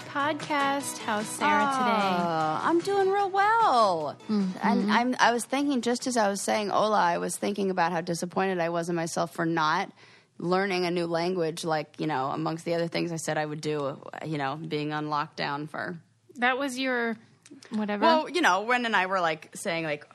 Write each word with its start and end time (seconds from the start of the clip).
42, 0.00 0.12
Brain 0.12 0.38
Candy 0.38 0.44
Podcast. 0.44 0.98
How's 0.98 1.26
Sarah 1.26 1.50
today? 1.50 2.22
Uh, 2.22 2.60
I'm 2.62 2.80
doing 2.80 3.10
real 3.10 3.30
well. 3.30 4.16
And 4.28 4.90
I'm 4.90 5.16
I 5.18 5.32
was 5.32 5.44
thinking 5.44 5.80
just 5.80 6.06
as 6.06 6.16
I 6.16 6.28
was 6.28 6.40
saying 6.40 6.70
hola, 6.70 6.98
I 6.98 7.18
was 7.18 7.36
thinking 7.36 7.70
about 7.70 7.92
how 7.92 8.00
disappointed 8.00 8.58
I 8.60 8.68
was 8.70 8.88
in 8.88 8.94
myself 8.96 9.32
for 9.34 9.46
not 9.46 9.90
learning 10.38 10.86
a 10.86 10.90
new 10.90 11.06
language 11.06 11.64
like, 11.64 12.00
you 12.00 12.06
know, 12.06 12.26
amongst 12.26 12.64
the 12.64 12.74
other 12.74 12.88
things 12.88 13.12
I 13.12 13.16
said 13.16 13.36
I 13.36 13.44
would 13.44 13.60
do, 13.60 13.98
you 14.24 14.38
know, 14.38 14.56
being 14.56 14.92
on 14.92 15.06
lockdown 15.06 15.68
for 15.68 15.98
That 16.36 16.58
was 16.58 16.78
your 16.78 17.16
whatever. 17.70 18.02
Well, 18.02 18.28
you 18.28 18.40
know, 18.40 18.66
Ren 18.66 18.86
and 18.86 18.96
I 18.96 19.06
were 19.06 19.20
like 19.20 19.50
saying 19.54 19.84
like 19.84 20.06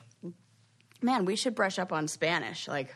man, 1.02 1.24
we 1.24 1.36
should 1.36 1.54
brush 1.54 1.78
up 1.78 1.92
on 1.92 2.08
Spanish. 2.08 2.66
Like 2.66 2.94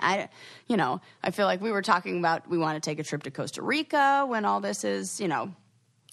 I, 0.00 0.28
you 0.66 0.76
know, 0.76 1.00
I 1.22 1.30
feel 1.30 1.46
like 1.46 1.60
we 1.60 1.70
were 1.72 1.82
talking 1.82 2.18
about 2.18 2.48
we 2.48 2.58
want 2.58 2.82
to 2.82 2.90
take 2.90 2.98
a 2.98 3.02
trip 3.04 3.22
to 3.24 3.30
Costa 3.30 3.62
Rica 3.62 4.24
when 4.28 4.44
all 4.44 4.60
this 4.60 4.84
is, 4.84 5.20
you 5.20 5.28
know, 5.28 5.52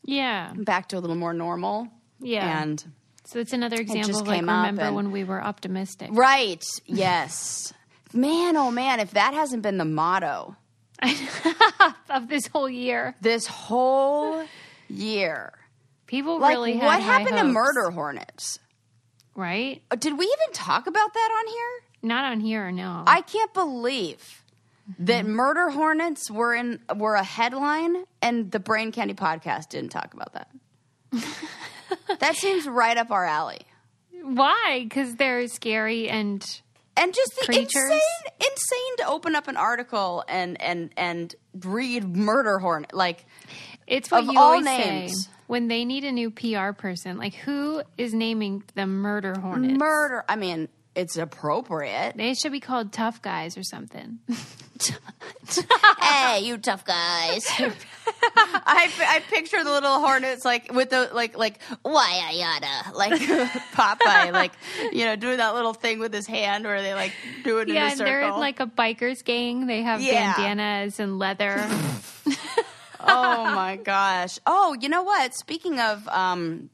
yeah. 0.03 0.51
back 0.55 0.89
to 0.89 0.97
a 0.97 0.99
little 0.99 1.15
more 1.15 1.33
normal. 1.33 1.87
Yeah. 2.19 2.61
And 2.61 2.83
So 3.25 3.39
it's 3.39 3.53
another 3.53 3.77
example 3.77 4.19
of 4.21 4.27
like 4.27 4.41
remember 4.41 4.81
and- 4.83 4.95
when 4.95 5.11
we 5.11 5.23
were 5.23 5.43
optimistic. 5.43 6.09
right, 6.11 6.63
yes, 6.85 7.73
man, 8.13 8.55
oh 8.57 8.71
man, 8.71 8.99
if 8.99 9.11
that 9.11 9.33
hasn't 9.33 9.61
been 9.63 9.77
the 9.77 9.85
motto 9.85 10.55
Of 12.09 12.29
this 12.29 12.47
whole 12.47 12.69
year. 12.69 13.15
this 13.21 13.47
whole 13.47 14.45
year, 14.87 15.51
People 16.07 16.39
like 16.39 16.51
really 16.53 16.77
what 16.77 17.01
happened 17.01 17.35
to 17.37 17.43
murder 17.43 17.89
hornets? 17.89 18.59
Right? 19.35 19.81
Uh, 19.91 19.95
Did 19.97 20.17
we 20.17 20.25
even 20.25 20.53
talk 20.53 20.87
about 20.87 21.13
that 21.13 21.29
on 21.39 21.47
here? 21.47 21.84
Not 22.05 22.25
on 22.25 22.39
here, 22.39 22.71
no. 22.71 23.03
I 23.07 23.21
can't 23.21 23.53
believe 23.53 24.43
that 24.99 25.25
mm-hmm. 25.25 25.33
murder 25.33 25.69
hornets 25.69 26.29
were 26.29 26.53
in 26.53 26.79
were 26.95 27.15
a 27.15 27.23
headline 27.23 28.05
and 28.21 28.51
the 28.51 28.59
Brain 28.59 28.91
Candy 28.91 29.15
podcast 29.15 29.69
didn't 29.69 29.89
talk 29.89 30.13
about 30.13 30.33
that. 30.33 30.49
that 32.19 32.35
seems 32.35 32.67
right 32.67 32.95
up 32.95 33.09
our 33.09 33.25
alley. 33.25 33.61
Why? 34.21 34.81
Because 34.83 35.15
they're 35.15 35.47
scary 35.47 36.07
and 36.07 36.45
And 36.95 37.13
just 37.13 37.35
the 37.39 37.45
Creatures? 37.45 37.67
insane 37.75 37.99
insane 38.39 38.97
to 38.99 39.07
open 39.07 39.35
up 39.35 39.47
an 39.47 39.57
article 39.57 40.23
and 40.27 40.61
and 40.61 40.91
and 40.95 41.33
read 41.63 42.15
murder 42.15 42.59
hornet 42.59 42.93
like 42.93 43.25
it's 43.87 44.11
what 44.11 44.25
you 44.25 44.39
all 44.39 44.61
names. 44.61 45.25
say 45.25 45.31
when 45.47 45.67
they 45.67 45.85
need 45.85 46.03
a 46.03 46.11
new 46.11 46.31
PR 46.31 46.71
person. 46.71 47.17
Like, 47.17 47.35
who 47.35 47.83
is 47.97 48.13
naming 48.13 48.63
the 48.73 48.85
murder 48.87 49.39
hornets? 49.39 49.77
murder. 49.77 50.23
I 50.27 50.35
mean, 50.35 50.69
it's 50.95 51.17
appropriate. 51.17 52.13
They 52.15 52.33
should 52.33 52.51
be 52.51 52.59
called 52.59 52.91
tough 52.93 53.21
guys 53.21 53.57
or 53.57 53.63
something. 53.63 54.19
hey, 56.01 56.39
you 56.43 56.57
tough 56.57 56.85
guys. 56.85 57.45
I, 58.37 58.91
I 59.07 59.21
picture 59.29 59.63
the 59.63 59.69
little 59.71 59.99
hornets 59.99 60.43
like 60.45 60.73
with 60.73 60.89
the 60.89 61.09
like 61.13 61.37
like 61.37 61.59
why 61.81 62.31
yada 62.33 62.95
like 62.95 63.13
Popeye 63.73 64.31
like 64.31 64.51
you 64.91 65.05
know 65.05 65.15
doing 65.15 65.37
that 65.37 65.53
little 65.53 65.73
thing 65.73 65.99
with 65.99 66.13
his 66.13 66.27
hand 66.27 66.65
where 66.65 66.81
they 66.81 66.93
like 66.93 67.13
do 67.43 67.59
it 67.59 67.69
in 67.69 67.75
yeah, 67.75 67.83
a 67.85 67.89
and 67.89 67.97
circle. 67.97 68.05
they're 68.11 68.21
in 68.29 68.37
like 68.39 68.59
a 68.59 68.67
bikers 68.67 69.23
gang. 69.23 69.67
They 69.67 69.81
have 69.81 70.01
Yeah. 70.01 70.35
bandanas 70.35 70.99
and 70.99 71.19
leather. 71.19 71.55
oh 72.99 73.45
my 73.55 73.77
gosh. 73.83 74.39
Oh, 74.45 74.75
you 74.79 74.89
know 74.89 75.03
what? 75.03 75.33
Speaking 75.33 75.79
of 75.79 76.07
um 76.09 76.69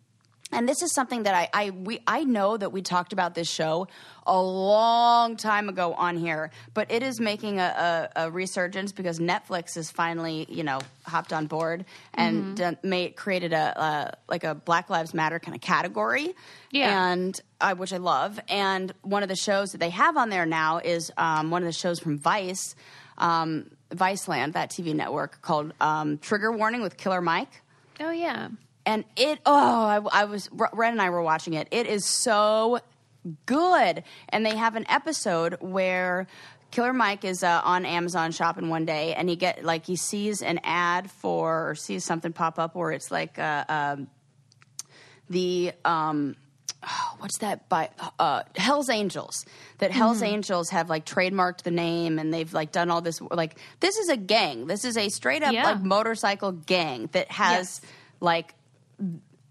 and 0.51 0.67
this 0.67 0.81
is 0.81 0.93
something 0.93 1.23
that 1.23 1.33
I, 1.33 1.49
I 1.53 1.69
we 1.71 1.99
I 2.07 2.23
know 2.23 2.57
that 2.57 2.71
we 2.71 2.81
talked 2.81 3.13
about 3.13 3.35
this 3.35 3.49
show 3.49 3.87
a 4.27 4.39
long 4.41 5.35
time 5.35 5.67
ago 5.69 5.93
on 5.93 6.15
here, 6.17 6.51
but 6.73 6.91
it 6.91 7.01
is 7.03 7.19
making 7.19 7.59
a, 7.59 8.09
a, 8.15 8.25
a 8.27 8.31
resurgence 8.31 8.91
because 8.91 9.19
Netflix 9.19 9.75
has 9.75 9.89
finally 9.91 10.45
you 10.49 10.63
know 10.63 10.79
hopped 11.05 11.33
on 11.33 11.47
board 11.47 11.85
and 12.13 12.55
done, 12.57 12.77
made 12.83 13.15
created 13.15 13.53
a, 13.53 13.81
a 13.81 14.17
like 14.29 14.43
a 14.43 14.53
Black 14.55 14.89
Lives 14.89 15.13
Matter 15.13 15.39
kind 15.39 15.55
of 15.55 15.61
category, 15.61 16.33
Yeah. 16.71 17.11
and 17.11 17.39
I, 17.59 17.73
which 17.73 17.93
I 17.93 17.97
love. 17.97 18.39
And 18.49 18.93
one 19.01 19.23
of 19.23 19.29
the 19.29 19.35
shows 19.35 19.71
that 19.71 19.79
they 19.79 19.89
have 19.91 20.17
on 20.17 20.29
there 20.29 20.45
now 20.45 20.77
is 20.79 21.11
um, 21.17 21.49
one 21.51 21.61
of 21.63 21.67
the 21.67 21.73
shows 21.73 21.99
from 21.99 22.17
Vice, 22.17 22.75
um, 23.17 23.71
Viceland, 23.91 24.53
that 24.53 24.69
TV 24.71 24.93
network 24.95 25.41
called 25.41 25.73
um, 25.81 26.17
Trigger 26.19 26.51
Warning 26.51 26.81
with 26.81 26.97
Killer 26.97 27.21
Mike 27.21 27.61
oh 27.99 28.09
yeah, 28.09 28.47
and 28.85 29.03
it 29.15 29.39
oh 29.45 30.09
I, 30.11 30.21
I 30.21 30.25
was 30.25 30.49
ren 30.51 30.93
and 30.93 31.01
i 31.01 31.09
were 31.09 31.21
watching 31.21 31.53
it 31.53 31.67
it 31.71 31.85
is 31.87 32.05
so 32.05 32.79
good 33.45 34.03
and 34.29 34.45
they 34.45 34.55
have 34.55 34.75
an 34.75 34.85
episode 34.89 35.57
where 35.59 36.25
killer 36.71 36.93
mike 36.93 37.23
is 37.23 37.43
uh, 37.43 37.61
on 37.63 37.85
amazon 37.85 38.31
shopping 38.31 38.69
one 38.69 38.85
day 38.85 39.13
and 39.13 39.29
he 39.29 39.35
get 39.35 39.63
like 39.63 39.85
he 39.85 39.95
sees 39.95 40.41
an 40.41 40.59
ad 40.63 41.11
for 41.11 41.69
or 41.69 41.75
sees 41.75 42.03
something 42.03 42.33
pop 42.33 42.57
up 42.57 42.75
where 42.75 42.91
it's 42.91 43.11
like 43.11 43.37
uh, 43.37 43.63
um, 43.69 44.07
the 45.29 45.71
um, 45.85 46.35
oh, 46.83 47.15
what's 47.19 47.37
that 47.39 47.69
by 47.69 47.89
uh, 48.19 48.43
Hell's 48.55 48.89
Angels 48.89 49.45
that 49.77 49.91
Hell's 49.91 50.21
Angels 50.21 50.69
have 50.71 50.89
like 50.89 51.05
trademarked 51.05 51.61
the 51.63 51.71
name 51.71 52.19
and 52.19 52.33
they've 52.33 52.51
like 52.53 52.71
done 52.71 52.89
all 52.89 53.01
this 53.01 53.21
like 53.21 53.57
this 53.79 53.97
is 53.97 54.09
a 54.09 54.17
gang 54.17 54.67
this 54.67 54.83
is 54.83 54.97
a 54.97 55.09
straight 55.09 55.43
up 55.43 55.53
Yeah. 55.53 55.65
like 55.65 55.81
motorcycle 55.81 56.51
gang 56.51 57.07
that 57.13 57.31
has 57.31 57.81
Yes. 57.83 57.91
like 58.19 58.55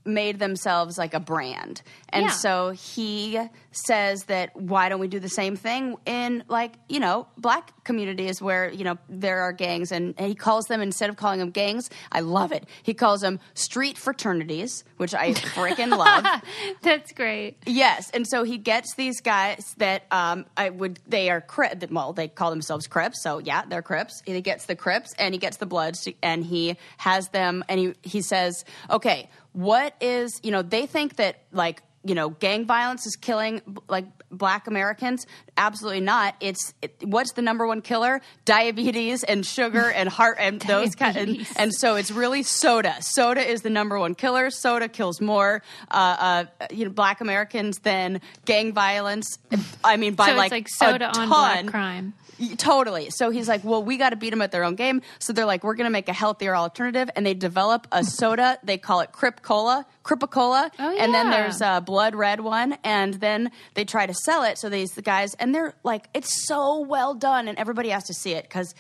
made 0.05 0.39
themselves 0.39 0.97
like 0.99 1.15
a 1.15 1.21
brand. 1.21 1.83
And 2.09 2.27
Yeah. 2.27 2.31
so 2.31 2.71
he 2.71 3.39
says 3.73 4.25
that 4.25 4.55
why 4.57 4.89
don't 4.89 5.01
we 5.01 5.09
do 5.09 5.21
the 5.21 5.29
same 5.29 5.57
thing 5.57 5.97
in 6.07 6.45
like, 6.49 6.75
you 6.89 7.01
know, 7.01 7.27
black 7.37 7.85
communities 7.85 8.43
where, 8.43 8.71
you 8.71 8.85
know, 8.85 8.99
there 9.09 9.41
are 9.43 9.53
gangs 9.53 9.93
and, 9.93 10.15
and 10.19 10.29
he 10.29 10.35
calls 10.35 10.67
them 10.67 10.81
instead 10.81 11.11
of 11.11 11.17
calling 11.17 11.39
them 11.39 11.51
gangs, 11.51 11.91
I 12.11 12.21
love 12.21 12.53
it. 12.53 12.67
He 12.83 12.95
calls 12.95 13.21
them 13.21 13.41
street 13.55 13.97
fraternities, 13.97 14.85
which 14.97 15.15
I 15.15 15.33
freaking 15.33 15.97
love. 15.97 16.25
that's 16.83 17.13
great. 17.13 17.57
Yes, 17.67 18.11
and 18.11 18.27
so 18.27 18.43
he 18.43 18.59
gets 18.59 18.95
these 18.95 19.21
guys 19.21 19.75
that 19.79 20.05
um, 20.11 20.47
I 20.57 20.71
would 20.71 20.99
they 21.07 21.31
are 21.31 21.41
Crip. 21.41 21.91
Well, 21.91 22.13
they 22.13 22.29
call 22.29 22.51
themselves 22.51 22.87
Crips, 22.87 23.23
so 23.23 23.39
yeah, 23.39 23.65
they're 23.67 23.83
Crips. 23.83 24.23
He 24.27 24.41
gets 24.41 24.67
the 24.67 24.77
Crips 24.77 25.15
and 25.19 25.35
he 25.35 25.39
gets 25.39 25.57
the 25.59 25.67
Bloods, 25.67 26.09
and 26.23 26.45
he 26.45 26.77
has 26.99 27.29
them, 27.29 27.65
and 27.69 27.81
he 27.81 27.95
he 28.03 28.23
says, 28.23 28.65
okay, 28.91 29.29
what 29.53 29.95
is 30.01 30.41
you 30.43 30.51
know 30.51 30.63
they 30.63 30.87
think 30.87 31.17
that 31.17 31.43
like 31.53 31.83
you 32.05 32.15
know 32.15 32.31
gang 32.31 32.65
violence 32.65 33.07
is 33.07 33.17
killing 33.17 33.61
like 33.89 34.07
black 34.31 34.67
americans 34.67 35.27
absolutely 35.57 36.01
not 36.01 36.35
it's 36.41 36.73
it, 36.81 36.95
what's 37.03 37.33
the 37.33 37.43
number 37.43 37.67
one 37.67 37.83
killer 37.83 38.21
diabetes 38.45 39.23
and 39.25 39.45
sugar 39.45 39.91
and 39.91 40.09
heart 40.09 40.37
and 40.41 40.61
those 40.69 40.95
kind 40.95 41.17
and, 41.17 41.47
and 41.57 41.75
so 41.75 41.97
it's 41.97 42.11
really 42.11 42.43
soda 42.43 42.95
soda 43.01 43.41
is 43.41 43.63
the 43.63 43.71
number 43.71 43.99
one 43.99 44.15
killer 44.15 44.51
soda 44.51 44.89
kills 44.89 45.21
more 45.21 45.63
uh, 45.91 46.45
uh, 46.61 46.67
you 46.71 46.85
know 46.85 46.91
black 46.91 47.21
americans 47.21 47.79
than 47.81 48.21
gang 48.45 48.73
violence 48.73 49.39
i 49.85 49.97
mean 49.97 50.15
by 50.15 50.27
so 50.27 50.35
like, 50.35 50.53
it's 50.53 50.81
like 50.81 50.91
soda 50.91 51.07
a 51.07 51.09
on 51.09 51.15
ton. 51.15 51.29
black 51.29 51.67
crime. 51.67 52.15
Totally. 52.57 53.11
So 53.11 53.31
he's 53.31 53.49
like, 53.49 53.65
well, 53.65 53.83
we 53.83 53.97
got 53.97 54.11
to 54.11 54.17
beat 54.17 54.31
them 54.31 54.41
at 54.43 54.51
their 54.51 54.65
own 54.65 54.75
game. 54.75 55.03
So 55.19 55.33
they're 55.33 55.45
like, 55.45 55.63
we're 55.63 55.75
going 55.75 55.87
to 55.87 55.91
make 55.93 56.09
a 56.09 56.13
healthier 56.13 56.57
alternative, 56.57 57.11
and 57.15 57.25
they 57.25 57.35
develop 57.35 57.87
a 57.93 58.03
soda. 58.05 58.59
They 58.63 58.79
call 58.79 59.01
it 59.01 59.13
Crip 59.13 59.43
Cola, 59.43 59.87
Cripicola, 60.03 60.71
Oh, 60.79 60.97
and 60.99 61.13
then 61.13 61.31
there's 61.31 61.61
a 61.61 61.81
blood 61.81 62.15
red 62.15 62.41
one, 62.41 62.77
and 62.85 63.15
then 63.15 63.51
they 63.75 63.85
try 63.85 64.07
to 64.07 64.15
sell 64.15 64.43
it. 64.45 64.59
So 64.59 64.69
these 64.69 64.93
the 64.93 65.03
guys, 65.03 65.35
and 65.35 65.55
they're 65.55 65.75
like, 65.83 66.09
it's 66.15 66.47
so 66.47 66.81
well 66.81 67.15
done, 67.15 67.49
and 67.49 67.59
everybody 67.59 67.91
has 67.91 68.05
to 68.05 68.15
see 68.15 68.33
it 68.33 68.45
because. 68.45 68.75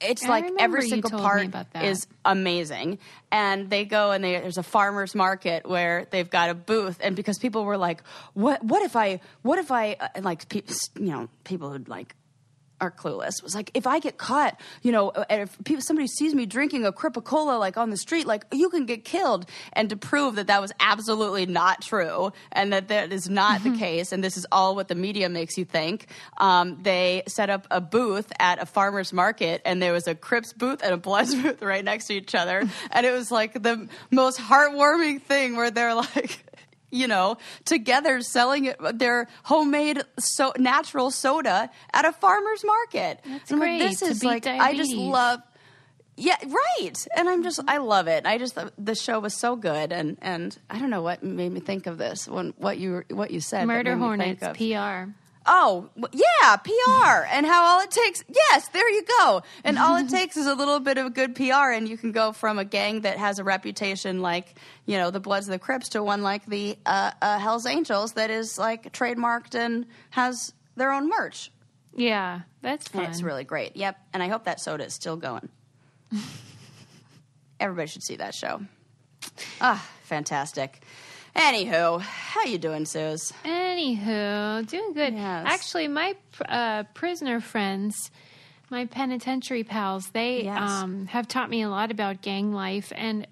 It's 0.00 0.24
I 0.24 0.28
like 0.28 0.44
every 0.58 0.88
single 0.88 1.10
part 1.12 1.46
is 1.82 2.06
amazing. 2.24 2.98
And 3.30 3.70
they 3.70 3.84
go 3.84 4.10
and 4.10 4.22
they, 4.22 4.32
there's 4.32 4.58
a 4.58 4.62
farmer's 4.62 5.14
market 5.14 5.66
where 5.66 6.06
they've 6.10 6.28
got 6.28 6.50
a 6.50 6.54
booth. 6.54 6.98
And 7.00 7.14
because 7.16 7.38
people 7.38 7.64
were 7.64 7.78
like, 7.78 8.02
what, 8.34 8.62
what 8.62 8.82
if 8.82 8.96
I, 8.96 9.20
what 9.42 9.58
if 9.60 9.70
I, 9.70 9.96
uh, 9.98 10.08
like, 10.20 10.48
pe- 10.48 10.62
you 10.98 11.12
know, 11.12 11.28
people 11.44 11.70
who 11.70 11.78
like 11.86 12.16
are 12.84 12.90
clueless 12.90 13.42
was 13.42 13.54
like, 13.54 13.70
if 13.74 13.86
I 13.86 13.98
get 13.98 14.18
caught, 14.18 14.60
you 14.82 14.92
know, 14.92 15.10
and 15.10 15.42
if 15.42 15.56
people, 15.64 15.82
somebody 15.82 16.06
sees 16.06 16.34
me 16.34 16.46
drinking 16.46 16.84
a 16.84 16.92
Cripicola 16.92 17.58
like 17.58 17.76
on 17.76 17.90
the 17.90 17.96
street, 17.96 18.26
like 18.26 18.44
you 18.52 18.68
can 18.68 18.86
get 18.86 19.04
killed. 19.04 19.46
And 19.72 19.90
to 19.90 19.96
prove 19.96 20.36
that 20.36 20.46
that 20.48 20.60
was 20.60 20.72
absolutely 20.80 21.46
not 21.46 21.82
true 21.82 22.32
and 22.52 22.72
that 22.72 22.88
that 22.88 23.12
is 23.12 23.28
not 23.28 23.62
the 23.62 23.76
case, 23.76 24.12
and 24.12 24.22
this 24.22 24.36
is 24.36 24.46
all 24.52 24.74
what 24.74 24.88
the 24.88 24.94
media 24.94 25.28
makes 25.28 25.56
you 25.56 25.64
think, 25.64 26.06
um, 26.38 26.78
they 26.82 27.22
set 27.26 27.50
up 27.50 27.66
a 27.70 27.80
booth 27.80 28.30
at 28.38 28.60
a 28.60 28.66
farmer's 28.66 29.12
market, 29.12 29.62
and 29.64 29.82
there 29.82 29.92
was 29.92 30.06
a 30.06 30.14
Crips 30.14 30.52
booth 30.52 30.82
and 30.82 30.92
a 30.92 30.96
Bloods 30.96 31.34
booth 31.42 31.62
right 31.62 31.84
next 31.84 32.06
to 32.06 32.14
each 32.14 32.34
other, 32.34 32.62
and 32.90 33.06
it 33.06 33.12
was 33.12 33.30
like 33.30 33.54
the 33.62 33.88
most 34.10 34.38
heartwarming 34.38 35.22
thing 35.22 35.56
where 35.56 35.70
they're 35.70 35.94
like. 35.94 36.43
You 36.94 37.08
know, 37.08 37.36
together 37.64 38.20
selling 38.22 38.72
their 38.94 39.26
homemade 39.44 40.02
so 40.18 40.52
natural 40.58 41.10
soda 41.10 41.68
at 41.92 42.04
a 42.04 42.12
farmer's 42.12 42.64
market. 42.64 43.20
That's 43.26 43.50
And 43.50 43.60
I'm 43.62 43.68
like, 43.68 43.80
great, 43.80 43.88
this 43.90 43.98
to 44.00 44.06
is 44.06 44.24
like 44.24 44.46
I 44.46 44.74
just 44.74 44.90
diabetes. 44.92 45.12
love. 45.12 45.40
Yeah, 46.16 46.36
right. 46.46 47.06
And 47.16 47.28
I'm 47.28 47.42
just 47.42 47.60
I 47.66 47.78
love 47.78 48.06
it. 48.06 48.24
I 48.24 48.38
just 48.38 48.56
the 48.78 48.94
show 48.94 49.18
was 49.18 49.34
so 49.34 49.56
good, 49.56 49.92
and 49.92 50.16
and 50.22 50.56
I 50.70 50.78
don't 50.78 50.90
know 50.90 51.02
what 51.02 51.24
made 51.24 51.50
me 51.52 51.58
think 51.58 51.88
of 51.88 51.98
this 51.98 52.28
when 52.28 52.54
what 52.56 52.78
you 52.78 53.02
what 53.10 53.32
you 53.32 53.40
said. 53.40 53.66
Murder 53.66 53.96
made 53.96 54.18
me 54.18 54.24
think 54.36 54.40
Hornets 54.40 54.58
PR. 54.58 55.23
Oh, 55.46 55.90
yeah, 56.12 56.56
PR 56.56 57.24
and 57.30 57.44
how 57.44 57.64
all 57.64 57.80
it 57.80 57.90
takes. 57.90 58.24
Yes, 58.28 58.68
there 58.68 58.88
you 58.88 59.04
go. 59.20 59.42
And 59.62 59.78
all 59.78 59.96
it 59.96 60.08
takes 60.10 60.36
is 60.36 60.46
a 60.46 60.54
little 60.54 60.80
bit 60.80 60.96
of 60.96 61.12
good 61.12 61.34
PR, 61.34 61.70
and 61.72 61.86
you 61.86 61.98
can 61.98 62.12
go 62.12 62.32
from 62.32 62.58
a 62.58 62.64
gang 62.64 63.02
that 63.02 63.18
has 63.18 63.38
a 63.38 63.44
reputation 63.44 64.22
like, 64.22 64.54
you 64.86 64.96
know, 64.96 65.10
the 65.10 65.20
Bloods 65.20 65.46
of 65.46 65.52
the 65.52 65.58
Crips 65.58 65.90
to 65.90 66.02
one 66.02 66.22
like 66.22 66.46
the 66.46 66.78
uh, 66.86 67.10
uh, 67.20 67.38
Hells 67.38 67.66
Angels 67.66 68.14
that 68.14 68.30
is 68.30 68.58
like 68.58 68.92
trademarked 68.92 69.54
and 69.54 69.86
has 70.10 70.54
their 70.76 70.92
own 70.92 71.08
merch. 71.08 71.50
Yeah, 71.94 72.40
that's 72.62 72.88
fun. 72.88 73.04
And 73.04 73.12
it's 73.12 73.22
really 73.22 73.44
great. 73.44 73.76
Yep. 73.76 73.98
And 74.12 74.22
I 74.22 74.28
hope 74.28 74.44
that 74.44 74.60
soda 74.60 74.84
is 74.84 74.94
still 74.94 75.16
going. 75.16 75.48
Everybody 77.60 77.86
should 77.88 78.02
see 78.02 78.16
that 78.16 78.34
show. 78.34 78.62
Ah, 79.60 79.86
fantastic. 80.04 80.82
Anywho, 81.34 82.00
how 82.00 82.44
you 82.44 82.58
doing, 82.58 82.84
Suze? 82.86 83.32
Anywho, 83.44 84.66
doing 84.68 84.92
good. 84.92 85.14
Yes. 85.14 85.44
Actually, 85.48 85.88
my 85.88 86.14
uh, 86.48 86.84
prisoner 86.94 87.40
friends, 87.40 88.10
my 88.70 88.86
penitentiary 88.86 89.64
pals, 89.64 90.08
they 90.10 90.44
Yes. 90.44 90.70
um, 90.70 91.06
have 91.06 91.26
taught 91.26 91.50
me 91.50 91.62
a 91.62 91.68
lot 91.68 91.90
about 91.90 92.22
gang 92.22 92.52
life. 92.52 92.92
And 92.94 93.26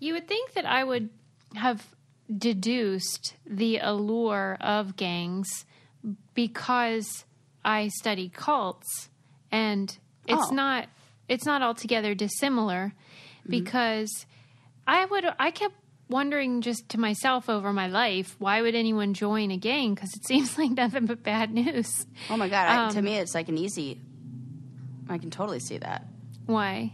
you 0.00 0.14
would 0.14 0.26
think 0.26 0.54
that 0.54 0.66
I 0.66 0.82
would 0.82 1.10
have 1.54 1.86
deduced 2.36 3.34
the 3.46 3.78
allure 3.78 4.56
of 4.60 4.96
gangs 4.96 5.64
because 6.34 7.24
I 7.64 7.88
study 7.88 8.28
cults, 8.30 9.08
and 9.52 9.96
it's 10.26 10.48
Oh. 10.50 10.54
not 10.54 10.88
it's 11.28 11.46
not 11.46 11.62
altogether 11.62 12.14
dissimilar 12.14 12.92
because 13.48 14.26
I 14.86 15.04
would 15.06 15.24
I 15.38 15.50
kept 15.50 15.74
wondering 16.08 16.60
just 16.60 16.88
to 16.90 16.98
myself 16.98 17.48
over 17.48 17.72
my 17.72 17.86
life 17.86 18.36
why 18.38 18.60
would 18.60 18.74
anyone 18.74 19.14
join 19.14 19.50
a 19.50 19.56
gang 19.56 19.94
because 19.94 20.14
it 20.14 20.24
seems 20.26 20.58
like 20.58 20.70
nothing 20.70 21.06
but 21.06 21.22
bad 21.22 21.52
news. 21.52 22.06
Oh 22.30 22.36
my 22.36 22.48
God. 22.48 22.68
I, 22.68 22.92
to 22.92 22.98
Um, 22.98 23.04
me, 23.04 23.16
it's 23.16 23.34
like 23.34 23.48
an 23.48 23.58
easy. 23.58 24.00
I 25.08 25.18
can 25.18 25.30
totally 25.30 25.60
see 25.60 25.78
that. 25.78 26.06
Why? 26.46 26.92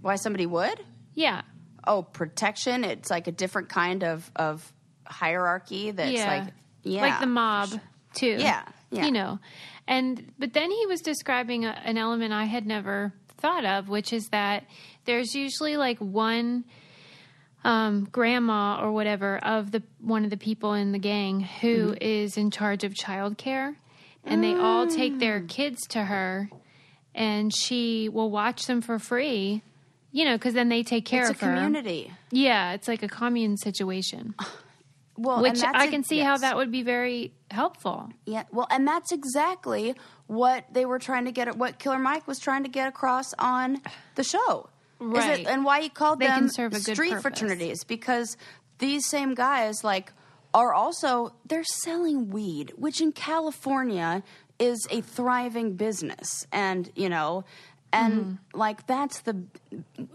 Why 0.00 0.16
somebody 0.16 0.46
would? 0.46 0.80
Yeah, 1.14 1.42
Oh, 1.86 2.02
protection. 2.02 2.84
It's 2.84 3.10
like 3.10 3.26
a 3.26 3.32
different 3.32 3.68
kind 3.68 4.04
of, 4.04 4.30
of 4.36 4.72
hierarchy 5.06 5.90
that's 5.90 6.12
yeah, 6.12 6.26
like, 6.26 6.54
yeah. 6.82 7.00
like 7.02 7.20
the 7.20 7.26
mob 7.26 7.68
too. 8.14 8.36
Yeah, 8.38 8.64
yeah. 8.90 9.04
you 9.04 9.12
know. 9.12 9.38
And 9.86 10.32
but 10.38 10.54
then 10.54 10.70
he 10.70 10.86
was 10.86 11.02
describing 11.02 11.66
a, 11.66 11.78
an 11.84 11.98
element 11.98 12.32
I 12.32 12.44
had 12.44 12.66
never 12.66 13.12
thought 13.36 13.66
of, 13.66 13.88
which 13.88 14.12
is 14.12 14.28
that 14.28 14.64
there's 15.04 15.34
usually 15.34 15.76
like 15.76 15.98
one 15.98 16.64
um, 17.64 18.04
grandma 18.12 18.80
or 18.82 18.92
whatever 18.92 19.38
of 19.38 19.70
the 19.70 19.82
one 20.00 20.24
of 20.24 20.30
the 20.30 20.36
people 20.36 20.74
in 20.74 20.92
the 20.92 20.98
gang 20.98 21.40
who 21.40 21.88
Mm-hmm. 21.92 21.94
is 22.00 22.36
in 22.36 22.50
charge 22.50 22.84
of 22.84 22.92
childcare, 22.94 23.74
and 24.24 24.42
they 24.44 24.54
all 24.54 24.86
take 24.86 25.18
their 25.18 25.40
Mm. 25.40 25.48
kids 25.48 25.86
to 25.88 26.04
her, 26.04 26.50
and 27.14 27.54
she 27.54 28.08
will 28.08 28.30
watch 28.30 28.66
them 28.66 28.80
for 28.80 28.98
free. 28.98 29.62
You 30.12 30.24
know, 30.24 30.36
because 30.36 30.54
then 30.54 30.68
they 30.68 30.84
take 30.84 31.04
care 31.04 31.22
It's 31.22 31.30
a 31.30 31.32
of 31.32 31.40
her. 31.40 31.54
community. 31.56 32.12
Yeah, 32.30 32.72
it's 32.74 32.86
like 32.86 33.02
a 33.02 33.08
commune 33.08 33.56
situation, 33.56 34.34
Well, 35.16 35.42
which 35.42 35.60
that's 35.60 35.90
can 35.90 36.04
see 36.04 36.18
how 36.20 36.36
that 36.38 36.56
would 36.56 36.70
be 36.70 36.82
very 36.82 37.32
helpful. 37.50 38.10
Yeah, 38.26 38.44
well, 38.52 38.66
and 38.70 38.86
that's 38.86 39.10
exactly 39.12 39.94
what 40.26 40.66
they 40.72 40.84
were 40.86 40.98
trying 40.98 41.24
to 41.26 41.32
get. 41.32 41.56
What 41.56 41.78
Killer 41.80 41.98
Mike 41.98 42.26
was 42.28 42.38
trying 42.38 42.62
to 42.64 42.68
get 42.68 42.88
across 42.88 43.32
on 43.38 43.80
the 44.16 44.22
show, 44.24 44.68
Right. 45.12 45.40
it, 45.40 45.46
and 45.46 45.64
why 45.64 45.82
he 45.82 45.88
called 45.88 46.18
They 46.18 46.26
them 46.26 46.48
street 46.48 47.10
purpose. 47.10 47.22
fraternities 47.22 47.84
because 47.84 48.36
these 48.78 49.06
same 49.06 49.34
guys 49.34 49.84
like 49.84 50.12
are 50.52 50.72
also 50.72 51.34
they're 51.46 51.64
selling 51.64 52.30
weed, 52.30 52.72
which 52.76 53.00
in 53.00 53.12
California 53.12 54.22
is 54.58 54.86
a 54.90 55.00
thriving 55.00 55.74
business, 55.74 56.46
and 56.52 56.90
you 56.94 57.08
know. 57.08 57.44
And 57.94 58.12
Mm-hmm. 58.26 58.58
like 58.58 58.86
that's 58.88 59.20
the 59.20 59.36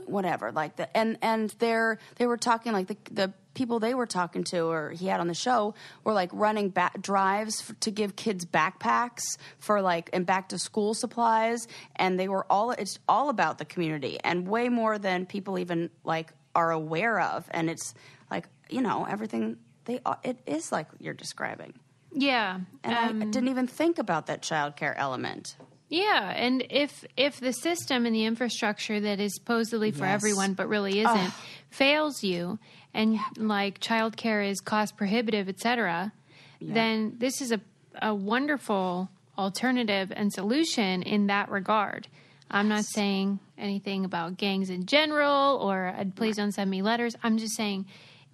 whatever 0.06 0.52
like 0.52 0.76
the 0.76 0.86
and 0.98 1.18
and 1.22 1.50
they're 1.60 1.98
they 2.18 2.26
were 2.28 2.36
talking 2.38 2.74
like 2.74 2.88
the 2.88 2.98
the 3.10 3.34
people 3.54 3.80
they 3.80 3.94
were 3.94 4.06
talking 4.06 4.44
to 4.44 4.60
or 4.66 4.92
he 4.92 5.08
had 5.08 5.20
on 5.20 5.28
the 5.28 5.34
show 5.34 5.74
were 6.04 6.14
like 6.14 6.30
running 6.34 6.70
back 6.70 7.02
drives 7.02 7.62
f- 7.70 7.80
to 7.80 7.92
give 7.92 8.16
kids 8.16 8.46
backpacks 8.46 9.22
for 9.60 9.82
like 9.82 10.10
and 10.14 10.26
back 10.26 10.50
to 10.50 10.58
school 10.60 10.94
supplies. 10.94 11.68
And 11.96 12.20
they 12.20 12.28
were 12.28 12.46
all 12.50 12.72
it's 12.72 13.00
all 13.08 13.30
about 13.30 13.58
the 13.60 13.66
community 13.66 14.20
and 14.24 14.48
way 14.48 14.68
more 14.70 14.98
than 15.00 15.26
people 15.26 15.58
even 15.58 15.90
like 16.04 16.34
are 16.56 16.72
aware 16.72 17.20
of. 17.22 17.46
And 17.52 17.70
it's 17.70 17.94
like 18.30 18.46
you 18.70 18.82
know 18.82 19.06
everything 19.10 19.58
they 19.86 20.00
it 20.24 20.38
is 20.46 20.72
like 20.72 20.88
you're 21.00 21.14
describing. 21.14 21.74
Yeah, 22.12 22.60
and 22.84 22.98
um, 22.98 23.22
I 23.22 23.26
didn't 23.26 23.50
even 23.50 23.68
think 23.68 24.00
about 24.00 24.26
that 24.28 24.42
childcare 24.42 24.96
element 24.98 25.56
Yeah, 25.90 26.32
and 26.36 26.66
if 26.70 27.04
if 27.18 27.40
the 27.40 27.52
system 27.52 28.06
and 28.06 28.16
the 28.16 28.26
infrastructure 28.26 29.00
that 29.00 29.20
is 29.20 29.34
supposedly 29.36 29.92
for 29.92 30.06
Yes. 30.06 30.14
everyone 30.14 30.54
but 30.54 30.70
really 30.70 31.00
isn't 31.00 31.34
fails 31.72 32.24
you, 32.24 32.60
and 32.94 33.18
like 33.38 33.80
childcare 33.80 34.48
is 34.48 34.60
cost 34.62 34.96
prohibitive, 34.98 35.50
etc., 35.50 36.14
then 36.62 37.16
this 37.18 37.42
is 37.42 37.52
a 37.52 37.60
a 38.02 38.14
wonderful 38.14 39.10
alternative 39.38 40.12
and 40.16 40.32
solution 40.32 41.02
in 41.02 41.28
that 41.28 41.50
regard. 41.50 42.08
I'm 42.52 42.68
not 42.68 42.86
saying 42.86 43.40
anything 43.58 44.06
about 44.06 44.38
gangs 44.38 44.70
in 44.70 44.86
general 44.86 45.58
or 45.62 45.88
uh, 45.88 46.04
please 46.16 46.38
don't 46.38 46.52
send 46.52 46.70
me 46.70 46.82
letters. 46.82 47.16
I'm 47.24 47.38
just 47.38 47.56
saying 47.56 47.86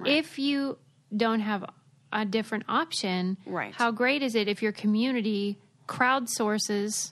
if 0.05 0.37
you 0.39 0.77
don't 1.15 1.39
have 1.39 1.63
a 2.11 2.25
different 2.25 2.65
option, 2.67 3.37
Right. 3.45 3.73
how 3.73 3.91
great 3.91 4.23
is 4.23 4.35
it 4.35 4.47
if 4.47 4.61
your 4.61 4.71
community 4.71 5.57
crowdsources 5.87 7.11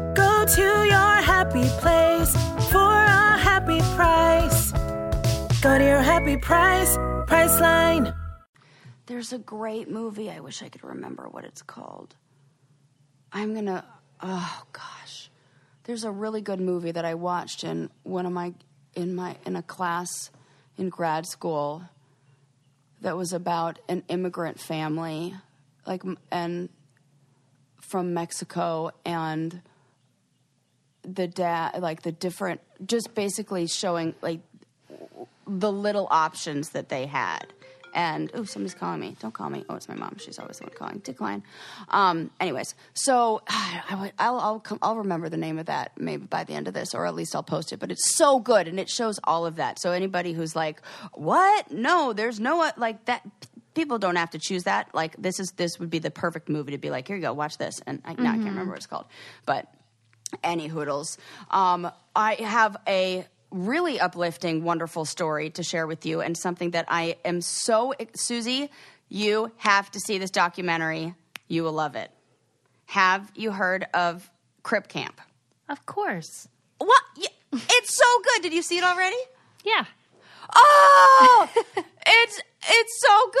Go 0.15 0.45
to 0.45 0.61
your 0.61 1.15
happy 1.21 1.63
place 1.79 2.33
for 2.71 2.91
a 2.93 3.37
happy 3.37 3.79
price. 3.95 4.71
Go 5.61 5.77
to 5.77 5.83
your 5.83 6.01
happy 6.01 6.37
price, 6.37 6.97
Priceline. 7.27 8.15
There's 9.05 9.31
a 9.33 9.37
great 9.37 9.89
movie. 9.89 10.29
I 10.29 10.39
wish 10.39 10.61
I 10.63 10.69
could 10.69 10.83
remember 10.83 11.27
what 11.29 11.45
it's 11.45 11.61
called. 11.61 12.15
I'm 13.31 13.53
gonna. 13.53 13.85
Oh 14.21 14.63
gosh, 14.73 15.29
there's 15.83 16.03
a 16.03 16.11
really 16.11 16.41
good 16.41 16.59
movie 16.59 16.91
that 16.91 17.05
I 17.05 17.15
watched 17.15 17.63
in 17.63 17.89
one 18.03 18.25
of 18.25 18.31
my 18.31 18.53
in 18.95 19.15
my 19.15 19.37
in 19.45 19.55
a 19.55 19.63
class 19.63 20.29
in 20.77 20.89
grad 20.89 21.25
school 21.25 21.83
that 23.01 23.17
was 23.17 23.33
about 23.33 23.79
an 23.87 24.03
immigrant 24.09 24.59
family, 24.59 25.35
like 25.85 26.03
and 26.31 26.69
from 27.79 28.13
Mexico 28.13 28.91
and 29.05 29.61
the 31.03 31.27
dad 31.27 31.81
like 31.81 32.03
the 32.03 32.11
different 32.11 32.61
just 32.85 33.13
basically 33.15 33.67
showing 33.67 34.15
like 34.21 34.41
the 35.47 35.71
little 35.71 36.07
options 36.09 36.69
that 36.69 36.89
they 36.89 37.05
had. 37.05 37.47
And 37.93 38.31
oh, 38.33 38.45
somebody's 38.45 38.73
calling 38.73 39.01
me. 39.01 39.17
Don't 39.19 39.33
call 39.33 39.49
me. 39.49 39.65
Oh, 39.67 39.75
it's 39.75 39.89
my 39.89 39.95
mom. 39.95 40.15
She's 40.17 40.39
always 40.39 40.59
the 40.59 40.63
one 40.63 40.73
calling. 40.73 40.99
Decline. 40.99 41.43
Um, 41.89 42.31
anyways, 42.39 42.73
so 42.93 43.41
I 43.49 43.97
would, 43.99 44.13
I'll 44.17 44.39
I'll, 44.39 44.59
come, 44.61 44.79
I'll 44.81 44.95
remember 44.95 45.27
the 45.27 45.35
name 45.35 45.59
of 45.59 45.65
that 45.65 45.91
maybe 45.99 46.25
by 46.25 46.45
the 46.45 46.53
end 46.53 46.69
of 46.69 46.73
this, 46.73 46.95
or 46.95 47.05
at 47.05 47.15
least 47.15 47.35
I'll 47.35 47.43
post 47.43 47.73
it. 47.73 47.79
But 47.81 47.91
it's 47.91 48.15
so 48.15 48.39
good, 48.39 48.69
and 48.69 48.79
it 48.79 48.89
shows 48.89 49.19
all 49.25 49.45
of 49.45 49.57
that. 49.57 49.81
So 49.81 49.91
anybody 49.91 50.31
who's 50.31 50.55
like, 50.55 50.81
"What? 51.13 51.69
No, 51.69 52.13
there's 52.13 52.39
no 52.39 52.71
like 52.77 53.03
that." 53.05 53.23
People 53.73 53.99
don't 53.99 54.17
have 54.17 54.31
to 54.31 54.39
choose 54.39 54.63
that. 54.63 54.93
Like 54.93 55.15
this 55.17 55.39
is 55.39 55.51
this 55.57 55.77
would 55.79 55.89
be 55.89 55.99
the 55.99 56.11
perfect 56.11 56.47
movie 56.47 56.71
to 56.71 56.77
be 56.77 56.91
like, 56.91 57.07
"Here 57.07 57.17
you 57.17 57.21
go, 57.21 57.33
watch 57.33 57.57
this." 57.57 57.81
And 57.85 58.01
I, 58.05 58.13
now 58.13 58.31
I 58.31 58.35
can't 58.35 58.45
remember 58.45 58.71
what 58.71 58.77
it's 58.77 58.87
called, 58.87 59.05
but 59.45 59.67
any 60.43 60.67
hoodles. 60.67 61.17
Um, 61.49 61.91
I 62.15 62.35
have 62.35 62.77
a 62.87 63.25
really 63.51 63.99
uplifting, 63.99 64.63
wonderful 64.63 65.05
story 65.05 65.49
to 65.51 65.63
share 65.63 65.85
with 65.87 66.05
you, 66.05 66.21
and 66.21 66.37
something 66.37 66.71
that 66.71 66.85
I 66.87 67.17
am 67.25 67.41
so 67.41 67.93
Susie. 68.15 68.69
You 69.09 69.51
have 69.57 69.91
to 69.91 69.99
see 69.99 70.17
this 70.17 70.31
documentary. 70.31 71.13
You 71.47 71.63
will 71.63 71.73
love 71.73 71.95
it. 71.95 72.11
Have 72.85 73.31
you 73.35 73.51
heard 73.51 73.85
of 73.93 74.29
Crip 74.63 74.87
Camp? 74.87 75.19
Of 75.67 75.85
course. 75.85 76.47
What? 76.77 77.01
It's 77.53 77.97
so 77.97 78.05
good. 78.23 78.43
Did 78.43 78.53
you 78.53 78.61
see 78.61 78.77
it 78.77 78.83
already? 78.83 79.17
Yeah. 79.65 79.85
Oh, 80.55 81.49
it's 82.05 82.41
it's 82.63 83.01
so 83.01 83.31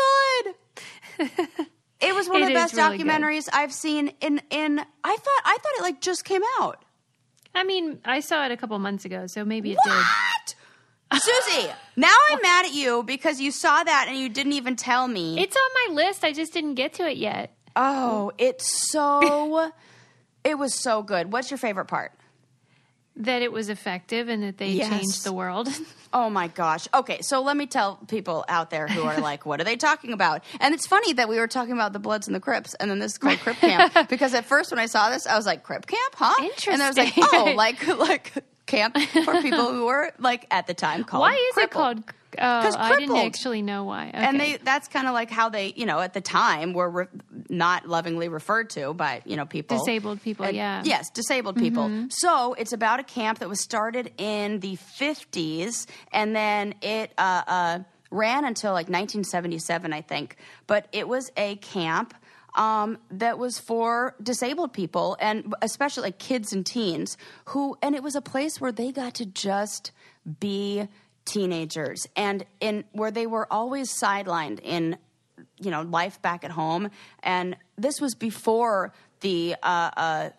good. 1.27 1.67
It 2.01 2.15
was 2.15 2.27
one 2.27 2.41
of 2.41 2.47
the 2.47 2.53
best 2.53 2.73
really 2.73 2.97
good. 2.97 3.07
documentaries 3.07 3.47
I've 3.53 3.73
seen 3.73 4.11
in 4.21 4.41
in 4.49 4.79
I 5.03 5.15
thought 5.15 5.41
I 5.45 5.57
thought 5.61 5.73
it 5.77 5.81
like 5.81 6.01
just 6.01 6.25
came 6.25 6.41
out. 6.59 6.83
I 7.53 7.63
mean, 7.63 7.99
I 8.05 8.21
saw 8.21 8.45
it 8.45 8.51
a 8.51 8.57
couple 8.57 8.77
months 8.79 9.03
ago, 9.05 9.27
so 9.27 9.43
maybe 9.45 9.71
it 9.73 9.77
did. 9.83 9.91
What? 9.91 10.55
Susie, 11.21 11.67
now 11.97 12.13
I'm 12.31 12.39
mad 12.41 12.65
at 12.67 12.73
you 12.73 13.03
because 13.03 13.41
you 13.41 13.51
saw 13.51 13.83
that 13.83 14.05
and 14.07 14.17
you 14.17 14.29
didn't 14.29 14.53
even 14.53 14.77
tell 14.77 15.05
me. 15.07 15.37
It's 15.37 15.55
on 15.57 15.93
my 15.95 16.03
list. 16.03 16.23
I 16.23 16.31
just 16.31 16.53
didn't 16.53 16.75
get 16.75 16.93
to 16.93 17.09
it 17.09 17.17
yet. 17.17 17.53
oh, 17.75 18.31
it's 18.37 18.89
so 18.91 19.71
it 20.43 20.57
was 20.57 20.73
so 20.73 21.03
good. 21.03 21.31
What's 21.33 21.51
your 21.51 21.57
favorite 21.57 21.85
part? 21.85 22.13
That 23.17 23.41
it 23.41 23.51
was 23.51 23.67
effective 23.69 24.29
and 24.29 24.41
that 24.43 24.57
they 24.57 24.69
Yes. 24.69 24.89
changed 24.89 25.23
the 25.25 25.33
world. 25.33 25.67
Oh 26.13 26.29
my 26.29 26.47
gosh. 26.47 26.87
Okay, 26.93 27.21
so 27.21 27.41
let 27.41 27.55
me 27.55 27.65
tell 27.67 27.97
people 28.07 28.43
out 28.49 28.69
there 28.69 28.87
who 28.87 29.01
are 29.03 29.19
like, 29.19 29.45
what 29.45 29.61
are 29.61 29.63
they 29.63 29.77
talking 29.77 30.13
about? 30.13 30.43
And 30.59 30.73
it's 30.73 30.85
funny 30.87 31.13
that 31.13 31.29
we 31.29 31.37
were 31.37 31.47
talking 31.47 31.73
about 31.73 31.93
the 31.93 31.99
Bloods 31.99 32.27
and 32.27 32.35
the 32.35 32.39
Crips, 32.39 32.73
and 32.75 32.91
then 32.91 32.99
this 32.99 33.13
is 33.13 33.17
called 33.17 33.39
Crip 33.39 33.57
Camp. 33.61 34.09
because 34.09 34.33
at 34.33 34.45
first 34.45 34.71
when 34.71 34.79
I 34.79 34.87
saw 34.87 35.09
this, 35.09 35.25
I 35.25 35.35
was 35.35 35.45
like, 35.45 35.63
Crip 35.63 35.85
Camp, 35.87 36.15
huh? 36.15 36.43
Interesting. 36.43 36.73
And 36.73 36.83
I 36.83 36.87
was 36.89 36.97
like, 36.97 37.13
oh, 37.17 37.53
like 37.55 37.87
like 37.97 38.33
camp 38.65 38.97
for 38.97 39.41
people 39.41 39.71
who 39.71 39.85
were 39.85 40.11
like 40.19 40.47
at 40.51 40.67
the 40.67 40.73
time 40.73 41.03
called. 41.05 41.21
Why 41.21 41.33
is 41.33 41.57
it 41.57 41.71
crippled. 41.71 42.03
Oh, 42.37 42.61
'Cause 42.63 42.75
I 42.77 42.95
didn't 42.97 43.15
actually 43.17 43.61
know 43.61 43.83
why. 43.83 44.07
Okay. 44.09 44.17
And 44.17 44.39
they 44.39 44.57
that's 44.57 44.87
kind 44.87 45.07
of 45.07 45.13
like 45.13 45.29
how 45.29 45.49
they, 45.49 45.73
you 45.75 45.85
know, 45.85 45.99
at 45.99 46.13
the 46.13 46.21
time 46.21 46.73
were 46.73 46.89
re- 46.89 47.05
not 47.49 47.87
lovingly 47.87 48.29
referred 48.29 48.69
to 48.71 48.93
by, 48.93 49.21
you 49.25 49.35
know, 49.35 49.45
people. 49.45 49.77
disabled 49.77 50.21
people. 50.21 50.45
And- 50.45 50.55
yeah. 50.55 50.81
Yes, 50.85 51.09
disabled 51.09 51.57
people. 51.57 51.89
So 52.09 52.53
it's 52.53 52.73
about 52.73 52.99
a 52.99 53.03
camp 53.03 53.39
that 53.39 53.49
was 53.49 53.61
started 53.61 54.11
in 54.17 54.59
the 54.61 54.77
50s 54.77 55.87
and 56.11 56.35
then 56.35 56.73
it 56.81 57.11
uh, 57.17 57.41
uh, 57.47 57.79
ran 58.11 58.45
until 58.45 58.71
like 58.71 58.87
1977, 58.87 59.93
I 59.93 60.01
think. 60.01 60.37
But 60.67 60.87
it 60.91 61.07
was 61.07 61.31
a 61.37 61.55
camp 61.57 62.13
um, 62.55 62.97
that 63.11 63.37
was 63.39 63.59
for 63.59 64.15
disabled 64.21 64.73
people 64.73 65.15
and 65.21 65.53
especially 65.61 66.03
like 66.03 66.17
kids 66.19 66.51
and 66.51 66.65
teens 66.65 67.17
who, 67.45 67.77
and 67.81 67.95
it 67.95 68.03
was 68.03 68.15
a 68.15 68.21
place 68.21 68.59
where 68.59 68.71
they 68.73 68.91
got 68.91 69.13
to 69.15 69.25
just 69.25 69.91
be 70.39 70.87
teenagers 71.25 72.07
and 72.15 72.45
in 72.59 72.83
where 72.91 73.11
they 73.11 73.27
were 73.27 73.51
always 73.51 73.91
sidelined 74.01 74.59
in 74.63 74.97
you 75.59 75.71
know 75.71 75.81
life 75.83 76.21
back 76.21 76.43
at 76.43 76.51
home 76.51 76.89
and 77.21 77.55
this 77.77 78.01
was 78.01 78.15
before 78.15 78.91
the 79.21 79.55
uh, 79.61 80.29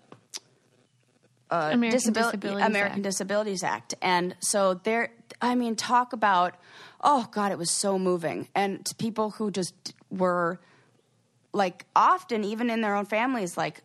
uh, 1.52 1.70
American 1.72 2.14
Disabil- 2.14 2.14
Disabilities 2.14 2.66
American 2.66 2.98
Act. 2.98 3.02
Disabilities 3.02 3.62
Act. 3.62 3.94
And 4.00 4.34
so 4.40 4.74
there, 4.74 5.12
I 5.40 5.54
mean, 5.54 5.76
talk 5.76 6.12
about, 6.12 6.56
oh 7.00 7.28
God, 7.30 7.52
it 7.52 7.58
was 7.58 7.70
so 7.70 7.98
moving. 7.98 8.48
And 8.54 8.84
to 8.86 8.94
people 8.94 9.30
who 9.30 9.50
just 9.50 9.74
were 10.10 10.60
like 11.52 11.84
often, 11.94 12.44
even 12.44 12.70
in 12.70 12.80
their 12.80 12.96
own 12.96 13.04
families, 13.04 13.56
like 13.56 13.82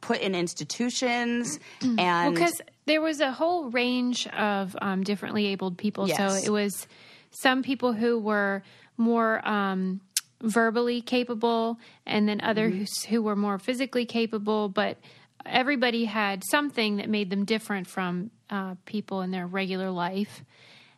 put 0.00 0.20
in 0.20 0.34
institutions 0.34 1.60
and 1.98 2.34
because 2.34 2.60
there 2.86 3.00
was 3.00 3.20
a 3.20 3.30
whole 3.32 3.70
range 3.70 4.26
of 4.28 4.76
um, 4.80 5.02
differently 5.04 5.46
abled 5.46 5.78
people. 5.78 6.08
Yes. 6.08 6.16
So 6.16 6.46
it 6.46 6.50
was 6.50 6.86
some 7.30 7.62
people 7.62 7.92
who 7.92 8.18
were 8.18 8.62
more 8.96 9.46
um, 9.48 10.00
verbally 10.42 11.00
capable, 11.00 11.78
and 12.06 12.28
then 12.28 12.40
others 12.40 12.72
Mm-hmm. 12.72 13.14
who 13.14 13.22
were 13.22 13.36
more 13.36 13.58
physically 13.58 14.06
capable. 14.06 14.68
But 14.68 14.98
everybody 15.46 16.04
had 16.06 16.42
something 16.50 16.96
that 16.96 17.08
made 17.08 17.30
them 17.30 17.44
different 17.44 17.86
from 17.86 18.30
uh, 18.50 18.74
people 18.86 19.20
in 19.22 19.30
their 19.30 19.46
regular 19.46 19.90
life, 19.90 20.42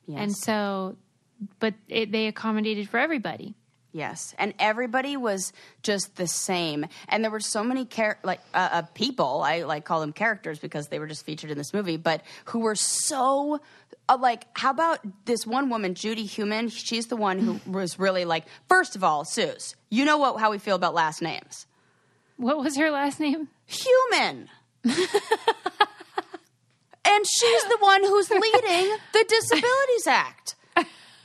and 0.08 0.34
so, 0.36 0.96
but 1.58 1.74
it, 1.88 2.10
they 2.12 2.26
accommodated 2.26 2.88
for 2.88 2.98
everybody. 2.98 3.54
Yes, 3.94 4.34
and 4.38 4.54
everybody 4.58 5.18
was 5.18 5.52
just 5.82 6.16
the 6.16 6.26
same, 6.26 6.86
and 7.08 7.22
there 7.22 7.30
were 7.30 7.40
so 7.40 7.62
many 7.62 7.84
char- 7.84 8.18
like 8.22 8.40
uh, 8.54 8.68
uh, 8.72 8.82
people. 8.94 9.42
I 9.44 9.64
like 9.64 9.84
call 9.84 10.00
them 10.00 10.14
characters 10.14 10.58
because 10.58 10.88
they 10.88 10.98
were 10.98 11.06
just 11.06 11.26
featured 11.26 11.50
in 11.50 11.58
this 11.58 11.74
movie, 11.74 11.98
but 11.98 12.22
who 12.46 12.60
were 12.60 12.74
so 12.74 13.60
uh, 14.08 14.16
like. 14.18 14.46
How 14.54 14.70
about 14.70 15.00
this 15.26 15.46
one 15.46 15.68
woman, 15.68 15.94
Judy 15.94 16.24
Heumann? 16.24 16.70
She's 16.70 17.08
the 17.08 17.16
one 17.16 17.38
who 17.38 17.60
was 17.70 17.98
really 17.98 18.24
like. 18.24 18.44
First 18.66 18.96
of 18.96 19.04
all, 19.04 19.26
Suze, 19.26 19.76
you 19.90 20.06
know 20.06 20.16
what? 20.16 20.40
How 20.40 20.50
we 20.50 20.58
feel 20.58 20.76
about 20.76 20.94
last 20.94 21.20
names? 21.20 21.66
What 22.38 22.58
was 22.58 22.76
her 22.78 22.90
last 22.90 23.20
name? 23.20 23.48
Human. 23.66 24.48
and 24.84 24.96
she's 27.26 27.64
the 27.64 27.76
one 27.78 28.02
who's 28.02 28.30
leading 28.30 28.96
the 29.12 29.24
Disabilities 29.28 30.06
Act. 30.06 30.56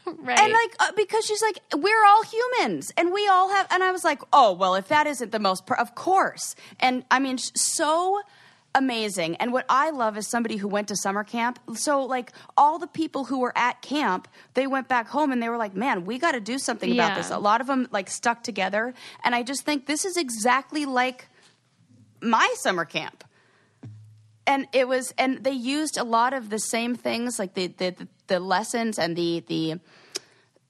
Right. 0.19 0.39
And 0.39 0.53
like 0.53 0.75
uh, 0.79 0.91
because 0.95 1.25
she's 1.25 1.41
like 1.41 1.59
we're 1.75 2.05
all 2.05 2.23
humans 2.23 2.91
and 2.97 3.11
we 3.11 3.27
all 3.27 3.49
have 3.49 3.67
and 3.69 3.83
I 3.83 3.91
was 3.91 4.03
like 4.03 4.21
oh 4.31 4.53
well 4.53 4.75
if 4.75 4.87
that 4.87 5.05
isn't 5.05 5.31
the 5.31 5.39
most 5.39 5.65
pr- 5.65 5.75
of 5.75 5.95
course. 5.95 6.55
And 6.79 7.03
I 7.11 7.19
mean 7.19 7.37
so 7.37 8.21
amazing. 8.73 9.35
And 9.37 9.51
what 9.51 9.65
I 9.69 9.89
love 9.89 10.17
is 10.17 10.27
somebody 10.27 10.57
who 10.57 10.67
went 10.67 10.87
to 10.89 10.95
summer 10.95 11.23
camp. 11.23 11.59
So 11.73 12.03
like 12.03 12.31
all 12.55 12.79
the 12.79 12.87
people 12.87 13.25
who 13.25 13.39
were 13.39 13.57
at 13.57 13.81
camp 13.81 14.27
they 14.53 14.65
went 14.65 14.87
back 14.87 15.07
home 15.07 15.31
and 15.31 15.43
they 15.43 15.49
were 15.49 15.57
like 15.57 15.75
man 15.75 16.05
we 16.05 16.17
got 16.19 16.31
to 16.33 16.41
do 16.41 16.57
something 16.57 16.91
about 16.93 17.15
this. 17.15 17.29
A 17.29 17.37
lot 17.37 17.59
of 17.59 17.67
them 17.67 17.87
like 17.91 18.09
stuck 18.09 18.43
together. 18.43 18.93
And 19.23 19.35
I 19.35 19.43
just 19.43 19.63
think 19.63 19.87
this 19.87 20.05
is 20.05 20.15
exactly 20.15 20.85
like 20.85 21.27
my 22.21 22.53
summer 22.57 22.85
camp 22.85 23.23
and 24.47 24.67
it 24.71 24.87
was 24.87 25.13
and 25.17 25.43
they 25.43 25.51
used 25.51 25.97
a 25.97 26.03
lot 26.03 26.33
of 26.33 26.49
the 26.49 26.57
same 26.57 26.95
things 26.95 27.37
like 27.37 27.53
the 27.53 27.67
the, 27.67 28.07
the 28.27 28.39
lessons 28.39 28.97
and 28.97 29.15
the 29.15 29.43
the 29.47 29.79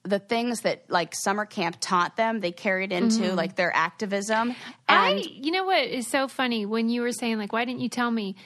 the 0.02 0.18
things 0.18 0.62
that 0.62 0.84
like 0.88 1.14
summer 1.14 1.44
camp 1.44 1.76
taught 1.80 2.16
them. 2.16 2.40
They 2.40 2.52
carried 2.52 2.92
into 2.92 3.22
mm-hmm. 3.22 3.36
like 3.36 3.56
their 3.56 3.74
activism. 3.74 4.54
I, 4.88 5.10
and 5.10 5.24
you 5.24 5.52
know 5.52 5.64
what 5.64 5.84
is 5.84 6.06
so 6.08 6.28
funny? 6.28 6.66
When 6.66 6.88
you 6.88 7.02
were 7.02 7.12
saying 7.12 7.38
like, 7.38 7.52
why 7.52 7.64
didn't 7.64 7.80
you 7.80 7.88
tell 7.88 8.10
me? 8.10 8.36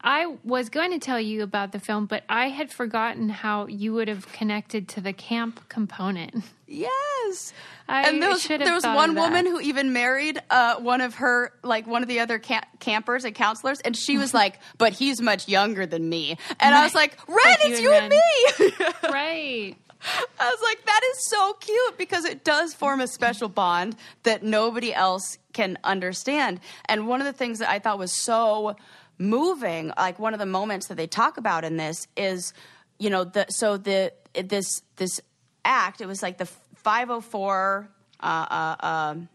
I 0.00 0.36
was 0.44 0.68
going 0.68 0.92
to 0.92 0.98
tell 0.98 1.20
you 1.20 1.42
about 1.42 1.72
the 1.72 1.80
film, 1.80 2.06
but 2.06 2.22
I 2.28 2.48
had 2.48 2.70
forgotten 2.70 3.28
how 3.28 3.66
you 3.66 3.92
would 3.94 4.06
have 4.08 4.30
connected 4.32 4.88
to 4.90 5.00
the 5.00 5.12
camp 5.12 5.68
component. 5.68 6.44
yes 6.68 7.52
I 7.88 8.08
and 8.08 8.22
there 8.22 8.30
was, 8.30 8.42
should 8.42 8.60
have 8.60 8.66
there 8.66 8.74
was 8.74 8.84
one 8.84 9.14
woman 9.14 9.46
who 9.46 9.60
even 9.60 9.92
married 9.92 10.40
uh, 10.50 10.76
one 10.76 11.00
of 11.00 11.16
her 11.16 11.52
like 11.62 11.86
one 11.86 12.02
of 12.02 12.08
the 12.08 12.20
other 12.20 12.38
ca- 12.38 12.66
campers 12.78 13.24
and 13.24 13.34
counselors 13.34 13.80
and 13.80 13.96
she 13.96 14.18
was 14.18 14.34
like 14.42 14.60
but 14.76 14.92
he's 14.92 15.20
much 15.20 15.48
younger 15.48 15.86
than 15.86 16.06
me 16.08 16.36
and 16.60 16.74
i 16.74 16.84
was 16.84 16.94
like 16.94 17.18
red 17.26 17.36
Like 17.36 17.58
it's 17.70 17.80
you 17.80 17.88
you 17.88 17.94
and 17.94 18.12
and 18.12 18.72
me 18.78 18.86
right. 19.04 19.76
I 20.38 20.48
was 20.48 20.60
like, 20.62 20.86
that 20.86 21.00
is 21.10 21.28
so 21.28 21.54
cute 21.54 21.98
because 21.98 22.24
it 22.24 22.44
does 22.44 22.72
form 22.72 23.00
a 23.00 23.08
special 23.08 23.48
bond 23.48 23.96
that 24.22 24.44
nobody 24.44 24.94
else 24.94 25.38
can 25.52 25.76
understand. 25.82 26.60
And 26.84 27.08
one 27.08 27.20
of 27.20 27.26
the 27.26 27.32
things 27.32 27.58
that 27.58 27.68
I 27.68 27.80
thought 27.80 27.98
was 27.98 28.12
so 28.22 28.76
moving, 29.18 29.92
like 29.96 30.18
one 30.18 30.32
of 30.32 30.40
the 30.40 30.46
moments 30.46 30.86
that 30.88 30.96
they 30.96 31.06
talk 31.06 31.36
about 31.36 31.64
in 31.64 31.76
this 31.76 32.06
is, 32.16 32.52
you 32.98 33.10
know, 33.10 33.24
the 33.24 33.46
so 33.50 33.76
the 33.76 34.12
this 34.34 34.82
this 34.96 35.20
act. 35.64 36.00
It 36.00 36.06
was 36.06 36.22
like 36.22 36.38
the 36.38 36.46
504. 36.46 37.88
Uh, 38.20 38.24
uh, 38.26 38.86
um, 38.86 39.28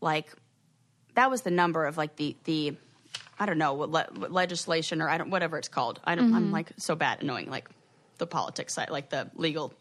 like 0.00 0.32
that 1.14 1.30
was 1.30 1.42
the 1.42 1.50
number 1.50 1.86
of 1.86 1.96
like 1.96 2.16
the 2.16 2.36
the 2.44 2.76
I 3.38 3.46
don't 3.46 3.58
know 3.58 3.74
what, 3.74 3.90
le- 3.90 4.08
what 4.16 4.32
legislation 4.32 5.02
or 5.02 5.08
I 5.08 5.18
don't 5.18 5.30
whatever 5.30 5.58
it's 5.58 5.68
called. 5.68 6.00
I 6.04 6.14
don't, 6.14 6.26
Mm-hmm. 6.26 6.36
I'm 6.36 6.52
like 6.52 6.72
so 6.78 6.94
bad 6.96 7.18
at 7.18 7.24
knowing 7.24 7.50
like 7.50 7.68
the 8.18 8.26
politics 8.26 8.74
side, 8.74 8.90
like 8.90 9.10
the 9.10 9.30
legal, 9.34 9.74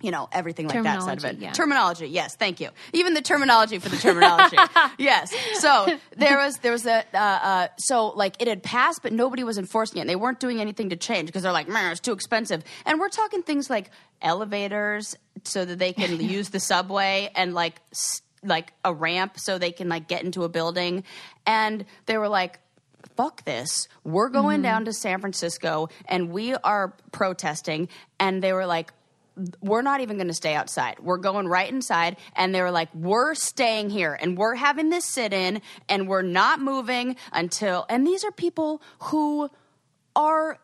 you 0.00 0.10
know, 0.10 0.28
everything 0.32 0.68
like 0.68 0.82
that 0.82 1.02
side 1.02 1.18
of 1.18 1.24
it. 1.24 1.28
Terminology, 1.28 1.44
yeah. 1.44 1.52
Terminology, 1.52 2.06
yes, 2.08 2.36
thank 2.36 2.60
you. 2.60 2.70
Even 2.92 3.14
the 3.14 3.22
terminology 3.22 3.78
for 3.78 3.88
the 3.88 3.96
terminology, 3.96 4.56
yes. 4.98 5.34
So 5.60 5.98
there 6.16 6.36
was 6.36 6.58
there 6.58 6.72
was 6.72 6.84
a 6.84 7.04
uh, 7.14 7.18
uh, 7.18 7.68
so 7.78 8.08
like 8.08 8.36
it 8.40 8.48
had 8.48 8.62
passed, 8.62 9.00
but 9.02 9.12
nobody 9.12 9.44
was 9.44 9.56
enforcing 9.56 9.98
it. 9.98 10.00
And 10.02 10.10
they 10.10 10.16
weren't 10.16 10.40
doing 10.40 10.60
anything 10.60 10.90
to 10.90 10.96
change 10.96 11.26
because 11.26 11.42
they're 11.42 11.52
like, 11.52 11.68
man, 11.68 11.90
it's 11.90 12.00
too 12.00 12.12
expensive. 12.12 12.62
And 12.84 13.00
we're 13.00 13.08
talking 13.08 13.42
things 13.42 13.70
like 13.70 13.90
elevators 14.20 15.16
so 15.44 15.64
that 15.64 15.78
they 15.78 15.92
can 15.92 16.20
use 16.28 16.50
the 16.50 16.60
subway 16.60 17.30
and 17.34 17.54
like 17.54 17.80
like 18.42 18.72
a 18.84 18.92
ramp 18.92 19.38
so 19.38 19.58
they 19.58 19.72
can 19.72 19.88
like 19.88 20.06
get 20.08 20.22
into 20.22 20.44
a 20.44 20.48
building. 20.48 21.04
And 21.46 21.84
they 22.06 22.18
were 22.18 22.28
like, 22.28 22.58
fuck 23.16 23.44
this. 23.44 23.88
We're 24.02 24.28
going 24.28 24.62
down 24.62 24.84
to 24.86 24.92
San 24.92 25.20
Francisco 25.20 25.88
and 26.06 26.30
we 26.30 26.54
are 26.54 26.94
protesting. 27.12 27.88
And 28.18 28.42
they 28.42 28.52
were 28.52 28.66
like, 28.66 28.92
we're 29.60 29.82
not 29.82 30.00
even 30.00 30.16
going 30.16 30.28
to 30.28 30.34
stay 30.34 30.54
outside. 30.54 30.98
We're 31.00 31.18
going 31.18 31.48
right 31.48 31.70
inside. 31.70 32.16
And 32.36 32.54
they 32.54 32.62
were 32.62 32.70
like, 32.70 32.88
we're 32.94 33.34
staying 33.34 33.90
here 33.90 34.16
and 34.20 34.38
we're 34.38 34.54
having 34.54 34.90
this 34.90 35.04
sit 35.04 35.32
in 35.32 35.60
and 35.88 36.08
we're 36.08 36.22
not 36.22 36.60
moving 36.60 37.16
until. 37.32 37.86
And 37.88 38.06
these 38.06 38.24
are 38.24 38.30
people 38.30 38.80
who 39.00 39.50
are 40.14 40.58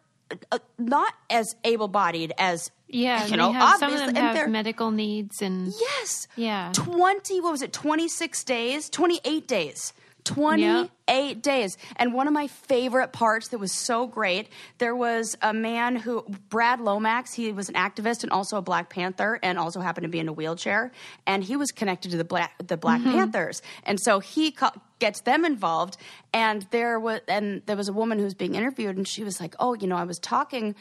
uh, 0.53 0.59
not 0.79 1.13
as 1.29 1.55
able 1.65 1.89
bodied 1.89 2.33
as. 2.39 2.71
Yeah, 2.93 3.27
you 3.27 3.37
know, 3.37 3.53
have, 3.53 3.79
some 3.79 3.93
of 3.93 4.01
obviously, 4.01 4.15
them 4.15 4.37
have 4.37 4.49
medical 4.49 4.91
needs 4.91 5.43
and 5.43 5.73
Yes. 5.79 6.27
Yeah. 6.35 6.73
20, 6.75 7.41
what 7.41 7.53
was 7.53 7.63
it, 7.63 7.73
26 7.73 8.43
days? 8.43 8.91
28 8.91 9.47
days. 9.47 9.93
28 10.25 11.43
days. 11.43 11.77
And 11.97 12.15
one 12.15 12.27
of 12.27 12.33
my 12.33 12.47
favorite 12.47 13.13
parts 13.13 13.49
that 13.49 13.59
was 13.59 13.73
so 13.73 14.07
great, 14.07 14.49
there 14.79 14.95
was 14.95 15.37
a 15.43 15.53
man 15.53 15.97
who, 15.97 16.25
Brad 16.49 16.81
Lomax, 16.81 17.33
he 17.33 17.53
was 17.53 17.69
an 17.69 17.75
activist 17.75 18.23
and 18.23 18.33
also 18.33 18.57
a 18.57 18.63
Black 18.63 18.91
Panther 18.91 19.39
and 19.43 19.59
also 19.59 19.81
happened 19.81 20.05
to 20.05 20.09
be 20.09 20.19
in 20.19 20.29
a 20.29 20.33
wheelchair. 20.33 20.93
And 21.27 21.43
he 21.43 21.57
was 21.57 21.71
connected 21.71 22.11
to 22.13 22.17
the 22.17 22.25
Black, 22.25 22.53
the 22.67 22.77
Black 22.77 23.01
mm-hmm. 23.01 23.13
Panthers. 23.13 23.63
And 23.85 24.01
so 24.01 24.21
he 24.21 24.55
gets 24.99 25.23
them 25.23 25.45
involved. 25.45 25.97
And 26.33 26.67
there 26.71 27.01
was, 27.01 27.21
and 27.27 27.63
there 27.67 27.77
was 27.77 27.89
a 27.89 27.93
woman 27.93 28.19
who 28.19 28.25
was 28.25 28.35
being 28.35 28.55
interviewed 28.55 28.97
and 28.97 29.07
she 29.07 29.25
was 29.25 29.41
like, 29.41 29.55
oh, 29.59 29.75
you 29.75 29.87
know, 29.87 29.97
I 29.97 30.05
was 30.05 30.19
talking 30.19 30.75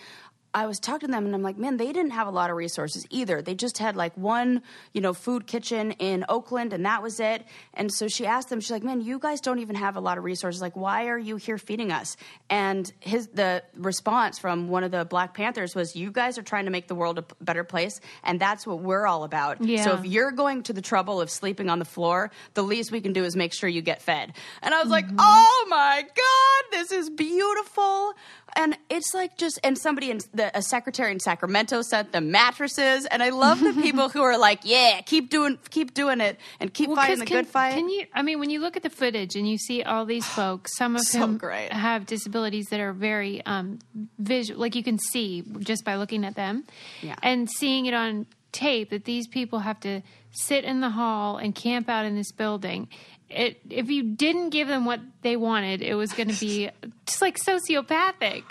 I 0.54 0.66
was 0.66 0.80
talking 0.80 1.10
to 1.10 1.12
them 1.12 1.26
and 1.26 1.36
I'm 1.36 1.44
like, 1.44 1.58
man, 1.58 1.78
they 1.78 1.92
didn't 1.92 2.12
have 2.12 2.28
a 2.28 2.32
lot 2.32 2.50
of 2.50 2.56
resources 2.56 3.06
either. 3.10 3.42
They 3.42 3.56
just 3.56 3.78
had 3.78 3.96
like 3.96 4.18
one, 4.18 4.64
you 4.94 5.02
know, 5.02 5.14
food 5.14 5.46
kitchen 5.46 5.92
in 5.94 6.26
Oakland 6.28 6.74
and 6.74 6.86
that 6.86 7.04
was 7.04 7.20
it. 7.20 7.46
And 7.74 7.94
so 7.94 8.08
she 8.08 8.26
asked 8.26 8.50
them, 8.50 8.60
she's 8.60 8.72
like, 8.72 8.84
man, 8.84 9.02
you 9.02 9.20
guys 9.20 9.42
don't 9.42 9.60
even 9.60 9.76
have 9.76 9.96
a 9.96 10.00
lot 10.00 10.18
of 10.18 10.24
resources. 10.24 10.62
Like, 10.62 10.76
why 10.76 11.08
are 11.08 11.18
you 11.18 11.36
here 11.36 11.58
feeding 11.58 11.92
us? 11.92 12.18
And 12.50 12.92
his 13.00 13.28
the 13.28 13.64
response 13.76 14.40
from 14.40 14.70
one 14.70 14.84
of 14.84 14.92
the 14.92 15.06
Black 15.06 15.34
Panthers 15.34 15.76
was, 15.76 15.96
you 15.96 16.12
guys 16.12 16.38
are 16.38 16.44
trying 16.44 16.66
to 16.66 16.72
make 16.72 16.88
the 16.88 16.96
world 16.96 17.20
a 17.20 17.26
better 17.42 17.64
place, 17.64 18.00
and 18.24 18.40
that's 18.40 18.66
what 18.66 18.80
we're 18.80 19.06
all 19.06 19.24
about. 19.24 19.64
Yeah. 19.64 19.84
So 19.84 19.94
if 19.98 20.06
you're 20.06 20.32
going 20.32 20.64
to 20.64 20.74
the 20.74 20.82
trouble 20.82 21.22
of 21.22 21.30
sleeping 21.30 21.70
on 21.70 21.80
the 21.80 21.86
floor, 21.86 22.32
the 22.54 22.64
least 22.64 22.92
we 22.92 23.02
can 23.02 23.14
do 23.14 23.24
is 23.24 23.36
make 23.36 23.54
sure 23.54 23.70
you 23.70 23.82
get 23.82 24.02
fed. 24.02 24.34
And 24.62 24.74
I 24.74 24.82
was 24.82 24.90
like, 24.90 25.06
mm-hmm. 25.06 25.18
oh 25.20 25.66
my 25.70 26.02
god, 26.04 26.72
this 26.72 26.92
is 26.92 27.10
beautiful. 27.10 28.14
And 28.56 28.78
it's 28.90 29.14
like 29.14 29.38
just 29.38 29.60
and 29.64 29.78
somebody 29.78 30.10
in 30.10 30.20
the 30.40 30.58
a 30.58 30.62
secretary 30.62 31.12
in 31.12 31.20
Sacramento 31.20 31.82
sent 31.84 32.12
them 32.12 32.32
mattresses, 32.32 33.06
and 33.06 33.22
I 33.22 33.30
love 33.30 33.60
the 33.60 33.74
people 33.74 34.10
who 34.14 34.22
are 34.22 34.38
like, 34.38 34.62
yeah, 34.64 35.02
keep 35.06 35.30
doing 35.30 35.60
keep 35.70 35.94
doing 35.94 36.20
it 36.22 36.40
and 36.60 36.74
keep 36.74 36.88
Well, 36.88 36.96
fighting 36.96 37.20
the 37.20 37.26
can, 37.26 37.38
good 37.38 37.48
fight. 37.48 37.74
Can 37.76 37.90
you? 37.90 38.06
I 38.14 38.22
mean, 38.24 38.40
when 38.40 38.50
you 38.50 38.60
look 38.60 38.76
at 38.78 38.84
the 38.84 38.90
footage 38.90 39.36
and 39.36 39.48
you 39.48 39.58
see 39.58 39.84
all 39.84 40.06
these 40.06 40.26
folks, 40.40 40.76
some 40.78 40.96
of 40.96 41.02
So 41.04 41.20
whom 41.20 41.38
great. 41.38 41.72
have 41.72 42.06
disabilities 42.06 42.66
that 42.72 42.80
are 42.80 42.94
very 42.94 43.46
um, 43.46 43.80
visual, 44.18 44.60
like 44.60 44.76
you 44.76 44.84
can 44.84 44.98
see 44.98 45.44
just 45.60 45.86
by 45.86 45.96
looking 45.96 46.26
at 46.26 46.36
them, 46.36 46.64
Yeah. 47.02 47.16
and 47.22 47.50
seeing 47.50 47.86
it 47.86 47.94
on 47.94 48.26
tape 48.52 48.90
that 48.90 49.06
these 49.06 49.28
people 49.28 49.60
have 49.60 49.80
to 49.82 50.02
sit 50.32 50.64
in 50.64 50.80
the 50.82 50.90
hall 50.90 51.38
and 51.38 51.54
camp 51.54 51.88
out 51.90 52.06
in 52.06 52.16
this 52.16 52.32
building. 52.32 52.88
It, 53.30 53.60
if 53.70 53.92
you 53.92 54.02
didn't 54.02 54.50
give 54.50 54.68
them 54.68 54.86
what 54.86 55.00
they 55.22 55.36
wanted, 55.36 55.84
it 55.84 55.94
was 55.94 56.12
going 56.14 56.30
to 56.30 56.40
be 56.40 56.70
just 57.06 57.22
like 57.22 57.38
sociopathic. 57.38 58.44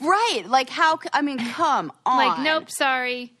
Right? 0.00 0.42
Like 0.46 0.70
how? 0.70 0.98
I 1.12 1.22
mean, 1.22 1.38
come 1.38 1.92
on. 2.04 2.18
Like, 2.18 2.40
nope, 2.40 2.70
sorry, 2.70 3.32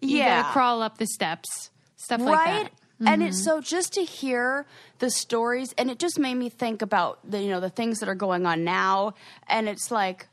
you 0.00 0.18
yeah, 0.18 0.42
gotta 0.42 0.52
crawl 0.52 0.82
up 0.82 0.98
the 0.98 1.06
steps, 1.06 1.70
stuff 1.96 2.20
like 2.20 2.34
right. 2.34 2.64
that. 2.64 2.72
And 3.06 3.22
it's 3.22 3.42
so 3.44 3.60
just 3.60 3.94
to 3.94 4.02
hear 4.02 4.66
the 4.98 5.10
stories, 5.10 5.74
and 5.76 5.90
it 5.90 5.98
just 5.98 6.18
made 6.18 6.34
me 6.34 6.48
think 6.48 6.80
about 6.80 7.18
the 7.28 7.42
you 7.42 7.50
know 7.50 7.60
the 7.60 7.68
things 7.68 8.00
that 8.00 8.08
are 8.08 8.14
going 8.14 8.46
on 8.46 8.64
now, 8.64 9.14
and 9.46 9.68
it's 9.68 9.90
like, 9.90 10.28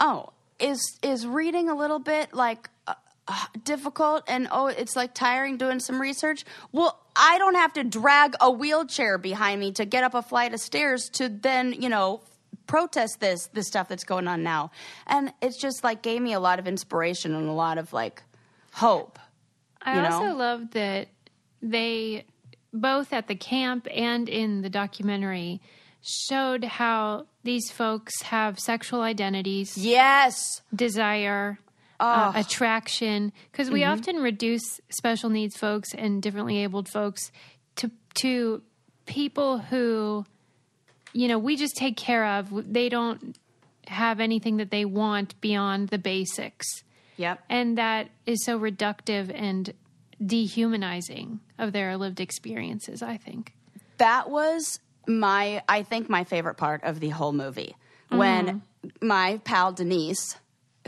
oh, 0.00 0.30
is 0.58 0.98
is 1.02 1.26
reading 1.26 1.68
a 1.68 1.74
little 1.74 1.98
bit 1.98 2.32
like 2.32 2.70
uh, 2.86 2.94
uh, 3.26 3.44
difficult, 3.64 4.22
and 4.28 4.48
oh, 4.50 4.68
it's 4.68 4.96
like 4.96 5.12
tiring 5.12 5.58
doing 5.58 5.80
some 5.80 6.00
research. 6.00 6.44
Well, 6.72 6.98
I 7.16 7.36
don't 7.38 7.56
have 7.56 7.72
to 7.74 7.84
drag 7.84 8.34
a 8.40 8.50
wheelchair 8.50 9.18
behind 9.18 9.60
me 9.60 9.72
to 9.72 9.84
get 9.84 10.04
up 10.04 10.14
a 10.14 10.22
flight 10.22 10.54
of 10.54 10.60
stairs 10.60 11.08
to 11.14 11.28
then 11.28 11.74
you 11.74 11.88
know 11.88 12.22
protest 12.68 13.18
this 13.18 13.48
this 13.48 13.66
stuff 13.66 13.88
that's 13.88 14.04
going 14.04 14.28
on 14.28 14.44
now, 14.44 14.70
and 15.08 15.32
it's 15.42 15.60
just 15.60 15.82
like 15.82 16.02
gave 16.02 16.22
me 16.22 16.32
a 16.34 16.40
lot 16.40 16.60
of 16.60 16.68
inspiration 16.68 17.34
and 17.34 17.48
a 17.48 17.52
lot 17.52 17.78
of 17.78 17.92
like 17.92 18.22
hope. 18.74 19.18
I 19.82 20.00
know? 20.02 20.08
also 20.10 20.36
love 20.36 20.70
that 20.72 21.08
they 21.60 22.24
both 22.72 23.12
at 23.12 23.26
the 23.26 23.34
camp 23.34 23.88
and 23.92 24.28
in 24.28 24.60
the 24.62 24.68
documentary 24.70 25.60
showed 26.00 26.62
how 26.64 27.26
these 27.42 27.70
folks 27.70 28.22
have 28.22 28.58
sexual 28.60 29.00
identities, 29.00 29.76
Yes. 29.76 30.62
desire, 30.74 31.58
uh, 31.98 32.32
attraction, 32.36 33.32
because 33.50 33.70
we 33.70 33.82
often 33.84 34.16
reduce 34.16 34.80
special 34.90 35.30
needs 35.30 35.56
folks 35.56 35.92
and 35.94 36.22
differently 36.22 36.58
abled 36.62 36.88
folks 36.88 37.32
to 37.76 37.90
to 38.14 38.62
people 39.06 39.58
who, 39.58 40.24
you 41.12 41.28
know, 41.28 41.38
we 41.38 41.56
just 41.56 41.76
take 41.76 41.96
care 41.96 42.24
of. 42.24 42.72
They 42.72 42.88
don't 42.88 43.36
have 43.88 44.20
anything 44.20 44.58
that 44.58 44.70
they 44.70 44.84
want 44.84 45.40
beyond 45.40 45.88
the 45.88 45.98
basics 45.98 46.66
Yep. 47.16 47.42
and 47.48 47.78
that 47.78 48.10
is 48.26 48.44
so 48.44 48.58
reductive 48.58 49.32
and 49.34 49.72
dehumanizing 50.24 51.40
of 51.58 51.72
their 51.72 51.96
lived 51.96 52.20
experiences 52.20 53.02
i 53.02 53.16
think 53.16 53.54
that 53.98 54.30
was 54.30 54.78
my 55.06 55.62
i 55.68 55.82
think 55.82 56.08
my 56.08 56.24
favorite 56.24 56.56
part 56.56 56.84
of 56.84 57.00
the 57.00 57.08
whole 57.08 57.32
movie 57.32 57.74
when 58.10 58.46
mm-hmm. 58.46 59.06
my 59.06 59.40
pal 59.44 59.72
denise 59.72 60.36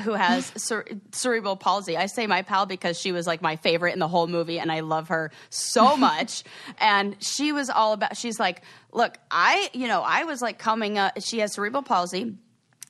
who 0.00 0.12
has 0.12 0.52
cere- 0.56 0.86
cerebral 1.12 1.56
palsy. 1.56 1.96
I 1.96 2.06
say 2.06 2.26
my 2.26 2.42
pal 2.42 2.66
because 2.66 2.98
she 2.98 3.12
was 3.12 3.26
like 3.26 3.42
my 3.42 3.56
favorite 3.56 3.92
in 3.92 3.98
the 3.98 4.08
whole 4.08 4.26
movie 4.26 4.58
and 4.58 4.70
i 4.70 4.80
love 4.80 5.08
her 5.08 5.30
so 5.50 5.96
much. 6.10 6.42
And 6.78 7.16
she 7.20 7.52
was 7.52 7.70
all 7.70 7.92
about 7.92 8.16
she's 8.16 8.40
like 8.40 8.62
look 8.92 9.18
i 9.30 9.70
you 9.72 9.86
know 9.86 10.02
i 10.02 10.24
was 10.24 10.42
like 10.42 10.58
coming 10.58 10.98
up 10.98 11.12
she 11.22 11.38
has 11.38 11.52
cerebral 11.52 11.82
palsy 11.82 12.34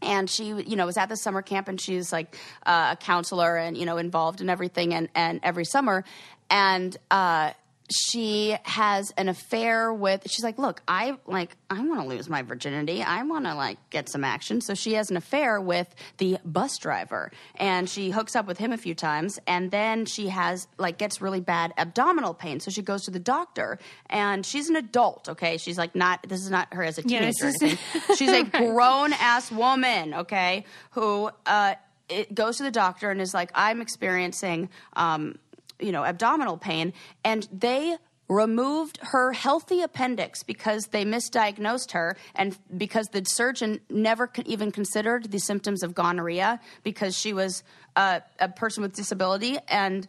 and 0.03 0.31
she 0.31 0.47
you 0.47 0.77
know 0.77 0.87
was 0.87 0.97
at 0.97 1.09
the 1.09 1.17
summer 1.17 1.43
camp 1.43 1.69
and 1.69 1.81
she's 1.81 2.13
like 2.13 2.37
uh, 2.67 2.91
a 2.93 2.97
counselor 2.97 3.57
and 3.57 3.77
you 3.77 3.85
know 3.85 3.99
involved 3.99 4.41
in 4.41 4.49
everything 4.49 4.95
and 4.95 5.09
and 5.15 5.41
every 5.43 5.65
summer. 5.65 6.05
And 6.49 6.97
uh 7.11 7.53
she 7.93 8.57
has 8.65 9.11
an 9.17 9.29
affair 9.29 9.93
with 9.93 10.31
she's 10.31 10.45
like 10.45 10.59
look 10.59 10.83
i 10.87 11.17
like 11.27 11.57
i 11.71 11.81
want 11.81 12.01
to 12.03 12.07
lose 12.09 12.29
my 12.29 12.43
virginity. 12.43 13.03
I 13.03 13.23
want 13.23 13.45
to 13.45 13.55
like 13.55 13.79
get 13.91 14.09
some 14.09 14.25
action. 14.25 14.61
So 14.61 14.75
she 14.75 14.95
has 14.95 15.11
an 15.11 15.17
affair 15.17 15.61
with 15.61 15.93
the 16.19 16.39
bus 16.45 16.79
driver 16.79 17.31
and 17.57 17.89
she 17.89 18.11
hooks 18.11 18.35
up 18.35 18.47
with 18.47 18.59
him 18.59 18.73
a 18.73 18.77
few 18.77 18.95
times 18.95 19.39
and 19.47 19.71
then 19.71 20.05
she 20.07 20.29
has 20.29 20.67
like 20.79 20.99
gets 20.99 21.21
really 21.21 21.41
bad 21.41 21.73
abdominal 21.79 22.35
pain. 22.35 22.61
So 22.61 22.71
she 22.71 22.83
goes 22.83 23.05
to 23.05 23.11
the 23.11 23.21
doctor 23.21 23.79
and 24.07 24.45
she's 24.45 24.69
an 24.69 24.77
adult 24.77 25.29
okay? 25.29 25.57
She's 25.59 25.79
like 25.79 25.95
not 25.95 26.25
this 26.29 26.41
is 26.41 26.51
not 26.51 26.73
her 26.75 26.83
as 26.83 26.99
a 26.99 27.03
teenager 27.03 27.49
is- 27.49 27.79
she's 28.17 28.31
a 28.31 28.43
grown 28.45 29.13
ass 29.13 29.51
woman, 29.53 30.15
okay, 30.15 30.65
who 30.93 31.31
uh, 31.47 31.75
it 32.09 32.35
goes 32.35 32.57
to 32.59 32.65
the 32.65 32.71
doctor 32.71 33.11
and 33.11 33.21
is 33.21 33.33
like, 33.33 33.51
I'm 33.55 33.81
experiencing, 33.81 34.69
um, 34.95 35.39
you 35.81 35.93
know, 35.93 36.05
abdominal 36.05 36.57
pain, 36.57 36.93
and 37.25 37.49
they 37.53 37.97
removed 38.31 38.99
her 39.03 39.33
healthy 39.33 39.83
appendix 39.83 40.45
because 40.45 40.87
they 40.87 41.05
misdiagnosed 41.05 41.91
her 41.91 42.17
and 42.37 42.57
because 42.77 43.09
the 43.09 43.25
surgeon 43.25 43.81
never 43.91 44.31
even 44.47 44.71
considered 44.71 45.33
the 45.33 45.39
symptoms 45.39 45.83
of 45.83 45.95
gonorrhea 45.95 46.61
because 46.85 47.19
she 47.19 47.33
was 47.33 47.65
uh, 47.97 48.21
a 48.39 48.49
person 48.49 48.85
with 48.85 48.95
disability 48.95 49.59
and 49.67 50.07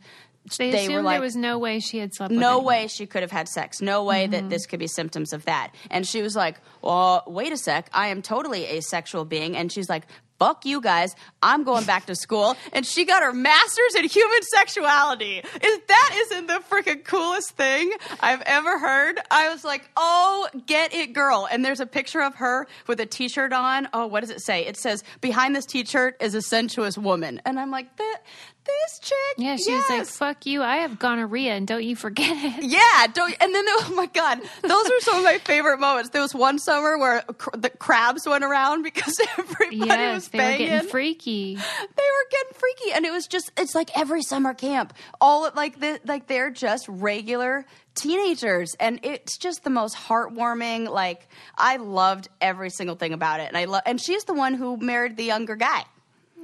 they, 0.57 0.71
they 0.71 0.77
assumed 0.83 0.95
were 0.95 1.01
like 1.01 1.15
there 1.15 1.21
was 1.21 1.35
no 1.35 1.59
way 1.59 1.79
she 1.79 1.99
had 1.99 2.13
slept 2.13 2.31
no 2.31 2.59
way 2.61 2.87
she 2.87 3.05
could 3.05 3.21
have 3.21 3.31
had 3.31 3.47
sex. 3.47 3.81
No 3.81 4.03
way 4.03 4.27
that 4.27 4.49
this 4.49 4.65
could 4.65 4.79
be 4.79 4.87
symptoms 4.87 5.33
of 5.33 5.45
that. 5.45 5.73
And 5.91 6.05
she 6.05 6.21
was 6.21 6.35
like, 6.35 6.57
well, 6.81 7.23
wait 7.27 7.51
a 7.51 7.57
sec. 7.57 7.89
I 7.93 8.07
am 8.07 8.21
totally 8.23 8.65
a 8.65 8.81
sexual 8.81 9.23
being. 9.23 9.55
And 9.55 9.71
she's 9.71 9.87
like, 9.87 10.07
fuck 10.41 10.65
you 10.65 10.81
guys. 10.81 11.15
I'm 11.43 11.63
going 11.63 11.85
back 11.85 12.07
to 12.07 12.15
school. 12.15 12.57
And 12.73 12.83
she 12.83 13.05
got 13.05 13.21
her 13.21 13.31
master's 13.31 13.93
in 13.95 14.05
human 14.05 14.41
sexuality. 14.41 15.37
Is 15.37 15.79
that 15.87 16.11
isn't 16.15 16.47
the 16.47 16.63
freaking 16.67 17.03
coolest 17.03 17.51
thing 17.51 17.93
I've 18.21 18.41
ever 18.41 18.79
heard? 18.79 19.19
I 19.29 19.49
was 19.49 19.63
like, 19.63 19.87
oh, 19.95 20.47
get 20.65 20.95
it, 20.95 21.13
girl. 21.13 21.47
And 21.51 21.63
there's 21.63 21.79
a 21.79 21.85
picture 21.85 22.23
of 22.23 22.33
her 22.35 22.65
with 22.87 22.99
a 22.99 23.05
t-shirt 23.05 23.53
on. 23.53 23.87
Oh, 23.93 24.07
what 24.07 24.21
does 24.21 24.31
it 24.31 24.41
say? 24.41 24.65
It 24.65 24.77
says, 24.77 25.03
behind 25.21 25.55
this 25.55 25.67
t-shirt 25.67 26.17
is 26.19 26.33
a 26.33 26.41
sensuous 26.41 26.97
woman. 26.97 27.39
And 27.45 27.59
I'm 27.59 27.69
like, 27.69 27.95
that, 27.97 28.21
this 28.65 28.99
chick. 28.99 29.17
yeah 29.37 29.55
she 29.55 29.73
was 29.73 29.83
like 29.89 30.05
fuck 30.05 30.45
you 30.45 30.61
i 30.61 30.77
have 30.77 30.99
gonorrhea 30.99 31.53
and 31.53 31.67
don't 31.67 31.83
you 31.83 31.95
forget 31.95 32.29
it 32.31 32.63
Yeah, 32.71 33.07
don't. 33.13 33.35
And 33.41 33.53
then, 33.53 33.65
oh 33.69 33.93
my 33.95 34.05
god, 34.05 34.39
those 34.61 34.85
are 34.87 34.99
some 35.01 35.17
of 35.17 35.23
my 35.23 35.39
favorite 35.39 35.79
moments. 35.79 36.11
There 36.11 36.21
was 36.21 36.33
one 36.33 36.59
summer 36.59 36.97
where 36.97 37.21
cr- 37.23 37.57
the 37.57 37.69
crabs 37.69 38.25
went 38.27 38.43
around 38.43 38.83
because 38.89 39.19
everybody 39.37 39.77
yes 39.77 40.13
was 40.15 40.27
they 40.29 40.37
were 40.37 40.43
banging. 40.43 40.67
getting 40.67 40.89
freaky 40.89 41.55
They 41.55 41.61
were 41.61 42.27
getting 42.31 42.53
freaky, 42.53 42.91
and 42.93 43.05
it 43.05 43.11
was 43.11 43.27
just. 43.27 43.51
It's 43.57 43.73
like 43.75 43.89
every 43.97 44.21
summer 44.21 44.53
camp. 44.53 44.93
All 45.19 45.49
like 45.55 45.79
the 45.79 45.99
like 46.05 46.27
they're 46.27 46.51
just 46.51 46.85
regular 46.87 47.65
teenagers, 47.95 48.75
and 48.79 48.99
it's 49.03 49.37
just 49.37 49.63
the 49.63 49.69
most 49.69 49.95
heartwarming. 49.97 50.89
Like 50.89 51.27
I 51.57 51.77
loved 51.77 52.29
every 52.39 52.69
single 52.69 52.95
thing 52.95 53.13
about 53.13 53.39
it, 53.39 53.47
and 53.47 53.57
I 53.57 53.65
love. 53.65 53.81
And 53.85 53.99
she's 53.99 54.23
the 54.25 54.33
one 54.33 54.53
who 54.53 54.77
married 54.77 55.17
the 55.17 55.23
younger 55.25 55.55
guy. 55.55 55.83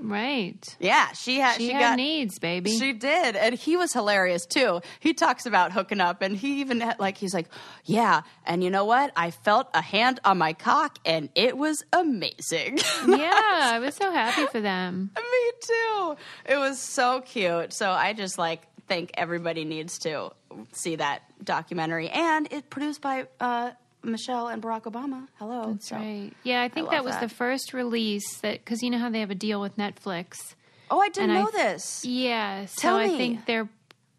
Right 0.01 0.75
Yeah, 0.79 1.11
she 1.13 1.39
had. 1.39 1.57
she, 1.57 1.67
She, 1.67 1.73
had 1.73 1.79
got 1.79 1.95
needs 1.97 2.39
baby 2.39 2.77
she 2.77 2.93
did, 2.93 3.35
and 3.35 3.55
he 3.55 3.77
was 3.77 3.93
hilarious 3.93 4.45
too. 4.45 4.81
He 4.99 5.13
talks 5.13 5.45
about 5.45 5.71
hooking 5.71 5.99
up, 5.99 6.21
and 6.21 6.35
he 6.37 6.61
even 6.61 6.81
had, 6.81 6.99
like 6.99 7.17
he's 7.17 7.33
like, 7.33 7.47
"Yeah, 7.85 8.21
and 8.45 8.63
you 8.63 8.69
know 8.69 8.85
what? 8.85 9.11
I 9.15 9.31
felt 9.31 9.67
a 9.73 9.81
hand 9.81 10.19
on 10.23 10.37
my 10.37 10.53
cock, 10.53 10.99
and 11.05 11.29
it 11.35 11.57
was 11.57 11.83
amazing." 11.93 12.79
yeah 13.07 13.31
i 13.73 13.79
was 13.79 13.95
so 13.95 14.11
happy 14.11 14.45
for 14.47 14.61
them 14.61 15.11
Me 15.15 15.51
too. 15.61 16.15
It 16.45 16.57
was 16.57 16.79
so 16.79 17.21
cute. 17.21 17.73
So 17.73 17.89
I 17.91 18.13
just 18.13 18.37
like 18.37 18.61
think 18.87 19.11
everybody 19.15 19.65
needs 19.65 19.99
to 19.99 20.31
see 20.71 20.95
that 20.95 21.23
documentary, 21.43 22.09
and 22.09 22.47
it's 22.51 22.67
produced 22.69 23.01
by 23.01 23.27
uh, 23.39 23.71
Michelle 24.07 24.47
and 24.47 24.61
Barack 24.61 24.83
Obama. 24.83 25.27
Hello. 25.39 25.71
That's 25.73 25.91
right. 25.91 26.31
Yeah, 26.43 26.61
I 26.63 26.69
think 26.69 26.87
love 26.87 26.91
that 26.93 27.03
was 27.05 27.13
that. 27.15 27.29
the 27.29 27.35
first 27.35 27.73
release 27.73 28.39
that 28.39 28.53
because 28.63 28.81
you 28.81 28.89
know 28.89 28.97
how 28.99 29.09
they 29.09 29.19
have 29.19 29.31
a 29.31 29.35
deal 29.35 29.59
with 29.61 29.77
Netflix. 29.77 30.55
Oh, 30.89 30.99
I 30.99 31.09
didn't 31.09 31.29
And 31.31 31.39
I- 31.39 31.41
know 31.43 31.49
this. 31.51 32.05
Yeah, 32.05 32.65
so 32.65 32.81
Tell 32.81 32.95
I 32.97 33.07
think 33.09 33.45
they're 33.45 33.69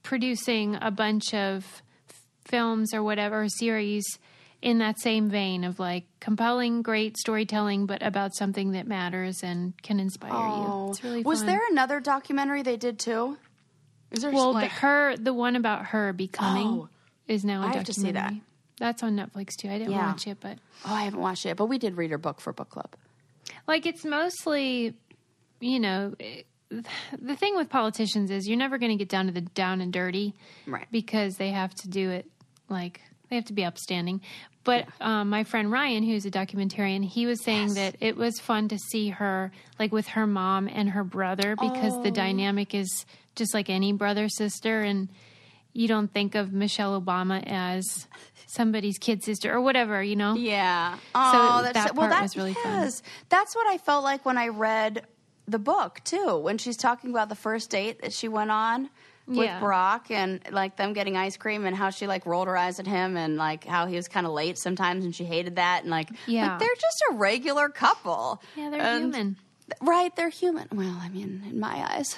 producing 0.02 0.76
a 0.80 0.90
bunch 0.90 1.32
of 1.34 1.82
films 2.44 2.94
or 2.94 3.02
whatever 3.02 3.46
series 3.48 4.04
in 4.60 4.78
that 4.78 4.98
same 5.00 5.28
vein 5.30 5.64
of 5.64 5.78
like 5.78 6.04
compelling, 6.20 6.82
great 6.82 7.16
storytelling, 7.16 7.86
but 7.86 8.02
about 8.02 8.34
something 8.34 8.72
that 8.72 8.86
matters 8.86 9.42
and 9.42 9.80
can 9.82 10.00
inspire 10.00 10.32
you. 10.32 10.90
It's 10.90 11.04
really 11.04 11.20
Oh. 11.24 11.28
was 11.28 11.40
fun. 11.40 11.46
there 11.46 11.60
another 11.70 12.00
documentary 12.00 12.62
they 12.62 12.76
did 12.76 12.98
too? 12.98 13.38
Is 14.10 14.22
there 14.22 14.32
well, 14.32 14.52
like 14.52 14.70
the, 14.70 14.76
her 14.80 15.16
the 15.16 15.34
one 15.34 15.54
about 15.56 15.86
her 15.86 16.12
becoming 16.12 16.66
Oh. 16.66 16.88
is 17.28 17.44
now 17.44 17.62
a 17.62 17.66
I 17.66 17.74
have 17.74 17.84
to 17.84 17.92
see 17.94 18.10
that. 18.12 18.32
That's 18.78 19.02
on 19.02 19.16
Netflix 19.16 19.56
too. 19.56 19.68
I 19.68 19.78
didn't 19.78 19.92
Yeah. 19.92 20.06
watch 20.10 20.26
it, 20.26 20.38
but 20.40 20.58
Oh, 20.86 20.94
I 20.94 21.02
haven't 21.04 21.20
watched 21.20 21.46
it, 21.46 21.56
but 21.56 21.66
we 21.66 21.78
did 21.78 21.96
read 21.96 22.10
her 22.10 22.18
book 22.18 22.40
for 22.40 22.52
book 22.52 22.70
club. 22.70 22.94
like 23.66 23.86
it's 23.86 24.04
mostly 24.04 24.94
you 25.60 25.80
know 25.80 26.14
it- 26.18 26.46
the 27.20 27.34
thing 27.36 27.56
with 27.56 27.68
politicians 27.70 28.30
is 28.30 28.46
you're 28.46 28.58
never 28.58 28.78
going 28.78 28.92
to 28.92 28.96
get 28.96 29.08
down 29.08 29.26
to 29.26 29.32
the 29.32 29.40
down 29.40 29.80
and 29.80 29.92
dirty 29.92 30.34
Right. 30.66 30.86
because 30.90 31.36
they 31.36 31.50
have 31.50 31.74
to 31.76 31.88
do 31.88 32.10
it 32.10 32.26
like 32.68 33.00
they 33.30 33.36
have 33.36 33.46
to 33.46 33.52
be 33.54 33.64
upstanding 33.64 34.20
but 34.64 34.86
um, 35.00 35.30
my 35.30 35.44
friend 35.44 35.72
ryan 35.72 36.02
who's 36.02 36.26
a 36.26 36.30
documentarian 36.30 37.02
he 37.04 37.24
was 37.26 37.42
saying 37.42 37.74
that 37.74 37.96
it 38.00 38.16
was 38.16 38.38
fun 38.38 38.68
to 38.68 38.78
see 38.78 39.08
her 39.08 39.50
like 39.78 39.92
with 39.92 40.08
her 40.08 40.26
mom 40.26 40.68
and 40.68 40.90
her 40.90 41.04
brother 41.04 41.56
because 41.56 41.94
Oh. 41.94 42.02
the 42.02 42.10
dynamic 42.10 42.74
is 42.74 43.06
just 43.34 43.54
like 43.54 43.70
any 43.70 43.92
brother 43.92 44.28
sister 44.28 44.80
and 44.82 45.08
you 45.72 45.88
don't 45.88 46.12
think 46.12 46.34
of 46.34 46.52
michelle 46.52 47.00
obama 47.00 47.42
as 47.46 48.06
somebody's 48.50 48.98
kid 48.98 49.22
sister 49.22 49.52
or 49.52 49.60
whatever 49.60 50.02
you 50.02 50.16
know 50.16 50.34
Yeah. 50.34 50.96
Oh, 51.14 51.60
that's 51.62 51.74
that 51.74 51.94
well. 51.94 52.08
That 52.08 52.22
was 52.22 52.36
really 52.36 52.54
fun. 52.54 52.90
that's 53.28 53.54
what 53.54 53.66
I 53.68 53.76
felt 53.78 54.02
like 54.04 54.24
when 54.24 54.38
I 54.38 54.48
read 54.48 55.04
the 55.46 55.58
book 55.58 56.00
too. 56.04 56.36
When 56.38 56.58
she's 56.58 56.76
talking 56.76 57.10
about 57.10 57.28
the 57.28 57.34
first 57.34 57.70
date 57.70 58.00
that 58.02 58.12
she 58.12 58.26
went 58.28 58.50
on 58.50 58.88
with 59.26 59.44
Yeah. 59.46 59.60
Barack 59.60 60.10
and 60.10 60.40
like 60.50 60.76
them 60.76 60.94
getting 60.94 61.16
ice 61.16 61.36
cream 61.36 61.66
and 61.66 61.76
how 61.76 61.90
she 61.90 62.06
like 62.06 62.24
rolled 62.24 62.48
her 62.48 62.56
eyes 62.56 62.80
at 62.80 62.86
him 62.86 63.16
and 63.18 63.36
like 63.36 63.64
how 63.64 63.86
he 63.86 63.96
was 63.96 64.08
kind 64.08 64.26
of 64.26 64.32
late 64.32 64.56
sometimes 64.58 65.04
and 65.04 65.14
she 65.14 65.24
hated 65.24 65.56
that 65.56 65.82
and 65.82 65.90
like 65.90 66.08
Yeah. 66.26 66.52
like, 66.52 66.58
they're 66.60 66.74
just 66.80 67.02
a 67.10 67.14
regular 67.14 67.68
couple. 67.68 68.40
yeah 68.56 68.70
they're 68.70 68.80
And- 68.80 69.04
human 69.14 69.36
Right, 69.82 70.16
they're 70.16 70.30
human. 70.30 70.66
Well, 70.72 70.96
I 70.98 71.10
mean, 71.10 71.42
in 71.50 71.60
my 71.60 71.86
eyes. 71.92 72.16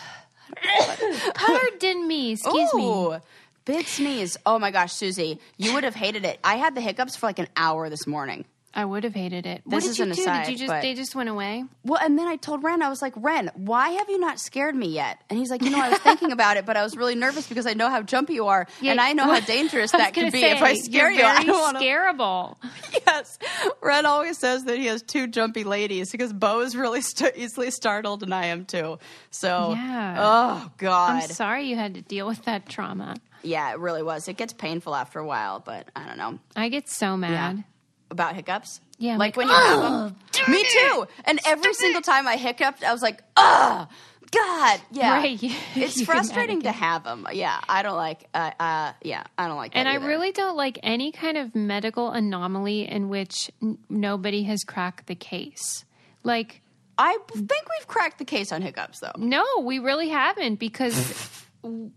Pardon 1.35 2.07
me, 2.07 2.33
excuse 2.33 2.73
me. 2.75 3.17
Big 3.65 3.87
sneeze. 3.87 4.37
Oh 4.47 4.59
my 4.59 4.71
gosh, 4.71 4.93
Susie, 4.93 5.39
you 5.57 5.75
would 5.75 5.85
have 5.85 5.95
hated 5.95 6.25
it. 6.25 6.41
I 6.43 6.57
had 6.57 6.75
the 6.75 6.81
hiccups 6.81 7.17
for 7.17 7.27
like 7.27 7.39
an 7.39 7.49
hour 7.57 7.89
this 7.91 8.07
morning. 8.07 8.45
I 8.73 8.85
would 8.85 9.03
have 9.03 9.15
hated 9.15 9.47
it. 9.47 9.63
What 9.65 9.79
This 9.83 9.85
did 9.85 9.91
is 9.91 9.99
you 9.99 10.05
an 10.05 10.11
do? 10.13 10.23
aside, 10.23 10.45
did 10.47 10.53
you 10.53 10.59
just 10.59 10.69
but- 10.71 10.81
they 10.83 10.95
just 10.95 11.17
went 11.17 11.29
away? 11.29 11.65
Well, 11.85 12.01
and 12.01 12.17
then 12.17 12.29
I 12.29 12.37
told 12.37 12.63
Ren, 12.63 12.83
I 12.83 12.89
was 12.89 13.03
like, 13.03 13.13
Ren, 13.17 13.51
why 13.57 13.91
have 13.91 14.09
you 14.09 14.21
not 14.21 14.39
scared 14.39 14.77
me 14.77 14.87
yet? 14.87 15.21
And 15.29 15.37
he's 15.41 15.51
like, 15.51 15.63
you 15.63 15.71
know, 15.71 15.81
I 15.81 15.89
was 15.91 15.99
thinking 15.99 16.31
about 16.31 16.57
it, 16.57 16.67
but 16.67 16.77
I 16.77 16.85
was 16.85 16.97
really 16.97 17.17
nervous 17.17 17.49
because 17.49 17.67
I 17.67 17.75
know 17.75 17.91
how 17.91 18.01
jumpy 18.03 18.35
you 18.35 18.47
are, 18.47 18.69
and 18.81 19.01
I 19.01 19.13
know 19.13 19.25
how 19.35 19.41
dangerous 19.41 19.91
that 19.91 20.15
could 20.15 20.31
be 20.33 20.41
say, 20.41 20.53
if 20.53 20.63
I 20.63 20.75
scare 20.75 21.11
you. 21.11 21.25
I 21.25 21.43
don't 21.43 21.77
scareable. 21.83 22.59
Yes, 23.05 23.41
Ren 23.83 24.07
always 24.07 24.39
says 24.39 24.63
that 24.67 24.79
he 24.79 24.87
has 24.87 25.03
two 25.03 25.27
jumpy 25.27 25.65
ladies 25.65 26.13
because 26.13 26.33
Bo 26.33 26.61
is 26.61 26.77
really 26.77 27.01
st- 27.03 27.37
easily 27.37 27.73
startled, 27.73 28.23
and 28.23 28.33
I 28.33 28.47
am 28.47 28.67
too. 28.67 29.01
So, 29.33 29.73
Yeah. 29.73 30.15
oh 30.19 30.71
god, 30.77 31.25
I'm 31.25 31.29
sorry 31.31 31.65
you 31.65 31.75
had 31.75 31.95
to 31.95 32.03
deal 32.03 32.29
with 32.29 32.45
that 32.45 32.69
trauma. 32.69 33.17
Yeah, 33.43 33.71
it 33.73 33.79
really 33.79 34.03
was. 34.03 34.29
It 34.29 34.37
gets 34.37 34.53
painful 34.53 34.95
after 34.95 35.19
a 35.19 35.27
while, 35.27 35.61
but 35.61 35.89
I 35.97 36.07
don't 36.07 36.19
know. 36.19 36.39
I 36.57 36.69
get 36.69 36.89
so 36.89 37.17
mad. 37.17 37.65
about 38.11 38.35
hiccups. 38.35 38.81
Yeah, 38.99 39.17
like, 39.17 39.37
like, 39.37 39.37
when 39.37 39.49
you 39.49 39.55
have 39.55 39.81
them. 39.81 40.17
Me 40.53 40.63
too. 40.69 41.07
And 41.25 41.41
every 41.47 41.73
single 41.75 42.03
time 42.03 42.27
I 42.29 42.37
hiccuped, 42.37 42.85
I 42.85 42.93
was 42.93 43.01
like, 43.03 43.23
"Oh, 43.37 43.87
God, 44.31 44.81
yeah." 44.93 45.13
Right. 45.13 45.43
It's 45.75 46.03
frustrating 46.03 46.63
to 46.63 46.73
have 46.73 47.05
them. 47.05 47.27
Yeah, 47.33 47.59
I 47.69 47.83
don't 47.83 47.97
like. 47.97 48.29
Uh, 48.35 48.51
uh, 48.61 48.93
yeah, 49.03 49.23
I 49.39 49.47
don't 49.49 49.57
like. 49.57 49.73
That 49.73 49.79
And 49.81 49.89
I 49.89 49.95
really 50.07 50.33
don't 50.33 50.57
like 50.57 50.79
any 50.83 51.13
kind 51.13 51.39
of 51.39 51.55
medical 51.55 52.11
anomaly 52.11 52.87
in 52.89 53.09
which 53.09 53.51
n- 53.63 53.79
nobody 53.89 54.43
has 54.45 54.65
cracked 54.65 55.07
the 55.07 55.15
case. 55.15 55.85
Like, 56.23 56.61
I 56.99 57.17
think 57.33 57.51
we've 57.51 57.87
cracked 57.89 58.19
the 58.19 58.27
case 58.27 58.53
on 58.53 58.61
hiccups, 58.61 59.01
though. 59.01 59.13
no, 59.17 59.45
we 59.63 59.79
really 59.79 60.11
haven't 60.11 60.57
because 60.57 60.95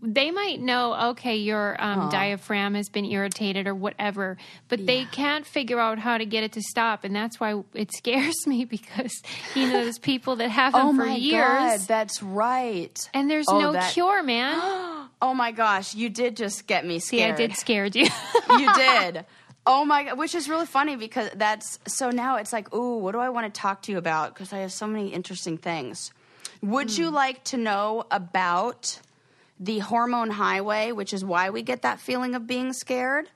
they 0.02 0.30
might 0.30 0.60
know, 0.60 1.10
okay, 1.10 1.36
your 1.36 1.76
um, 1.82 2.10
diaphragm 2.10 2.74
has 2.74 2.88
been 2.88 3.04
irritated 3.06 3.66
or 3.66 3.74
whatever, 3.74 4.36
but 4.68 4.86
they 4.86 5.06
can't 5.06 5.46
figure 5.46 5.80
out 5.80 5.98
how 5.98 6.18
to 6.18 6.26
get 6.26 6.44
it 6.44 6.52
to 6.52 6.60
stop. 6.62 7.04
And 7.04 7.16
that's 7.16 7.40
why 7.40 7.62
it 7.72 7.92
scares 7.94 8.34
me 8.46 8.64
because, 8.66 9.22
you 9.54 9.66
know, 9.66 9.82
there's 9.84 9.98
people 9.98 10.36
that 10.36 10.50
have 10.50 10.74
them 10.74 10.86
Oh 10.88 10.90
for 10.90 11.06
my 11.06 11.14
years. 11.16 11.42
God, 11.42 11.80
that's 11.80 12.22
right. 12.22 12.98
And 13.14 13.30
there's 13.30 13.46
Oh, 13.48 13.58
no 13.58 13.72
that- 13.72 13.92
cure, 13.92 14.22
man. 14.22 14.82
Oh 15.22 15.32
my 15.32 15.52
gosh, 15.52 15.94
you 15.94 16.10
did 16.10 16.36
just 16.36 16.66
get 16.66 16.84
me 16.84 16.98
scared 16.98 17.38
See, 17.38 17.44
I 17.44 17.46
did 17.46 17.56
scared 17.56 17.96
you. 17.96 18.06
you 18.58 18.74
did. 18.74 19.24
Oh 19.66 19.82
my 19.86 20.04
god, 20.04 20.18
which 20.18 20.34
is 20.34 20.46
really 20.50 20.66
funny 20.66 20.94
because 20.96 21.30
that's 21.36 21.78
so 21.88 22.10
now 22.10 22.36
it's 22.36 22.52
like, 22.52 22.74
ooh, 22.74 22.98
what 22.98 23.12
do 23.12 23.18
I 23.18 23.30
want 23.30 23.46
to 23.52 23.58
talk 23.58 23.80
to 23.82 23.92
you 23.92 23.96
about? 23.96 24.34
Because 24.34 24.52
I 24.52 24.58
have 24.58 24.72
so 24.72 24.86
many 24.86 25.08
interesting 25.08 25.56
things. 25.56 26.12
Would 26.60 26.94
you 26.98 27.08
Hmm. 27.08 27.14
like 27.14 27.44
to 27.44 27.56
know 27.56 28.04
about 28.10 29.00
the 29.58 29.78
hormone 29.78 30.30
highway, 30.30 30.92
which 30.92 31.12
is 31.12 31.24
why 31.24 31.50
we 31.50 31.62
get 31.62 31.82
that 31.82 32.00
feeling 32.00 32.34
of 32.34 32.46
being 32.46 32.72
scared? 32.72 33.28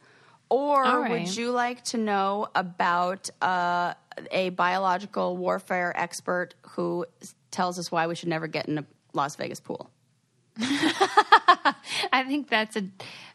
Or 0.50 0.82
right. 0.82 1.10
would 1.10 1.36
you 1.36 1.50
like 1.50 1.84
to 1.84 1.98
know 1.98 2.48
about 2.54 3.28
uh, 3.42 3.94
a 4.30 4.50
biological 4.50 5.36
warfare 5.36 5.92
expert 5.94 6.54
who 6.70 7.04
tells 7.50 7.78
us 7.78 7.92
why 7.92 8.06
we 8.06 8.14
should 8.14 8.28
never 8.28 8.46
get 8.46 8.66
in 8.66 8.78
a 8.78 8.84
Las 9.12 9.36
Vegas 9.36 9.60
pool? 9.60 9.90
I 10.60 12.24
think 12.26 12.48
that's 12.48 12.76
a, 12.76 12.84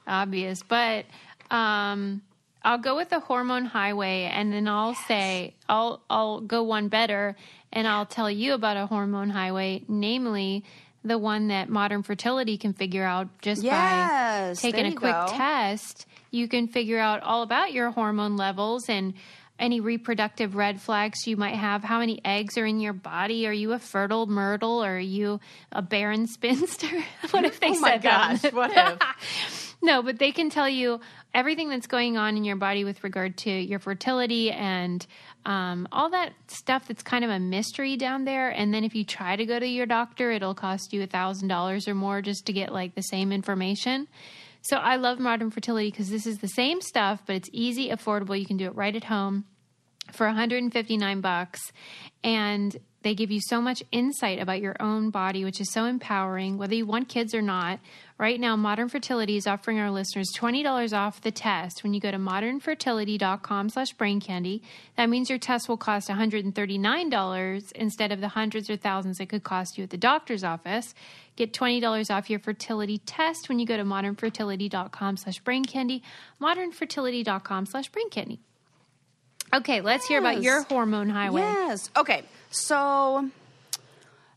obvious, 0.07 0.63
but 0.63 1.05
um, 1.51 2.21
I'll 2.63 2.79
go 2.79 2.95
with 2.95 3.09
the 3.09 3.19
hormone 3.19 3.65
highway, 3.65 4.23
and 4.23 4.51
then 4.51 4.67
I'll 4.67 4.95
say 4.95 5.55
I'll 5.69 6.01
I'll 6.09 6.41
go 6.41 6.63
one 6.63 6.87
better, 6.87 7.35
and 7.71 7.87
I'll 7.87 8.05
tell 8.05 8.29
you 8.29 8.53
about 8.53 8.75
a 8.75 8.87
hormone 8.87 9.29
highway, 9.29 9.83
namely 9.87 10.63
the 11.03 11.17
one 11.17 11.47
that 11.49 11.69
modern 11.69 12.03
fertility 12.03 12.57
can 12.57 12.73
figure 12.73 13.03
out 13.03 13.27
just 13.41 13.63
Yes, 13.63 14.61
by 14.61 14.69
taking 14.71 14.85
a 14.85 14.95
quick 14.95 15.13
go. 15.13 15.27
test. 15.35 16.05
You 16.31 16.47
can 16.47 16.67
figure 16.67 16.99
out 16.99 17.21
all 17.23 17.43
about 17.43 17.73
your 17.73 17.91
hormone 17.91 18.37
levels 18.37 18.89
and 18.89 19.13
any 19.59 19.79
reproductive 19.79 20.55
red 20.55 20.81
flags 20.81 21.27
you 21.27 21.37
might 21.37 21.55
have. 21.55 21.83
How 21.83 21.99
many 21.99 22.19
eggs 22.25 22.57
are 22.57 22.65
in 22.65 22.79
your 22.79 22.93
body? 22.93 23.45
Are 23.47 23.53
you 23.53 23.73
a 23.73 23.79
fertile 23.79 24.25
myrtle? 24.25 24.83
Or 24.83 24.95
are 24.95 24.99
you 24.99 25.39
a 25.71 25.81
barren 25.81 26.25
spinster? 26.27 26.87
what 27.31 27.45
if 27.45 27.59
they 27.59 27.67
Oh 27.69 27.79
my 27.79 27.91
said 27.91 28.01
that? 28.01 28.41
gosh, 28.41 28.51
what 28.53 28.71
if? 28.75 28.99
No, 29.83 30.01
but 30.01 30.17
they 30.17 30.31
can 30.31 30.49
tell 30.49 30.69
you 30.69 31.01
everything 31.33 31.67
that's 31.67 31.87
going 31.87 32.15
on 32.15 32.37
in 32.37 32.45
your 32.45 32.55
body 32.55 32.85
with 32.85 33.03
regard 33.03 33.35
to 33.39 33.51
your 33.51 33.79
fertility 33.79 34.49
and 34.49 35.05
um, 35.45 35.89
all 35.91 36.09
that 36.11 36.31
stuff 36.47 36.87
that's 36.87 37.03
kind 37.03 37.25
of 37.25 37.29
a 37.29 37.37
mystery 37.37 37.97
down 37.97 38.23
there. 38.23 38.49
And 38.49 38.73
then 38.73 38.85
if 38.85 38.95
you 38.95 39.03
try 39.03 39.35
to 39.35 39.45
go 39.45 39.59
to 39.59 39.67
your 39.67 39.85
doctor, 39.85 40.31
it'll 40.31 40.55
cost 40.55 40.93
you 40.93 41.03
a 41.03 41.05
thousand 41.05 41.49
dollars 41.49 41.89
or 41.89 41.95
more 41.95 42.21
just 42.21 42.45
to 42.45 42.53
get 42.53 42.71
like 42.71 42.95
the 42.95 43.01
same 43.01 43.33
information. 43.33 44.07
So 44.61 44.77
I 44.77 44.95
love 44.95 45.19
modern 45.19 45.51
fertility 45.51 45.91
because 45.91 46.09
this 46.09 46.25
is 46.25 46.37
the 46.37 46.47
same 46.47 46.79
stuff, 46.79 47.21
but 47.25 47.35
it's 47.35 47.49
easy, 47.51 47.89
affordable. 47.89 48.39
You 48.39 48.45
can 48.45 48.55
do 48.55 48.67
it 48.67 48.75
right 48.75 48.95
at 48.95 49.03
home 49.03 49.43
for 50.13 50.27
159 50.27 51.19
bucks 51.19 51.73
and 52.23 52.77
they 53.01 53.15
give 53.15 53.31
you 53.31 53.41
so 53.41 53.61
much 53.61 53.83
insight 53.91 54.39
about 54.39 54.61
your 54.61 54.75
own 54.79 55.09
body 55.09 55.43
which 55.43 55.61
is 55.61 55.71
so 55.71 55.85
empowering 55.85 56.57
whether 56.57 56.75
you 56.75 56.85
want 56.85 57.07
kids 57.07 57.33
or 57.33 57.41
not 57.41 57.79
right 58.17 58.39
now 58.39 58.55
modern 58.55 58.89
fertility 58.89 59.37
is 59.37 59.47
offering 59.47 59.79
our 59.79 59.91
listeners 59.91 60.31
$20 60.33 60.93
off 60.97 61.21
the 61.21 61.31
test 61.31 61.83
when 61.83 61.93
you 61.93 61.99
go 61.99 62.11
to 62.11 62.17
modernfertility.com 62.17 63.69
slash 63.69 63.93
brain 63.93 64.19
candy 64.19 64.61
that 64.97 65.09
means 65.09 65.29
your 65.29 65.39
test 65.39 65.67
will 65.67 65.77
cost 65.77 66.09
$139 66.09 67.71
instead 67.73 68.11
of 68.11 68.21
the 68.21 68.29
hundreds 68.29 68.69
or 68.69 68.75
thousands 68.75 69.19
it 69.19 69.29
could 69.29 69.43
cost 69.43 69.77
you 69.77 69.83
at 69.83 69.89
the 69.89 69.97
doctor's 69.97 70.43
office 70.43 70.93
get 71.35 71.53
$20 71.53 72.15
off 72.15 72.29
your 72.29 72.39
fertility 72.39 72.97
test 72.99 73.49
when 73.49 73.59
you 73.59 73.65
go 73.65 73.77
to 73.77 73.83
modernfertility.com 73.83 75.17
slash 75.17 75.39
brain 75.39 75.65
candy 75.65 76.03
modernfertility.com 76.41 77.65
slash 77.65 77.89
brain 77.89 78.09
candy 78.09 78.39
Okay, 79.53 79.81
let's 79.81 80.07
hear 80.07 80.17
about 80.17 80.41
your 80.41 80.63
hormone 80.63 81.09
highway. 81.09 81.41
Yes. 81.41 81.91
Okay. 81.95 82.23
So, 82.49 83.29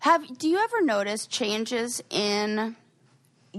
have 0.00 0.36
do 0.38 0.46
you 0.48 0.58
ever 0.58 0.82
notice 0.82 1.26
changes 1.26 2.02
in 2.10 2.76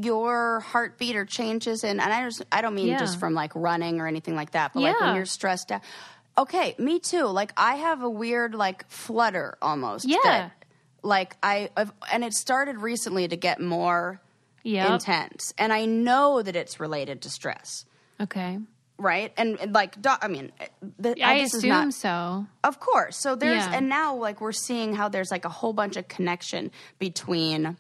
your 0.04 0.60
heartbeat 0.62 1.16
or 1.16 1.26
changes 1.26 1.84
in? 1.84 2.00
And 2.00 2.14
I 2.14 2.24
just 2.24 2.44
I 2.52 2.62
don't 2.62 2.76
mean 2.76 2.88
Yeah. 2.88 3.00
just 3.00 3.20
from 3.20 3.34
like 3.34 3.52
running 3.56 4.00
or 4.00 4.08
anything 4.08 4.36
like 4.36 4.52
that, 4.52 4.74
but 4.74 4.82
like 4.82 5.00
when 5.00 5.16
you're 5.16 5.26
stressed 5.26 5.72
out. 5.72 5.82
Okay, 6.38 6.76
me 6.78 7.00
too. 7.00 7.26
Like 7.26 7.52
I 7.58 7.76
have 7.76 8.04
a 8.04 8.10
weird 8.10 8.54
like 8.56 8.88
flutter 8.90 9.58
almost. 9.62 10.06
Yeah. 10.08 10.18
that, 10.24 10.52
like 11.04 11.36
I 11.42 11.70
I've, 11.76 11.92
and 12.12 12.24
it 12.24 12.34
started 12.34 12.78
recently 12.80 13.28
to 13.28 13.36
get 13.38 13.60
more 13.62 14.22
Yep. 14.64 14.90
intense, 14.92 15.54
and 15.58 15.72
I 15.72 15.86
know 15.86 16.42
that 16.42 16.56
it's 16.56 16.80
related 16.80 17.22
to 17.22 17.30
stress. 17.30 17.86
Okay. 18.20 18.60
right? 19.00 19.32
And, 19.38 19.60
and 19.60 19.74
like, 19.76 20.02
do, 20.02 20.10
I 20.20 20.28
mean, 20.28 20.52
eh, 20.60 20.66
the, 20.98 21.24
I 21.24 21.36
assume 21.36 21.70
not- 21.70 21.94
so. 21.94 22.48
Of 22.64 22.80
course. 22.80 23.16
So 23.22 23.36
there's 23.36 23.64
Yeah. 23.64 23.76
and 23.76 23.88
now 23.90 24.16
like 24.16 24.42
we're 24.42 24.52
seeing 24.52 24.96
how 24.96 25.08
there's 25.08 25.30
like 25.30 25.46
a 25.46 25.50
whole 25.50 25.72
bunch 25.72 25.98
of 25.98 26.08
connection 26.08 26.72
between 26.98 27.78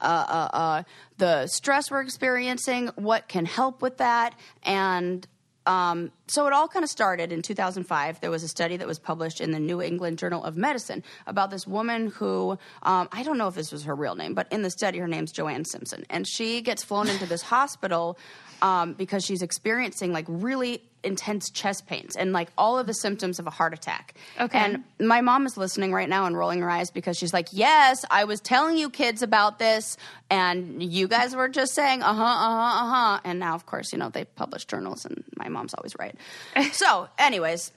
uh, 0.00 0.04
uh, 0.28 0.56
uh, 0.56 0.82
the 1.18 1.46
stress 1.46 1.90
we're 1.90 2.02
experiencing, 2.02 2.88
what 2.96 3.28
can 3.28 3.44
help 3.44 3.82
with 3.82 3.98
that, 3.98 4.34
and 4.62 5.26
um, 5.68 6.12
so 6.28 6.46
it 6.46 6.54
all 6.54 6.66
kind 6.66 6.82
of 6.82 6.88
started 6.88 7.30
in 7.30 7.42
2005. 7.42 8.20
There 8.20 8.30
was 8.30 8.42
a 8.42 8.48
study 8.48 8.78
that 8.78 8.86
was 8.86 8.98
published 8.98 9.42
in 9.42 9.50
the 9.50 9.60
New 9.60 9.82
England 9.82 10.18
Journal 10.18 10.42
of 10.42 10.56
Medicine 10.56 11.04
about 11.26 11.50
this 11.50 11.66
woman 11.66 12.06
who 12.06 12.52
um, 12.82 13.08
I 13.12 13.22
don't 13.22 13.36
know 13.36 13.48
if 13.48 13.54
this 13.54 13.70
was 13.70 13.84
her 13.84 13.94
real 13.94 14.14
name, 14.14 14.32
but 14.32 14.50
in 14.50 14.62
the 14.62 14.70
study 14.70 14.98
her 14.98 15.06
name's 15.06 15.30
Joanne 15.30 15.66
Simpson, 15.66 16.06
and 16.08 16.26
she 16.26 16.62
gets 16.62 16.82
flown 16.82 17.08
into 17.08 17.26
this 17.26 17.42
hospital 17.42 18.18
um, 18.62 18.94
because 18.94 19.24
she's 19.24 19.42
experiencing 19.42 20.10
like 20.10 20.24
really 20.28 20.82
intense 21.04 21.50
chest 21.50 21.86
pains 21.86 22.16
and 22.16 22.32
like 22.32 22.48
all 22.58 22.78
of 22.78 22.86
the 22.86 22.94
symptoms 22.94 23.38
of 23.38 23.46
a 23.46 23.50
heart 23.50 23.72
attack. 23.74 24.14
Okay. 24.40 24.58
And 24.58 24.84
my 25.00 25.20
mom 25.20 25.46
is 25.46 25.56
listening 25.56 25.92
right 25.92 26.08
now 26.08 26.26
and 26.26 26.36
rolling 26.36 26.60
her 26.60 26.70
eyes 26.70 26.90
because 26.90 27.16
she's 27.16 27.32
like, 27.32 27.48
Yes, 27.52 28.04
I 28.10 28.24
was 28.24 28.40
telling 28.40 28.78
you 28.78 28.90
kids 28.90 29.22
about 29.22 29.58
this, 29.58 29.96
and 30.30 30.82
you 30.82 31.08
guys 31.08 31.34
were 31.34 31.48
just 31.48 31.74
saying, 31.74 32.02
uh 32.02 32.12
huh, 32.12 32.22
uh 32.22 32.26
huh, 32.26 32.84
uh 32.84 32.90
huh. 32.90 33.20
And 33.24 33.38
now, 33.38 33.54
of 33.54 33.66
course, 33.66 33.92
you 33.92 33.98
know, 33.98 34.10
they 34.10 34.24
publish 34.24 34.64
journals, 34.64 35.04
and 35.04 35.24
my 35.36 35.48
mom's 35.48 35.74
always 35.74 35.94
right. 35.98 36.14
so, 36.72 37.08
anyways, 37.18 37.72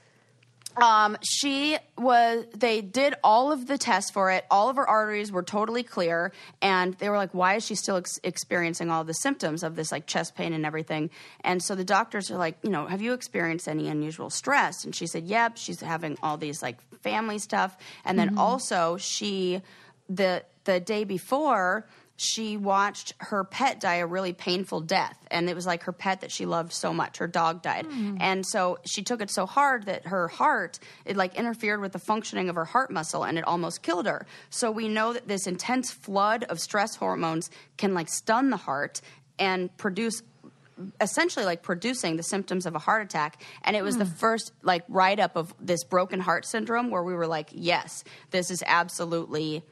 um, 0.76 1.16
she 1.22 1.76
was 1.98 2.44
they 2.54 2.80
did 2.80 3.14
all 3.22 3.52
of 3.52 3.66
the 3.66 3.78
tests 3.78 4.10
for 4.10 4.30
it. 4.30 4.44
All 4.50 4.68
of 4.68 4.76
her 4.76 4.88
arteries 4.88 5.30
were 5.30 5.42
totally 5.42 5.82
clear. 5.82 6.32
And 6.60 6.94
they 6.94 7.08
were 7.08 7.16
like 7.16 7.34
why 7.34 7.54
is 7.56 7.66
she 7.66 7.74
still 7.74 7.96
ex- 7.96 8.18
experiencing 8.22 8.90
all 8.90 9.04
the 9.04 9.14
symptoms 9.14 9.62
of 9.62 9.76
this 9.76 9.92
like 9.92 10.06
chest 10.06 10.34
pain 10.34 10.52
and 10.52 10.64
everything? 10.64 11.10
And 11.42 11.62
so 11.62 11.74
the 11.74 11.84
doctors 11.84 12.30
are 12.30 12.38
like 12.38 12.56
you 12.62 12.70
know 12.70 12.86
have 12.86 13.02
you 13.02 13.12
experienced 13.12 13.68
any 13.68 13.88
unusual 13.88 14.30
stress? 14.30 14.84
And 14.84 14.94
she 14.94 15.06
said 15.06 15.24
yep 15.24 15.56
she's 15.56 15.80
having 15.80 16.16
all 16.22 16.36
these 16.36 16.62
like 16.62 16.78
family 17.02 17.38
stuff. 17.38 17.76
And 18.04 18.18
then 18.18 18.38
also 18.38 18.96
she 18.96 19.62
the 20.08 20.44
the 20.64 20.80
day 20.80 21.04
before 21.04 21.86
she 22.22 22.56
watched 22.56 23.14
her 23.18 23.44
pet 23.44 23.80
die 23.80 23.96
a 23.96 24.06
really 24.06 24.32
painful 24.32 24.80
death 24.80 25.18
and 25.30 25.48
it 25.48 25.54
was 25.54 25.66
like 25.66 25.82
her 25.84 25.92
pet 25.92 26.20
that 26.20 26.30
she 26.30 26.46
loved 26.46 26.72
so 26.72 26.92
much. 26.92 27.18
Her 27.18 27.26
dog 27.26 27.62
died. 27.62 27.86
Hmm. 27.86 28.16
And 28.20 28.46
so 28.46 28.78
she 28.84 29.02
took 29.02 29.20
it 29.20 29.30
so 29.30 29.46
hard 29.46 29.86
that 29.86 30.06
her 30.06 30.28
heart 30.28 30.78
it 31.04 31.16
like 31.16 31.34
interfered 31.34 31.80
with 31.80 31.92
the 31.92 31.98
functioning 31.98 32.48
of 32.48 32.54
her 32.54 32.64
heart 32.64 32.90
muscle 32.90 33.24
and 33.24 33.38
it 33.38 33.44
almost 33.44 33.82
killed 33.82 34.06
her. 34.06 34.26
So 34.50 34.70
we 34.70 34.88
know 34.88 35.12
that 35.12 35.26
this 35.26 35.46
intense 35.46 35.90
flood 35.90 36.44
of 36.44 36.60
stress 36.60 36.96
hormones 36.96 37.50
can 37.76 37.94
like 37.94 38.08
stun 38.08 38.50
the 38.50 38.56
heart 38.56 39.00
and 39.38 39.76
produce 39.76 40.22
essentially 41.00 41.44
like 41.44 41.62
producing 41.62 42.16
the 42.16 42.22
symptoms 42.22 42.66
of 42.66 42.74
a 42.74 42.78
heart 42.78 43.02
attack. 43.04 43.42
And 43.64 43.76
it 43.76 43.82
was 43.82 43.96
the 43.98 44.04
hmm. 44.04 44.12
first 44.12 44.52
like 44.62 44.84
write 44.88 45.18
up 45.18 45.36
of 45.36 45.54
this 45.60 45.82
broken 45.82 46.20
heart 46.20 46.46
syndrome 46.46 46.90
where 46.90 47.02
we 47.02 47.14
were 47.14 47.26
like 47.26 47.48
yes 47.52 48.04
this 48.30 48.50
is 48.50 48.62
absolutely 48.66 49.64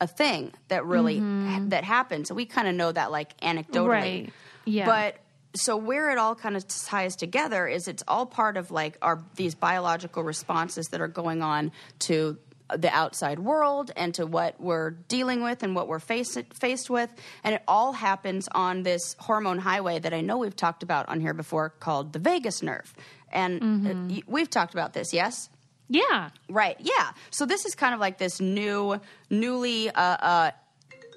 a 0.00 0.06
thing 0.06 0.52
that 0.68 0.84
really 0.86 1.20
that 1.68 1.84
happens. 1.84 2.28
So 2.28 2.34
we 2.34 2.46
kind 2.46 2.68
of 2.68 2.74
know 2.74 2.92
that 2.92 3.10
like 3.10 3.36
anecdotally. 3.40 3.88
Right. 3.88 4.32
Yeah. 4.64 4.86
But 4.86 5.16
so 5.54 5.76
where 5.76 6.10
it 6.10 6.18
all 6.18 6.34
kind 6.34 6.56
of 6.56 6.68
ties 6.68 7.16
together 7.16 7.66
is 7.66 7.88
it's 7.88 8.04
all 8.06 8.26
part 8.26 8.56
of 8.56 8.70
like 8.70 8.96
our 9.02 9.22
these 9.36 9.54
biological 9.54 10.22
responses 10.22 10.86
that 10.88 11.00
are 11.00 11.08
going 11.08 11.42
on 11.42 11.72
to 12.00 12.38
the 12.76 12.90
outside 12.90 13.38
world 13.38 13.90
and 13.96 14.12
to 14.14 14.26
what 14.26 14.60
we're 14.60 14.90
dealing 14.90 15.42
with 15.42 15.62
and 15.62 15.74
what 15.74 15.88
we're 15.88 15.98
faced 15.98 16.38
faced 16.60 16.90
with 16.90 17.08
and 17.42 17.54
it 17.54 17.62
all 17.66 17.92
happens 17.94 18.46
on 18.52 18.82
this 18.82 19.16
hormone 19.20 19.56
highway 19.58 19.98
that 19.98 20.12
I 20.12 20.20
know 20.20 20.36
we've 20.36 20.54
talked 20.54 20.82
about 20.82 21.08
on 21.08 21.18
here 21.18 21.32
before 21.32 21.70
called 21.70 22.12
the 22.12 22.18
vagus 22.18 22.62
nerve. 22.62 22.92
And 23.32 23.86
uh, 23.86 24.14
y- 24.14 24.22
we've 24.26 24.50
talked 24.50 24.74
about 24.74 24.92
this, 24.92 25.12
yes? 25.14 25.48
Yeah. 25.88 26.30
Right. 26.48 26.76
Yeah. 26.80 27.12
So 27.30 27.46
this 27.46 27.64
is 27.64 27.74
kind 27.74 27.94
of 27.94 28.00
like 28.00 28.18
this 28.18 28.40
new, 28.40 29.00
newly, 29.30 29.90
uh, 29.90 30.00
uh, 30.00 30.50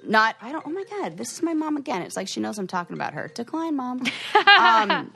not. 0.04 0.36
I 0.40 0.52
don't. 0.52 0.66
Oh 0.66 0.70
my 0.70 0.84
God! 0.84 1.16
This 1.16 1.32
is 1.32 1.42
my 1.42 1.54
mom 1.54 1.76
again. 1.76 2.02
It's 2.02 2.16
like 2.16 2.28
she 2.28 2.40
knows 2.40 2.58
I'm 2.58 2.66
talking 2.66 2.94
about 2.94 3.14
her. 3.14 3.28
Decline, 3.28 3.76
mom. 3.76 4.02
um, 4.58 5.12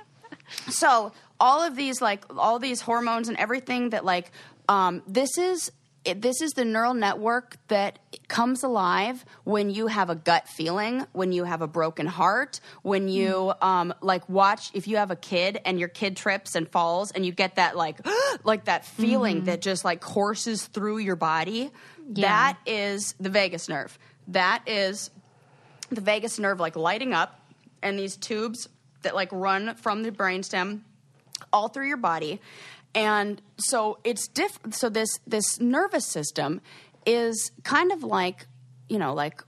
so 0.69 1.13
all 1.41 1.63
of 1.63 1.75
these, 1.75 2.01
like 2.01 2.25
all 2.37 2.59
these 2.59 2.81
hormones 2.81 3.29
and 3.29 3.37
everything 3.39 3.91
that, 3.91 4.05
like, 4.05 4.31
um, 4.69 5.03
this 5.07 5.39
is. 5.39 5.73
It, 6.07 6.23
this 6.23 6.41
is 6.41 6.53
the 6.53 6.65
neural 6.65 6.95
network 6.95 7.57
that 7.67 7.99
comes 8.29 8.63
alive 8.63 9.25
when 9.43 9.71
you 9.71 9.89
have 9.89 10.09
a 10.09 10.15
gut 10.15 10.49
feeling, 10.49 11.05
when 11.13 11.33
you 11.33 11.43
have 11.43 11.63
a 11.63 11.67
broken 11.67 12.07
heart, 12.07 12.61
when 12.83 13.09
you 13.09 13.53
um, 13.61 13.93
like 14.01 14.29
watch 14.29 14.71
if 14.73 14.87
you 14.87 14.99
have 14.99 15.11
a 15.11 15.17
kid 15.17 15.61
and 15.65 15.81
your 15.81 15.89
kid 15.89 16.17
trips 16.17 16.55
and 16.55 16.69
falls 16.69 17.11
and 17.11 17.27
you 17.27 17.33
get 17.33 17.57
that 17.57 17.77
like 17.77 17.99
like 18.45 18.67
that 18.67 18.85
feeling 18.85 19.45
that 19.45 19.61
just 19.61 19.85
like 19.85 20.01
courses 20.01 20.65
through 20.67 20.99
your 20.99 21.17
body. 21.17 21.73
Yeah. 22.15 22.29
That 22.29 22.59
is 22.67 23.17
the 23.19 23.29
vagus 23.29 23.69
nerve. 23.69 23.99
That 24.29 24.63
is 24.69 25.11
the 25.91 26.01
vagus 26.01 26.39
nerve 26.39 26.61
like 26.61 26.77
lighting 26.77 27.15
up 27.15 27.41
and 27.83 27.99
these 27.99 28.17
tubes 28.17 28.69
that 29.03 29.17
like 29.17 29.31
run 29.33 29.75
from 29.75 30.05
the 30.05 30.13
brainstem 30.13 30.83
all 31.53 31.69
through 31.69 31.89
your 31.89 31.97
body 31.97 32.41
and 32.97 33.41
so 33.59 33.99
it's 34.03 34.27
diff 34.27 34.59
so 34.71 34.89
this 34.89 35.21
this 35.27 35.61
nervous 35.61 36.07
system 36.07 36.61
is 37.05 37.53
kind 37.63 37.93
of 37.93 38.03
like 38.03 38.49
you 38.89 38.99
know 38.99 39.15
like 39.15 39.43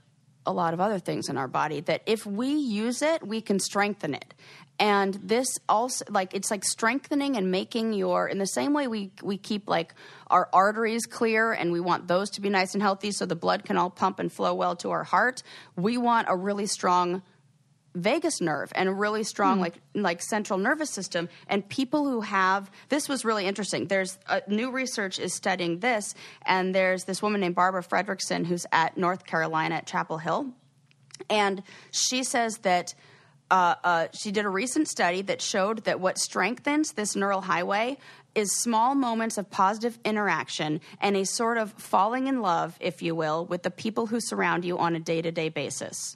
a 0.45 0.53
lot 0.53 0.73
of 0.73 0.79
other 0.79 0.99
things 0.99 1.29
in 1.29 1.37
our 1.37 1.47
body 1.47 1.81
that 1.81 2.01
if 2.05 2.25
we 2.25 2.47
use 2.47 3.01
it 3.01 3.25
we 3.25 3.41
can 3.41 3.59
strengthen 3.59 4.15
it. 4.15 4.33
And 4.81 5.15
this 5.15 5.59
also 5.67 6.05
like 6.09 6.33
it's 6.33 6.49
like 6.49 6.63
strengthening 6.63 7.35
and 7.35 7.51
making 7.51 7.91
your 7.91 8.29
in 8.29 8.37
the 8.37 8.47
same 8.47 8.71
way 8.73 8.87
we 8.87 9.11
we 9.21 9.37
keep 9.37 9.67
like 9.67 9.93
our 10.27 10.47
arteries 10.53 11.05
clear 11.05 11.51
and 11.51 11.73
we 11.73 11.81
want 11.81 12.07
those 12.07 12.29
to 12.31 12.41
be 12.41 12.49
nice 12.49 12.73
and 12.73 12.81
healthy 12.81 13.11
so 13.11 13.25
the 13.25 13.35
blood 13.35 13.65
can 13.65 13.75
all 13.75 13.89
pump 13.89 14.19
and 14.19 14.31
flow 14.31 14.53
well 14.53 14.77
to 14.77 14.89
our 14.91 15.03
heart 15.03 15.43
we 15.75 15.97
want 15.97 16.27
a 16.29 16.35
really 16.35 16.65
strong 16.65 17.21
vagus 18.01 18.41
nerve 18.41 18.71
and 18.75 18.89
a 18.89 18.93
really 18.93 19.23
strong 19.23 19.59
like 19.59 19.75
like 19.93 20.21
central 20.21 20.59
nervous 20.59 20.89
system. 20.89 21.29
And 21.47 21.67
people 21.67 22.05
who 22.05 22.21
have 22.21 22.69
this 22.89 23.07
was 23.07 23.25
really 23.25 23.45
interesting. 23.45 23.87
There's 23.87 24.17
uh, 24.27 24.41
new 24.47 24.71
research 24.71 25.19
is 25.19 25.33
studying 25.33 25.79
this 25.79 26.15
and 26.45 26.73
there's 26.73 27.03
this 27.03 27.21
woman 27.21 27.41
named 27.41 27.55
Barbara 27.55 27.83
Fredrickson 27.83 28.45
who's 28.45 28.65
at 28.71 28.97
North 28.97 29.25
Carolina 29.25 29.75
at 29.75 29.85
Chapel 29.85 30.17
Hill. 30.17 30.53
And 31.29 31.63
she 31.91 32.23
says 32.23 32.59
that 32.59 32.93
uh, 33.51 33.75
uh, 33.83 34.07
she 34.13 34.31
did 34.31 34.45
a 34.45 34.49
recent 34.49 34.87
study 34.87 35.21
that 35.23 35.41
showed 35.41 35.83
that 35.85 35.99
what 35.99 36.17
strengthens 36.17 36.93
this 36.93 37.15
neural 37.15 37.41
highway 37.41 37.97
is 38.35 38.55
small 38.61 38.93
moments 38.95 39.37
of 39.37 39.49
positive 39.49 39.97
interaction 40.05 40.79
and 41.01 41.17
a 41.17 41.25
sort 41.25 41.57
of 41.57 41.73
falling 41.73 42.27
in 42.27 42.41
love, 42.41 42.77
if 42.79 43.01
you 43.01 43.15
will, 43.15 43.45
with 43.45 43.63
the 43.63 43.71
people 43.71 44.05
who 44.07 44.19
surround 44.19 44.63
you 44.63 44.77
on 44.77 44.95
a 44.95 44.99
day 44.99 45.21
to 45.21 45.31
day 45.31 45.49
basis. 45.49 46.15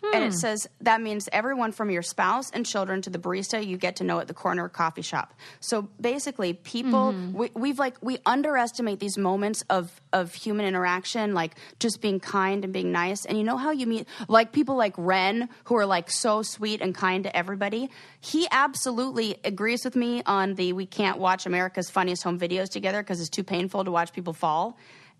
And 0.00 0.24
it 0.24 0.28
hmm. 0.28 0.36
says 0.36 0.68
that 0.80 1.00
means 1.00 1.28
everyone 1.32 1.72
from 1.72 1.90
your 1.90 2.02
spouse 2.02 2.50
and 2.50 2.64
children 2.64 3.02
to 3.02 3.10
the 3.10 3.18
barista 3.18 3.64
you 3.64 3.76
get 3.76 3.96
to 3.96 4.04
know 4.04 4.20
at 4.20 4.28
the 4.28 4.34
corner 4.34 4.68
coffee 4.68 5.02
shop. 5.02 5.34
So 5.60 5.88
basically, 6.00 6.52
people 6.52 7.12
mm-hmm. 7.12 7.36
we, 7.36 7.50
we've 7.54 7.78
like 7.78 7.96
we 8.00 8.18
underestimate 8.24 9.00
these 9.00 9.18
moments 9.18 9.64
of 9.68 10.00
of 10.12 10.32
human 10.32 10.66
interaction, 10.66 11.34
like 11.34 11.56
just 11.80 12.00
being 12.00 12.20
kind 12.20 12.62
and 12.62 12.72
being 12.72 12.92
nice. 12.92 13.24
And 13.24 13.36
you 13.36 13.44
know 13.44 13.56
how 13.56 13.72
you 13.72 13.86
meet 13.86 14.06
like 14.28 14.52
people 14.52 14.76
like 14.76 14.94
Ren 14.96 15.48
who 15.64 15.76
are 15.76 15.86
like 15.86 16.10
so 16.10 16.42
sweet 16.42 16.80
and 16.80 16.94
kind 16.94 17.24
to 17.24 17.36
everybody. 17.36 17.90
He 18.20 18.46
absolutely 18.52 19.36
agrees 19.44 19.84
with 19.84 19.96
me 19.96 20.22
on 20.26 20.54
the 20.54 20.72
we 20.72 20.86
can't 20.86 21.18
watch 21.18 21.44
America's 21.44 21.90
funniest 21.90 22.22
home 22.22 22.38
videos 22.38 22.70
together 22.70 23.02
because 23.02 23.20
it's 23.20 23.28
too 23.28 23.44
painful 23.44 23.84
to 23.84 23.90
watch 23.90 24.12
people 24.12 24.32
fall 24.32 24.78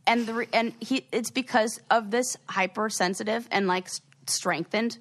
and 0.09 0.27
the 0.27 0.47
and 0.53 0.73
he 0.81 1.07
it's 1.13 1.31
because 1.31 1.81
of 1.91 2.11
this 2.11 2.37
hypersensitive 2.49 3.47
and 3.51 3.69
like 3.69 3.89
strengthened 4.29 4.99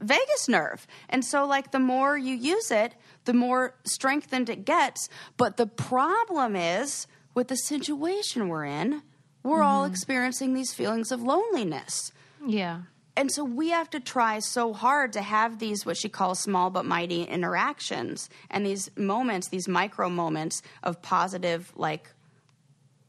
vagus 0.00 0.48
nerve. 0.48 0.86
And 1.08 1.24
so 1.24 1.44
like 1.46 1.72
the 1.72 1.80
more 1.80 2.16
you 2.16 2.34
use 2.34 2.70
it 2.70 2.94
the 3.24 3.34
more 3.34 3.74
strengthened 3.84 4.48
it 4.48 4.64
gets. 4.64 5.08
But 5.36 5.58
the 5.58 5.66
problem 5.66 6.56
is 6.56 7.06
with 7.34 7.48
the 7.48 7.56
situation 7.56 8.48
we're 8.48 8.64
in 8.64 9.02
we're 9.42 9.62
all 9.62 9.84
mm-hmm. 9.84 9.92
experiencing 9.92 10.54
these 10.54 10.74
feelings 10.74 11.12
of 11.12 11.22
loneliness. 11.22 12.12
Yeah. 12.46 12.82
and 13.16 13.32
so 13.32 13.42
we 13.42 13.70
have 13.70 13.90
to 13.90 13.98
try 13.98 14.38
so 14.38 14.72
hard 14.72 15.12
to 15.14 15.22
have 15.22 15.58
these 15.58 15.84
what 15.84 15.96
she 15.96 16.08
calls 16.08 16.38
small 16.38 16.70
but 16.70 16.84
mighty 16.84 17.24
interactions 17.24 18.30
and 18.48 18.64
these 18.64 18.90
moments 18.96 19.48
these 19.48 19.66
micro 19.66 20.08
moments 20.08 20.62
of 20.84 21.02
positive 21.02 21.72
like 21.74 22.10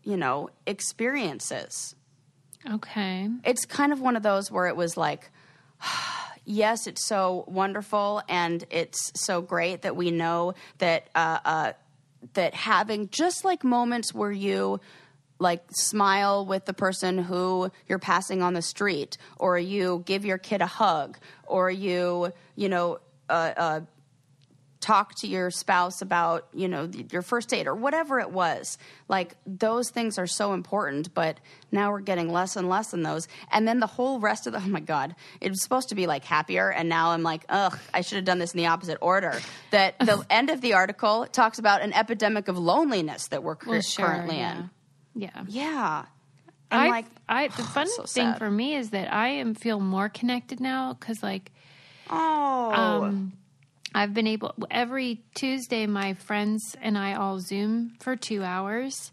you 0.04 0.18
know 0.18 0.50
experiences 0.66 1.96
Okay. 2.70 3.30
it's 3.44 3.66
kind 3.66 3.92
of 3.92 4.00
one 4.02 4.16
of 4.16 4.24
those 4.24 4.52
where 4.52 4.68
it 4.68 4.76
was 4.76 4.96
like 4.98 5.30
yes 6.46 6.88
it's 6.88 7.06
so 7.06 7.44
wonderful 7.48 8.22
and 8.28 8.64
it's 8.70 9.12
so 9.16 9.42
great 9.42 9.82
that 9.84 9.96
we 9.96 10.12
know 10.12 10.54
that 10.80 11.10
uh, 11.16 11.40
uh, 11.46 11.74
that 12.34 12.54
having 12.54 13.10
just 13.10 13.46
like 13.46 13.64
moments 13.64 14.14
where 14.14 14.32
you 14.32 14.80
like 15.40 15.64
smile 15.72 16.46
with 16.46 16.66
the 16.66 16.74
person 16.74 17.18
who 17.18 17.72
you're 17.88 18.00
passing 18.00 18.42
on 18.42 18.54
the 18.54 18.62
street 18.62 19.18
or 19.38 19.58
you 19.58 20.04
give 20.06 20.26
your 20.26 20.38
kid 20.38 20.62
a 20.62 20.68
hug 20.68 21.18
or 21.46 21.72
you 21.72 22.32
you 22.56 22.68
know 22.68 23.00
uh, 23.30 23.54
uh, 23.56 23.80
talk 24.80 25.14
to 25.14 25.28
your 25.28 25.52
spouse 25.52 26.02
about 26.02 26.48
you 26.54 26.68
know 26.68 26.90
your 27.12 27.22
first 27.22 27.50
date 27.50 27.68
or 27.68 27.76
whatever 27.76 28.20
it 28.20 28.32
was 28.32 28.78
like 29.10 29.36
those 29.46 29.90
things 29.90 30.18
are 30.18 30.26
so 30.28 30.54
important 30.54 31.14
but 31.14 31.38
now 31.70 31.92
we're 31.92 32.00
getting 32.00 32.32
less 32.32 32.56
and 32.56 32.70
less 32.70 32.94
in 32.94 33.04
those 33.04 33.28
and 33.52 33.68
then 33.68 33.82
the 33.82 33.88
whole 33.88 34.20
rest 34.22 34.48
of 34.48 34.54
the 34.54 34.60
oh 34.64 34.68
my 34.70 34.80
god 34.80 35.14
it 35.42 35.50
was 35.50 35.62
supposed 35.62 35.90
to 35.90 35.96
be 35.96 36.08
like 36.08 36.24
happier 36.24 36.72
and 36.72 36.88
now 36.88 37.10
i'm 37.10 37.24
like 37.24 37.44
ugh 37.50 37.78
i 37.94 38.00
should 38.00 38.16
have 38.16 38.24
done 38.26 38.40
this 38.40 38.54
in 38.54 38.58
the 38.58 38.68
opposite 38.68 38.98
order 39.02 39.38
that 39.72 40.00
the 40.00 40.26
end 40.30 40.50
of 40.50 40.62
the 40.62 40.74
article 40.74 41.26
talks 41.32 41.60
about 41.60 41.82
an 41.82 41.92
epidemic 41.92 42.48
of 42.48 42.58
loneliness 42.58 43.28
that 43.28 43.44
we're 43.44 43.58
Well, 43.66 43.82
sure, 43.82 44.06
currently 44.06 44.38
yeah. 44.38 44.60
in 44.60 44.70
Yeah. 45.16 45.44
yeah 45.48 46.06
and 46.72 46.82
I, 46.82 46.88
like 46.90 47.06
I, 47.28 47.48
the 47.58 47.64
fun 47.64 47.88
so 47.88 48.04
thing 48.04 48.28
sad. 48.32 48.38
for 48.38 48.50
me 48.50 48.76
is 48.76 48.92
that 48.92 49.12
I 49.12 49.30
am 49.30 49.56
feel 49.56 49.80
more 49.80 50.08
connected 50.08 50.60
now 50.60 50.94
because, 50.94 51.24
like, 51.24 51.52
oh 52.10 52.72
um, 52.72 53.34
I've 53.94 54.14
been 54.14 54.28
able 54.28 54.54
every 54.70 55.22
Tuesday. 55.34 55.88
My 55.88 56.14
friends 56.14 56.76
and 56.82 56.98
I 56.98 57.14
all 57.16 57.40
Zoom 57.40 57.94
for 58.00 58.16
two 58.16 58.44
hours, 58.44 59.12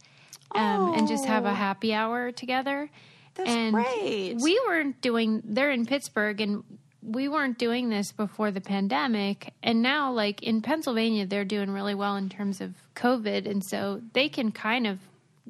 um, 0.54 0.94
and 0.94 1.08
just 1.08 1.24
have 1.24 1.44
a 1.44 1.54
happy 1.54 1.92
hour 1.94 2.32
together. 2.32 2.90
That's 3.34 3.50
and 3.50 3.74
great. 3.74 4.36
We 4.40 4.60
weren't 4.66 5.00
doing. 5.00 5.42
They're 5.44 5.70
in 5.70 5.86
Pittsburgh, 5.86 6.40
and 6.40 6.64
we 7.02 7.28
weren't 7.28 7.58
doing 7.58 7.88
this 7.88 8.12
before 8.12 8.50
the 8.50 8.60
pandemic. 8.60 9.52
And 9.62 9.82
now, 9.82 10.12
like 10.12 10.42
in 10.42 10.62
Pennsylvania, 10.62 11.26
they're 11.26 11.44
doing 11.44 11.70
really 11.70 11.94
well 11.94 12.16
in 12.16 12.28
terms 12.28 12.60
of 12.60 12.74
COVID, 12.94 13.46
and 13.48 13.64
so 13.64 14.02
they 14.12 14.28
can 14.28 14.52
kind 14.52 14.86
of 14.86 14.98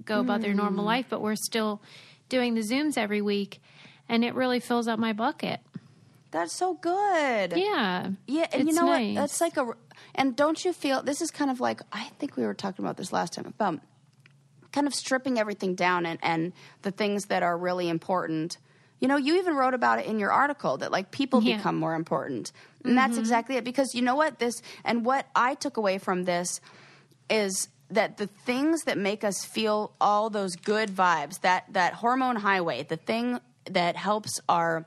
go 0.04 0.20
about 0.20 0.40
their 0.42 0.54
normal 0.54 0.84
Mm. 0.84 0.88
life. 0.88 1.06
But 1.08 1.20
we're 1.22 1.36
still 1.36 1.80
doing 2.28 2.54
the 2.54 2.60
Zooms 2.60 2.98
every 2.98 3.22
week, 3.22 3.60
and 4.08 4.24
it 4.24 4.34
really 4.34 4.60
fills 4.60 4.86
up 4.88 4.98
my 4.98 5.12
bucket. 5.12 5.60
That's 6.36 6.52
so 6.52 6.74
good 6.74 7.54
Yeah, 7.56 8.10
Yeah, 8.26 8.46
and 8.52 8.68
you 8.68 8.74
know 8.74 8.84
nice. 8.86 9.14
what? 9.14 9.20
That's 9.20 9.40
like 9.40 9.56
a. 9.56 9.66
And 10.14 10.36
don't 10.36 10.62
you 10.64 10.72
feel 10.72 11.02
this 11.02 11.20
is 11.20 11.30
kind 11.30 11.50
of 11.50 11.60
like 11.60 11.80
I 11.92 12.04
think 12.18 12.36
we 12.36 12.44
were 12.44 12.54
talking 12.54 12.84
about 12.84 12.96
this 12.96 13.12
last 13.12 13.32
time 13.34 13.46
about 13.46 13.80
kind 14.72 14.86
of 14.86 14.94
stripping 14.94 15.38
everything 15.38 15.74
down 15.74 16.04
and 16.06 16.18
and 16.22 16.52
the 16.82 16.90
things 16.90 17.26
that 17.26 17.42
are 17.42 17.56
really 17.56 17.88
important. 17.88 18.58
You 19.00 19.08
know, 19.08 19.16
you 19.16 19.36
even 19.36 19.54
wrote 19.56 19.74
about 19.74 19.98
it 19.98 20.06
in 20.06 20.18
your 20.18 20.30
article 20.32 20.78
that 20.78 20.90
like 20.90 21.10
people 21.10 21.42
Yeah. 21.42 21.56
become 21.56 21.76
more 21.76 21.94
important, 21.94 22.52
and 22.84 22.96
that's 22.96 23.12
mm-hmm. 23.12 23.20
exactly 23.20 23.56
it. 23.56 23.64
Because 23.64 23.94
you 23.94 24.02
know 24.02 24.16
what 24.16 24.38
this 24.38 24.54
and 24.84 25.04
what 25.04 25.26
I 25.34 25.54
took 25.54 25.76
away 25.76 25.98
from 25.98 26.24
this 26.24 26.60
is 27.28 27.68
that 27.90 28.16
the 28.16 28.26
things 28.26 28.82
that 28.84 28.98
make 28.98 29.22
us 29.22 29.44
feel 29.44 29.92
all 30.00 30.28
those 30.30 30.56
good 30.56 30.90
vibes, 30.90 31.40
that 31.42 31.64
that 31.72 31.94
hormone 31.94 32.36
highway, 32.36 32.82
the 32.82 32.96
thing 32.96 33.40
that 33.70 33.96
helps 33.96 34.40
our 34.48 34.86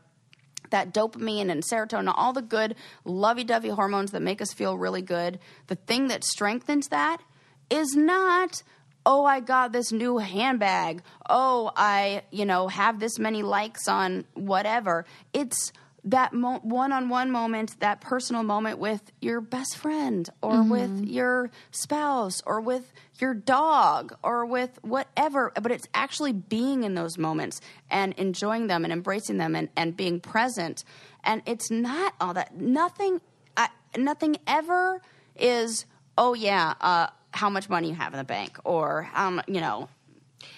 that 0.71 0.93
dopamine 0.93 1.49
and 1.49 1.63
serotonin, 1.63 2.13
all 2.15 2.33
the 2.33 2.41
good 2.41 2.75
lovey-dovey 3.05 3.69
hormones 3.69 4.11
that 4.11 4.21
make 4.21 4.41
us 4.41 4.53
feel 4.53 4.77
really 4.77 5.01
good, 5.01 5.39
the 5.67 5.75
thing 5.75 6.07
that 6.07 6.23
strengthens 6.23 6.87
that 6.89 7.21
is 7.69 7.95
not 7.95 8.63
oh 9.05 9.25
I 9.25 9.39
got 9.39 9.71
this 9.71 9.91
new 9.91 10.17
handbag. 10.17 11.01
Oh, 11.27 11.71
I, 11.75 12.23
you 12.31 12.45
know, 12.45 12.67
have 12.67 12.99
this 12.99 13.17
many 13.17 13.41
likes 13.41 13.87
on 13.87 14.25
whatever. 14.33 15.05
It's 15.33 15.71
that 16.05 16.33
mo- 16.33 16.59
one-on-one 16.63 17.29
moment, 17.29 17.79
that 17.79 17.99
personal 17.99 18.43
moment 18.43 18.79
with 18.79 19.11
your 19.19 19.41
best 19.41 19.77
friend 19.77 20.29
or 20.41 20.63
with 20.63 21.05
your 21.05 21.51
spouse 21.71 22.41
or 22.45 22.61
with 22.61 22.93
your 23.19 23.33
dog 23.33 24.15
or 24.23 24.45
with 24.45 24.79
whatever, 24.81 25.51
but 25.61 25.71
it's 25.71 25.87
actually 25.93 26.31
being 26.31 26.83
in 26.83 26.93
those 26.93 27.17
moments 27.17 27.59
and 27.89 28.13
enjoying 28.13 28.67
them 28.67 28.83
and 28.85 28.93
embracing 28.93 29.37
them 29.37 29.55
and, 29.55 29.67
and 29.75 29.97
being 29.97 30.19
present. 30.21 30.83
And 31.23 31.41
it's 31.45 31.69
not 31.69 32.13
all 32.21 32.33
that. 32.33 32.55
Nothing, 32.55 33.19
I, 33.57 33.67
nothing 33.97 34.37
ever 34.47 35.01
is, 35.35 35.85
oh 36.17 36.33
yeah, 36.33 36.75
uh, 36.79 37.07
how 37.31 37.49
much 37.49 37.69
money 37.69 37.89
you 37.89 37.95
have 37.95 38.13
in 38.13 38.17
the 38.19 38.23
bank 38.23 38.57
or, 38.63 39.09
um, 39.15 39.41
you 39.47 39.59
know, 39.59 39.89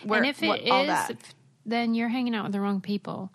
where, 0.03 0.19
and 0.19 0.29
if 0.29 0.43
it 0.43 0.47
what- 0.47 0.61
is, 0.61 1.17
then 1.65 1.93
you're 1.95 2.09
hanging 2.09 2.35
out 2.35 2.43
with 2.43 2.53
the 2.53 2.61
wrong 2.61 2.79
people. 2.81 3.31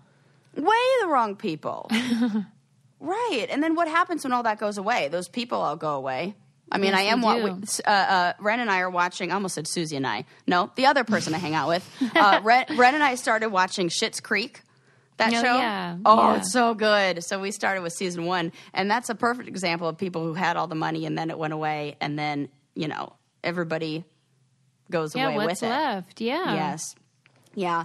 Way 0.57 0.77
the 1.01 1.07
wrong 1.09 1.37
people. 1.37 1.91
right. 3.01 3.47
And 3.51 3.63
then 3.63 3.75
what 3.75 3.89
happens 3.89 4.25
when 4.25 4.33
all 4.33 4.43
that 4.45 4.59
goes 4.59 4.79
away? 4.79 5.09
Those 5.09 5.29
people 5.29 5.61
all 5.61 5.77
go 5.77 5.95
away. 5.95 6.35
I 6.73 6.79
mean, 6.79 6.91
Yes, 6.93 6.99
I 6.99 7.03
am 7.05 7.21
do. 7.21 7.45
we, 7.45 7.51
uh, 7.87 7.91
uh, 7.91 8.33
Ren 8.41 8.59
and 8.59 8.69
I 8.71 8.81
are 8.81 8.91
watching. 8.91 9.31
I 9.31 9.35
almost 9.35 9.55
said 9.55 9.69
Susie 9.69 9.97
and 9.97 10.07
I. 10.07 10.25
No, 10.49 10.71
the 10.75 10.87
other 10.87 11.05
person 11.05 11.33
I 11.35 11.39
hang 11.39 11.55
out 11.55 11.69
with. 11.69 11.89
Uh, 12.17 12.41
Ren, 12.43 12.65
Ren 12.77 12.95
and 12.95 13.05
I 13.05 13.15
started 13.15 13.51
watching 13.51 13.89
Schitt's 13.89 14.21
Creek. 14.21 14.63
That 15.19 15.33
Oh, 15.33 15.43
show. 15.43 15.57
yeah, 15.59 15.97
Oh, 16.05 16.33
yeah. 16.33 16.37
it's 16.37 16.53
so 16.53 16.75
good. 16.75 17.25
So 17.25 17.41
we 17.41 17.51
started 17.51 17.81
with 17.83 17.95
season 17.95 18.27
one, 18.27 18.53
and 18.75 18.91
that's 18.91 19.09
a 19.09 19.15
perfect 19.15 19.49
example 19.49 19.89
of 19.89 19.97
people 19.97 20.23
who 20.25 20.35
had 20.35 20.59
all 20.59 20.67
the 20.67 20.75
money 20.75 21.07
and 21.07 21.17
then 21.17 21.31
it 21.31 21.39
went 21.39 21.55
away, 21.55 21.97
and 22.03 22.19
then 22.19 22.49
you 22.75 22.87
know 22.89 23.15
everybody 23.43 24.05
goes 24.91 25.15
Yeah, 25.17 25.29
away 25.29 25.37
what's 25.47 25.63
with 25.63 25.71
it. 25.71 25.73
left? 25.73 26.21
Yeah. 26.21 26.53
Yes. 26.55 26.95
Yeah. 27.55 27.85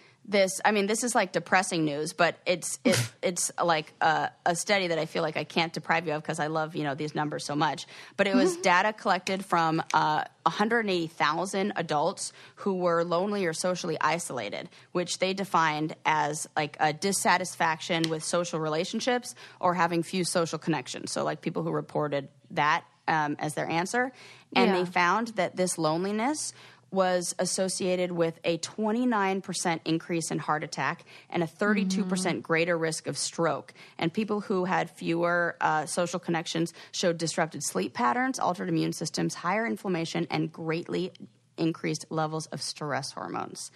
this 0.23 0.61
i 0.63 0.71
mean 0.71 0.85
this 0.85 1.03
is 1.03 1.15
like 1.15 1.31
depressing 1.31 1.83
news 1.83 2.13
but 2.13 2.35
it's 2.45 2.77
it, 2.85 2.95
it's 3.23 3.51
like 3.63 3.91
a, 4.01 4.29
a 4.45 4.55
study 4.55 4.87
that 4.87 4.99
i 4.99 5.05
feel 5.05 5.23
like 5.23 5.35
i 5.35 5.43
can't 5.43 5.73
deprive 5.73 6.05
you 6.07 6.13
of 6.13 6.21
because 6.21 6.39
i 6.39 6.47
love 6.47 6.75
you 6.75 6.83
know 6.83 6.93
these 6.95 7.15
numbers 7.15 7.43
so 7.45 7.55
much. 7.55 7.85
But 8.17 8.27
it 8.27 8.35
was 8.35 8.55
data 8.57 8.93
collected 8.93 9.43
from 9.43 9.81
uh, 9.93 10.23
180000 10.43 11.73
adults 11.75 12.33
who 12.55 12.75
were 12.75 13.03
lonely 13.03 13.45
or 13.45 13.53
socially 13.53 13.97
isolated 13.99 14.69
which 14.91 15.19
they 15.19 15.33
defined 15.33 15.95
as 16.05 16.47
like 16.55 16.77
a 16.79 16.93
dissatisfaction 16.93 18.09
with 18.09 18.23
social 18.23 18.59
relationships 18.59 19.35
or 19.59 19.73
having 19.73 20.03
few 20.03 20.23
social 20.23 20.59
connections. 20.59 21.11
So 21.11 21.23
like 21.23 21.41
people 21.41 21.63
who 21.63 21.71
reported 21.71 22.27
that 22.51 22.83
um, 23.07 23.35
as 23.39 23.53
their 23.55 23.67
answer. 23.67 24.11
And 24.55 24.71
Yeah. 24.71 24.79
they 24.79 24.85
found 24.85 25.29
that 25.29 25.55
this 25.55 25.77
loneliness 25.77 26.53
was 26.91 27.33
associated 27.39 28.11
with 28.11 28.39
a 28.43 28.57
29% 28.59 29.79
increase 29.85 30.29
in 30.29 30.39
heart 30.39 30.63
attack 30.63 31.05
and 31.29 31.41
a 31.41 31.47
32% 31.47 32.41
greater 32.41 32.77
risk 32.77 33.07
of 33.07 33.17
stroke. 33.17 33.73
And 33.97 34.13
people 34.13 34.41
who 34.41 34.65
had 34.65 34.89
fewer 34.89 35.55
uh, 35.61 35.85
social 35.85 36.19
connections 36.19 36.73
showed 36.91 37.17
disrupted 37.17 37.63
sleep 37.63 37.93
patterns, 37.93 38.39
altered 38.39 38.69
immune 38.69 38.93
systems, 38.93 39.35
higher 39.35 39.65
inflammation, 39.65 40.27
and 40.29 40.51
greatly 40.51 41.13
increased 41.57 42.05
levels 42.09 42.47
of 42.47 42.61
stress 42.61 43.11
hormones. 43.11 43.71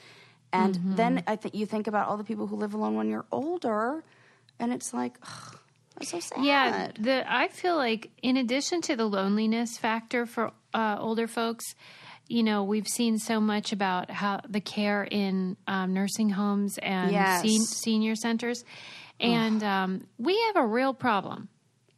And 0.51 0.79
then 0.95 1.23
I 1.27 1.35
think 1.35 1.55
you 1.55 1.65
think 1.65 1.87
about 1.87 2.07
all 2.07 2.17
the 2.17 2.23
people 2.23 2.47
who 2.47 2.55
live 2.55 2.73
alone 2.73 2.95
when 2.95 3.09
you're 3.09 3.25
older, 3.31 4.03
and 4.57 4.71
it's 4.71 4.93
like, 4.93 5.17
ugh, 5.21 5.59
that's 5.95 6.11
so 6.11 6.19
sad. 6.19 6.43
Yeah, 6.43 6.91
the 6.97 7.25
I 7.31 7.47
feel 7.49 7.75
like 7.75 8.11
in 8.21 8.37
addition 8.37 8.81
to 8.83 8.95
the 8.95 9.05
loneliness 9.05 9.77
factor 9.77 10.25
for 10.25 10.51
uh, 10.73 10.97
older 10.99 11.27
folks, 11.27 11.75
you 12.27 12.43
know, 12.43 12.63
we've 12.63 12.87
seen 12.87 13.19
so 13.19 13.39
much 13.39 13.71
about 13.71 14.09
how 14.09 14.41
the 14.47 14.59
care 14.61 15.03
in 15.03 15.57
um, 15.67 15.93
nursing 15.93 16.29
homes 16.29 16.77
and 16.79 17.11
Yes. 17.11 17.41
sen- 17.41 17.65
senior 17.83 18.15
centers, 18.15 18.63
and 19.19 19.63
um, 19.63 20.07
we 20.17 20.39
have 20.47 20.55
a 20.57 20.65
real 20.65 20.93
problem. 20.93 21.49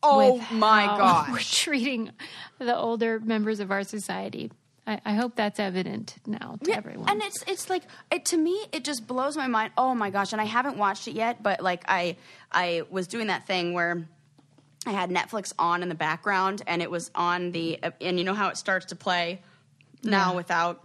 Oh 0.04 0.46
my 0.52 0.86
gosh. 0.98 1.28
we're 1.32 1.40
treating 1.40 2.12
the 2.60 2.76
older 2.78 3.20
members 3.20 3.60
of 3.60 3.72
our 3.72 3.84
society. 3.84 4.52
I, 4.86 5.02
I 5.04 5.14
hope 5.16 5.36
that's 5.36 5.60
evident 5.60 6.16
now 6.26 6.58
to 6.64 6.70
Yeah, 6.70 6.78
everyone. 6.78 7.10
And 7.10 7.22
it's 7.24 7.44
it's 7.48 7.70
like 7.70 7.84
it 8.12 8.26
to 8.26 8.38
me 8.38 8.58
it 8.72 8.84
just 8.86 9.06
blows 9.08 9.36
my 9.36 9.48
mind. 9.48 9.72
Oh 9.78 9.94
my 9.96 10.10
gosh! 10.10 10.32
And 10.32 10.42
I 10.42 10.46
haven't 10.46 10.78
watched 10.78 11.08
it 11.08 11.14
yet, 11.14 11.42
but 11.44 11.62
like 11.62 11.84
I 11.88 12.16
I 12.52 12.84
was 12.90 13.08
doing 13.08 13.28
that 13.28 13.46
thing 13.48 13.74
where 13.74 14.08
I 14.86 14.92
had 14.92 15.10
Netflix 15.10 15.52
on 15.60 15.84
in 15.84 15.90
the 15.90 15.96
background, 15.96 16.62
and 16.68 16.82
it 16.82 16.90
was 16.92 17.12
on 17.16 17.52
the 17.52 17.80
and 18.00 18.18
you 18.18 18.24
know 18.24 18.34
how 18.34 18.48
it 18.50 18.58
starts 18.58 18.86
to 18.88 18.96
play 18.96 19.42
now 20.04 20.36
without 20.36 20.84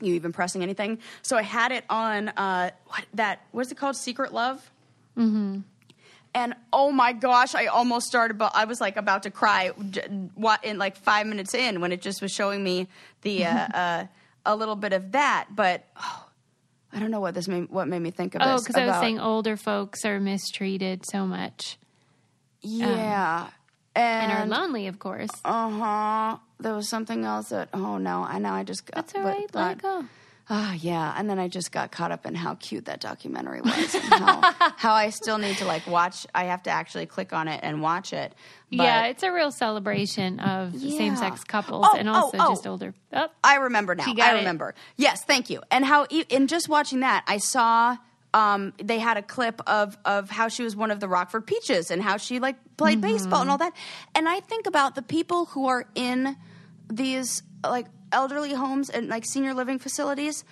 you 0.00 0.14
even 0.14 0.32
pressing 0.32 0.62
anything. 0.62 0.98
So 1.22 1.36
I 1.36 1.42
had 1.42 1.72
it 1.72 1.84
on 1.88 2.28
uh, 2.28 2.70
what 2.86 3.04
that 3.14 3.40
what's 3.52 3.70
it 3.70 3.76
called? 3.76 3.96
Secret 3.96 4.32
Love. 4.32 4.70
Mm-hmm. 5.16 5.60
And 6.36 6.54
oh 6.72 6.90
my 6.90 7.12
gosh, 7.12 7.54
I 7.54 7.66
almost 7.66 8.06
started. 8.06 8.38
But 8.38 8.52
I 8.54 8.64
was 8.64 8.80
like 8.80 8.96
about 8.96 9.22
to 9.22 9.30
cry. 9.30 9.68
What 10.34 10.64
in 10.64 10.78
like 10.78 10.96
five 10.96 11.26
minutes 11.26 11.54
in 11.54 11.80
when 11.80 11.92
it 11.92 12.02
just 12.02 12.20
was 12.20 12.32
showing 12.32 12.62
me 12.62 12.88
the 13.22 13.46
uh, 13.46 13.48
uh, 13.74 14.06
a 14.44 14.56
little 14.56 14.76
bit 14.76 14.92
of 14.92 15.12
that. 15.12 15.46
But 15.54 15.84
oh, 15.96 16.26
I 16.92 16.98
don't 16.98 17.10
know 17.10 17.20
what 17.20 17.34
this 17.34 17.48
made, 17.48 17.70
what 17.70 17.86
made 17.88 18.00
me 18.00 18.10
think 18.10 18.34
of 18.34 18.42
oh, 18.42 18.58
because 18.58 18.76
I 18.76 18.86
was 18.86 18.96
saying 18.96 19.20
older 19.20 19.56
folks 19.56 20.04
are 20.04 20.18
mistreated 20.18 21.06
so 21.06 21.26
much 21.26 21.78
yeah, 22.64 23.48
and 23.94 24.32
and, 24.32 24.52
are 24.52 24.60
lonely, 24.60 24.86
of 24.86 24.98
course. 24.98 25.30
Uh 25.44 25.70
huh. 25.70 26.36
There 26.60 26.74
was 26.74 26.88
something 26.88 27.24
else 27.24 27.48
that. 27.50 27.68
Oh 27.72 27.98
no! 27.98 28.22
I 28.24 28.38
know. 28.38 28.52
I 28.52 28.64
just 28.64 28.86
got. 28.86 28.94
That's 28.96 29.14
all 29.14 29.22
but 29.22 29.28
right. 29.28 29.54
Let 29.54 29.72
it 29.78 29.82
go. 29.82 30.04
Ah, 30.50 30.74
yeah. 30.74 31.14
And 31.16 31.28
then 31.30 31.38
I 31.38 31.48
just 31.48 31.72
got 31.72 31.90
caught 31.90 32.12
up 32.12 32.26
in 32.26 32.34
how 32.34 32.54
cute 32.56 32.84
that 32.84 33.00
documentary 33.00 33.62
was 33.62 33.94
and 33.94 34.04
how, 34.04 34.42
how 34.76 34.92
I 34.92 35.08
still 35.08 35.38
need 35.38 35.56
to 35.56 35.64
like 35.64 35.86
watch. 35.86 36.26
I 36.34 36.44
have 36.44 36.62
to 36.64 36.70
actually 36.70 37.06
click 37.06 37.32
on 37.32 37.48
it 37.48 37.60
and 37.62 37.80
watch 37.80 38.12
it. 38.12 38.34
But 38.70 38.84
yeah, 38.84 39.06
it's 39.06 39.22
a 39.22 39.32
real 39.32 39.50
celebration 39.50 40.40
of 40.40 40.74
Yeah. 40.74 40.98
same 40.98 41.16
sex 41.16 41.44
couples 41.44 41.86
Oh, 41.90 41.96
and 41.96 42.10
oh, 42.10 42.12
also 42.12 42.36
oh. 42.38 42.48
just 42.50 42.66
older. 42.66 42.92
Oh, 43.14 43.28
I 43.42 43.56
remember 43.56 43.94
now. 43.94 44.04
I 44.06 44.32
it. 44.34 44.38
remember. 44.40 44.74
Yes, 44.96 45.24
thank 45.24 45.48
you. 45.48 45.62
And 45.70 45.82
how 45.82 46.04
in 46.04 46.46
just 46.46 46.68
watching 46.68 47.00
that, 47.00 47.24
I 47.26 47.38
saw 47.38 47.96
um, 48.34 48.74
they 48.76 48.98
had 48.98 49.16
a 49.16 49.22
clip 49.22 49.62
of 49.66 49.96
of 50.04 50.28
how 50.28 50.48
she 50.48 50.62
was 50.62 50.74
one 50.76 50.90
of 50.90 51.00
the 51.00 51.08
Rockford 51.08 51.46
Peaches 51.46 51.90
and 51.90 52.02
how 52.02 52.18
she 52.18 52.40
like 52.40 52.56
played 52.76 53.00
Mm-hmm. 53.00 53.12
baseball 53.14 53.40
and 53.42 53.50
all 53.50 53.58
that. 53.58 53.72
And 54.14 54.28
I 54.28 54.40
think 54.40 54.66
about 54.66 54.94
the 54.96 55.02
people 55.02 55.46
who 55.46 55.68
are 55.68 55.86
in 55.94 56.36
these 56.92 57.42
like 57.62 57.86
elderly 58.12 58.52
homes 58.52 58.90
and 58.90 59.08
like 59.08 59.24
senior 59.24 59.54
living 59.54 59.78
facilities 59.78 60.44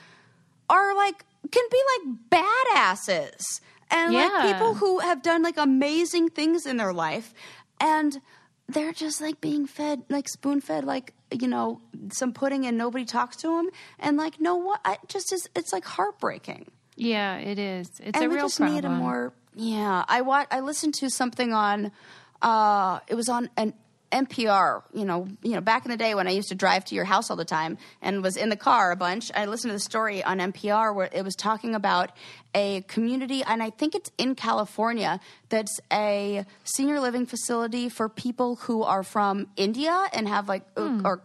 are 0.70 0.94
like 0.96 1.24
can 1.50 1.64
be 1.70 1.80
like 1.92 2.04
badasses. 2.30 3.60
And 3.90 4.14
like 4.14 4.54
people 4.54 4.74
who 4.74 5.00
have 5.00 5.20
done 5.22 5.42
like 5.42 5.58
amazing 5.58 6.30
things 6.30 6.64
in 6.64 6.78
their 6.78 6.94
life 6.94 7.34
and 7.78 8.20
they're 8.68 8.92
just 8.94 9.20
like 9.20 9.40
being 9.40 9.66
fed 9.66 10.02
like 10.08 10.28
spoon 10.28 10.60
fed 10.62 10.84
like 10.84 11.12
you 11.30 11.46
know 11.48 11.82
some 12.10 12.32
pudding 12.32 12.64
and 12.64 12.78
nobody 12.78 13.04
talks 13.04 13.36
to 13.36 13.48
them 13.48 13.68
and 13.98 14.16
like 14.16 14.40
no 14.40 14.56
what? 14.56 14.80
I 14.84 14.96
just 15.08 15.32
is 15.32 15.46
it's 15.54 15.72
like 15.74 15.84
heartbreaking 15.84 16.68
yeah, 17.04 17.36
it 17.38 17.58
is. 17.58 17.88
It's 18.00 18.16
and 18.16 18.24
a 18.24 18.28
we 18.28 18.36
real 18.36 18.44
just 18.46 18.58
problem. 18.58 18.74
need 18.76 18.84
a 18.84 18.90
more 18.90 19.32
yeah 19.54 20.02
i 20.08 20.22
wa- 20.22 20.46
i 20.50 20.60
listened 20.60 20.94
to 20.94 21.10
something 21.10 21.52
on 21.52 21.92
uh 22.40 23.00
it 23.06 23.14
was 23.14 23.28
on 23.28 23.50
an 23.56 23.74
NPR, 24.12 24.82
you 24.92 25.06
know, 25.06 25.26
you 25.42 25.52
know, 25.52 25.62
back 25.62 25.86
in 25.86 25.90
the 25.90 25.96
day 25.96 26.14
when 26.14 26.28
I 26.28 26.32
used 26.32 26.50
to 26.50 26.54
drive 26.54 26.84
to 26.86 26.94
your 26.94 27.06
house 27.06 27.30
all 27.30 27.36
the 27.36 27.46
time 27.46 27.78
and 28.02 28.22
was 28.22 28.36
in 28.36 28.50
the 28.50 28.56
car 28.56 28.92
a 28.92 28.96
bunch, 28.96 29.30
I 29.34 29.46
listened 29.46 29.70
to 29.70 29.74
the 29.74 29.80
story 29.80 30.22
on 30.22 30.38
NPR 30.38 30.94
where 30.94 31.08
it 31.10 31.24
was 31.24 31.34
talking 31.34 31.74
about 31.74 32.12
a 32.54 32.82
community, 32.88 33.42
and 33.42 33.62
I 33.62 33.70
think 33.70 33.94
it's 33.94 34.10
in 34.18 34.34
California, 34.34 35.18
that's 35.48 35.80
a 35.90 36.44
senior 36.64 37.00
living 37.00 37.24
facility 37.24 37.88
for 37.88 38.10
people 38.10 38.56
who 38.56 38.82
are 38.82 39.02
from 39.02 39.46
India 39.56 39.96
and 40.12 40.28
have 40.28 40.46
like, 40.46 40.64
uh, 40.76 41.00
or 41.06 41.22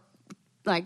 like 0.65 0.85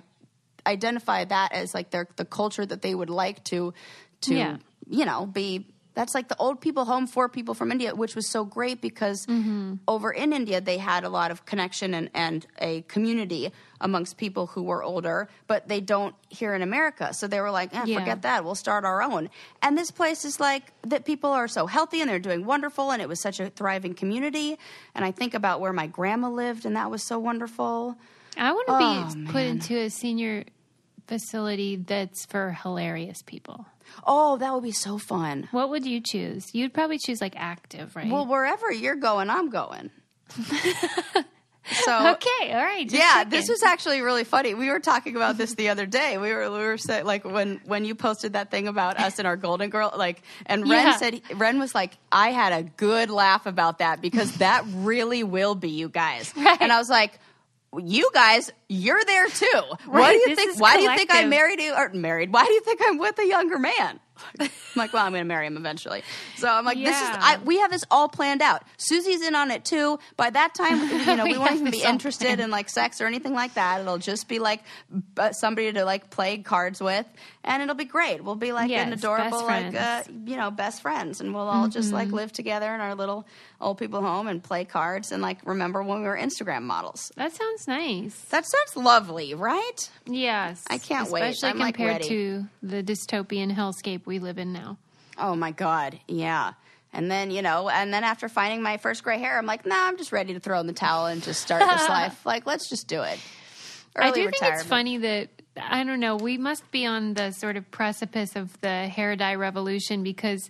identify 0.66 1.24
that 1.26 1.54
as 1.54 1.76
like 1.76 1.92
their 1.92 2.08
the 2.16 2.26
culture 2.26 2.66
that 2.66 2.82
they 2.82 2.96
would 2.96 3.12
like 3.12 3.44
to 3.46 3.76
to 4.22 4.34
Yeah. 4.34 4.58
You 4.98 5.06
know 5.10 5.26
be 5.26 5.66
that's 5.94 6.16
like 6.16 6.28
the 6.30 6.38
old 6.46 6.62
people 6.62 6.86
home 6.86 7.06
for 7.16 7.28
people 7.28 7.54
from 7.54 7.70
India, 7.70 7.94
which 8.02 8.16
was 8.16 8.28
so 8.38 8.42
great 8.46 8.78
because 8.82 9.26
Mm-hmm. 9.28 9.74
over 9.96 10.10
in 10.24 10.32
India 10.32 10.62
they 10.62 10.78
had 10.78 11.04
a 11.04 11.10
lot 11.20 11.30
of 11.32 11.44
connection 11.52 11.94
and, 11.94 12.08
and 12.14 12.40
a 12.60 12.82
community 12.94 13.52
amongst 13.88 14.16
people 14.26 14.46
who 14.54 14.64
were 14.64 14.82
older, 14.84 15.28
but 15.52 15.68
they 15.68 15.82
don't 15.94 16.16
here 16.40 16.54
in 16.58 16.62
America. 16.62 17.14
So 17.14 17.28
they 17.28 17.42
were 17.42 17.52
like, 17.60 17.70
eh, 17.76 17.84
Yeah. 17.86 18.00
forget 18.00 18.22
that, 18.22 18.46
we'll 18.46 18.56
start 18.68 18.86
our 18.92 19.00
own. 19.10 19.30
And 19.64 19.78
this 19.78 19.92
place 19.92 20.24
is 20.30 20.40
like 20.40 20.66
that 20.92 21.04
people 21.12 21.32
are 21.40 21.50
so 21.50 21.64
healthy 21.68 22.00
and 22.02 22.10
they're 22.10 22.20
doing 22.30 22.46
wonderful, 22.46 22.92
and 22.94 23.02
it 23.02 23.10
was 23.10 23.20
such 23.22 23.40
a 23.42 23.50
thriving 23.50 23.94
community. 24.02 24.58
And 24.96 25.04
I 25.04 25.12
think 25.12 25.34
about 25.42 25.60
where 25.64 25.74
my 25.74 25.88
grandma 25.88 26.30
lived, 26.30 26.64
and 26.66 26.76
that 26.80 26.90
was 26.90 27.04
so 27.12 27.20
wonderful. 27.20 27.96
I 28.38 28.50
want 28.56 28.68
to 28.68 28.74
Oh, 28.76 28.78
be 28.88 29.32
put 29.32 29.44
into 29.44 29.76
a 29.76 29.90
senior 29.90 30.46
facility 31.08 31.76
that's 31.76 32.26
for 32.28 32.52
hilarious 32.64 33.22
people. 33.34 33.66
Oh, 34.06 34.38
that 34.38 34.54
would 34.54 34.64
be 34.64 34.72
so 34.72 34.98
fun. 34.98 35.48
What 35.52 35.70
would 35.70 35.86
you 35.86 36.02
choose? 36.02 36.54
You'd 36.54 36.74
probably 36.74 36.98
choose 36.98 37.22
like 37.22 37.34
active, 37.36 37.96
right? 37.96 38.10
Well, 38.12 38.26
wherever 38.26 38.72
you're 38.72 38.96
going, 38.96 39.30
I'm 39.30 39.50
going. 39.50 39.90
so 41.84 42.14
okay, 42.16 42.52
all 42.54 42.64
right. 42.64 42.92
yeah, 42.92 43.14
checking. 43.16 43.30
this 43.30 43.48
was 43.50 43.64
actually 43.64 44.02
really 44.02 44.24
funny. 44.24 44.54
We 44.54 44.70
were 44.70 44.80
talking 44.80 45.16
about 45.16 45.38
this 45.38 45.54
the 45.56 45.70
other 45.70 45.86
day. 45.86 46.18
We 46.18 46.34
were 46.34 46.50
we 46.52 46.58
were 46.58 46.78
like 47.04 47.24
when 47.24 47.62
when 47.66 47.86
you 47.86 47.96
posted 47.96 48.34
that 48.34 48.50
thing 48.52 48.68
about 48.68 49.00
us 49.00 49.20
and 49.20 49.28
our 49.28 49.38
Golden 49.38 49.70
Girl, 49.70 49.94
like, 49.96 50.22
and 50.46 50.70
Ren 50.70 50.88
Yeah. 50.88 50.98
said 50.98 51.22
Ren 51.36 51.60
was 51.60 51.76
like, 51.76 51.98
I 52.12 52.32
had 52.32 52.54
a 52.54 52.64
good 52.64 53.10
laugh 53.10 53.46
about 53.46 53.80
that 53.80 54.02
because 54.02 54.32
that 54.38 54.64
really 54.68 55.24
will 55.24 55.56
be 55.56 55.70
you 55.70 55.90
guys. 55.90 56.34
Right. 56.42 56.58
And 56.62 56.72
I 56.72 56.78
was 56.78 56.90
like. 56.90 57.20
You 57.80 58.10
guys, 58.14 58.52
you're 58.68 59.04
there 59.06 59.28
too. 59.30 59.62
why 59.86 60.12
do 60.12 60.18
you 60.30 60.36
think? 60.36 60.60
Why 60.60 60.76
do 60.76 60.84
you 60.84 60.94
think 60.96 61.10
I'm 61.14 61.30
married? 61.30 61.60
To, 61.60 61.78
or 61.78 61.90
married? 61.94 62.34
Why 62.34 62.46
do 62.46 62.52
you 62.52 62.62
think 62.62 62.82
I'm 62.86 62.98
with 62.98 63.18
a 63.20 63.26
younger 63.26 63.58
man? 63.58 64.00
I'm 64.40 64.50
like, 64.76 64.94
well, 64.94 65.04
I'm 65.06 65.14
going 65.14 65.22
to 65.24 65.28
marry 65.28 65.48
him 65.48 65.58
eventually. 65.58 66.04
So 66.38 66.48
I'm 66.48 66.64
like, 66.66 66.78
this 66.78 66.96
is. 66.96 67.10
I, 67.12 67.40
we 67.44 67.60
have 67.60 67.72
this 67.72 67.84
all 67.90 68.08
planned 68.08 68.42
out. 68.42 68.64
Susie's 68.78 69.22
in 69.22 69.34
on 69.36 69.50
it 69.52 69.66
too. 69.66 69.98
By 70.16 70.30
that 70.30 70.54
time, 70.54 70.80
you 70.80 71.16
know, 71.16 71.24
we, 71.24 71.32
We 71.32 71.38
won't 71.40 71.54
even 71.54 71.72
be 71.72 71.82
interested 71.82 72.26
planned. 72.26 72.42
in 72.42 72.52
like 72.52 72.70
sex 72.70 73.02
or 73.02 73.08
anything 73.08 73.34
like 73.34 73.56
that. 73.56 73.82
It'll 73.82 73.98
just 73.98 74.28
be 74.28 74.38
like 74.40 74.62
uh, 75.18 75.32
somebody 75.32 75.72
to 75.74 75.86
like 75.86 76.10
play 76.10 76.38
cards 76.40 76.82
with, 76.82 77.06
and 77.44 77.64
it'll 77.64 77.74
be 77.76 77.86
great. 77.86 78.24
We'll 78.24 78.36
be 78.36 78.52
like 78.52 78.70
Yes, 78.70 78.86
an 78.86 78.94
adorable, 78.94 79.44
like 79.44 79.68
uh. 79.68 80.04
Mm-hmm. 80.04 80.28
you 80.28 80.38
know, 80.38 80.52
best 80.52 80.82
friends, 80.82 81.20
and 81.22 81.34
we'll 81.34 81.48
all 81.50 81.68
just 81.68 81.92
like 81.92 82.10
live 82.10 82.32
together 82.32 82.74
in 82.76 82.82
our 82.82 82.96
little 82.96 83.26
old 83.62 83.78
people 83.78 84.02
home 84.02 84.28
and 84.28 84.44
play 84.44 84.66
cards 84.66 85.12
and 85.12 85.22
like 85.22 85.38
remember 85.46 85.84
when 85.84 86.02
we 86.02 86.08
were 86.08 86.18
Instagram 86.18 86.64
models. 86.64 87.12
that 87.16 87.32
sounds 87.34 87.68
nice. 87.68 88.16
That 88.30 88.46
sounds 88.46 88.76
lovely, 88.76 89.34
right? 89.34 89.90
Yes, 90.06 90.64
I 90.70 90.78
can't 90.78 91.10
wait. 91.10 91.22
especially 91.22 91.50
I'm, 91.50 91.60
like, 91.60 91.76
compared 91.76 92.04
to 92.04 92.46
the 92.64 92.84
dystopian 92.84 93.54
hellscape 93.56 94.06
we 94.06 94.20
live 94.20 94.38
in 94.38 94.52
now. 94.52 94.78
Oh 95.18 95.36
my 95.36 95.52
god, 95.52 96.00
yeah. 96.08 96.54
And 96.94 97.10
then 97.10 97.32
you 97.32 97.42
know, 97.42 97.70
and 97.70 97.94
then 97.94 98.04
after 98.04 98.28
finding 98.28 98.62
my 98.62 98.78
first 98.78 99.04
gray 99.04 99.20
hair, 99.20 99.38
I'm 99.38 99.46
like, 99.46 99.66
nah, 99.66 99.88
I'm 99.88 99.98
just 99.98 100.12
ready 100.12 100.34
to 100.34 100.40
throw 100.40 100.60
in 100.60 100.68
the 100.68 100.74
towel 100.74 101.06
and 101.06 101.24
just 101.24 101.42
start 101.42 101.62
this 101.62 101.88
life. 101.90 102.26
Like, 102.26 102.46
let's 102.46 102.68
just 102.70 102.88
do 102.88 103.02
it. 103.02 103.20
Early 103.96 104.08
I 104.08 104.12
do 104.12 104.26
retirement. 104.26 104.36
think 104.40 104.54
it's 104.56 104.64
funny 104.64 104.98
that 104.98 105.30
I 105.58 105.84
don't 105.84 106.00
know. 106.00 106.16
We 106.16 106.38
must 106.38 106.70
be 106.72 106.86
on 106.86 107.14
the 107.14 107.32
sort 107.32 107.58
of 107.58 107.70
precipice 107.72 108.36
of 108.36 108.60
the 108.62 108.88
hair 108.88 109.16
dye 109.16 109.36
revolution 109.36 110.04
because 110.04 110.50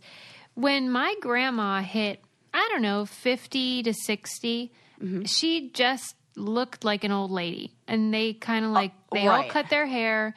when 0.54 0.90
my 0.92 1.16
grandma 1.22 1.82
hit, 1.82 2.24
I 2.54 2.68
don't 2.72 2.82
know, 2.82 3.06
fifty 3.06 3.84
to 3.84 3.94
60 3.94 4.72
Mm-hmm. 5.02 5.24
she 5.24 5.70
just 5.72 6.14
looked 6.36 6.84
like 6.84 7.04
an 7.04 7.12
old 7.12 7.32
lady, 7.32 7.72
and 7.88 8.14
they 8.14 8.34
kind 8.34 8.64
of 8.66 8.72
like 8.72 8.92
they 9.12 9.26
all 9.28 9.42
Oh, 9.46 9.48
cut 9.50 9.68
their 9.72 9.88
hair, 9.88 10.36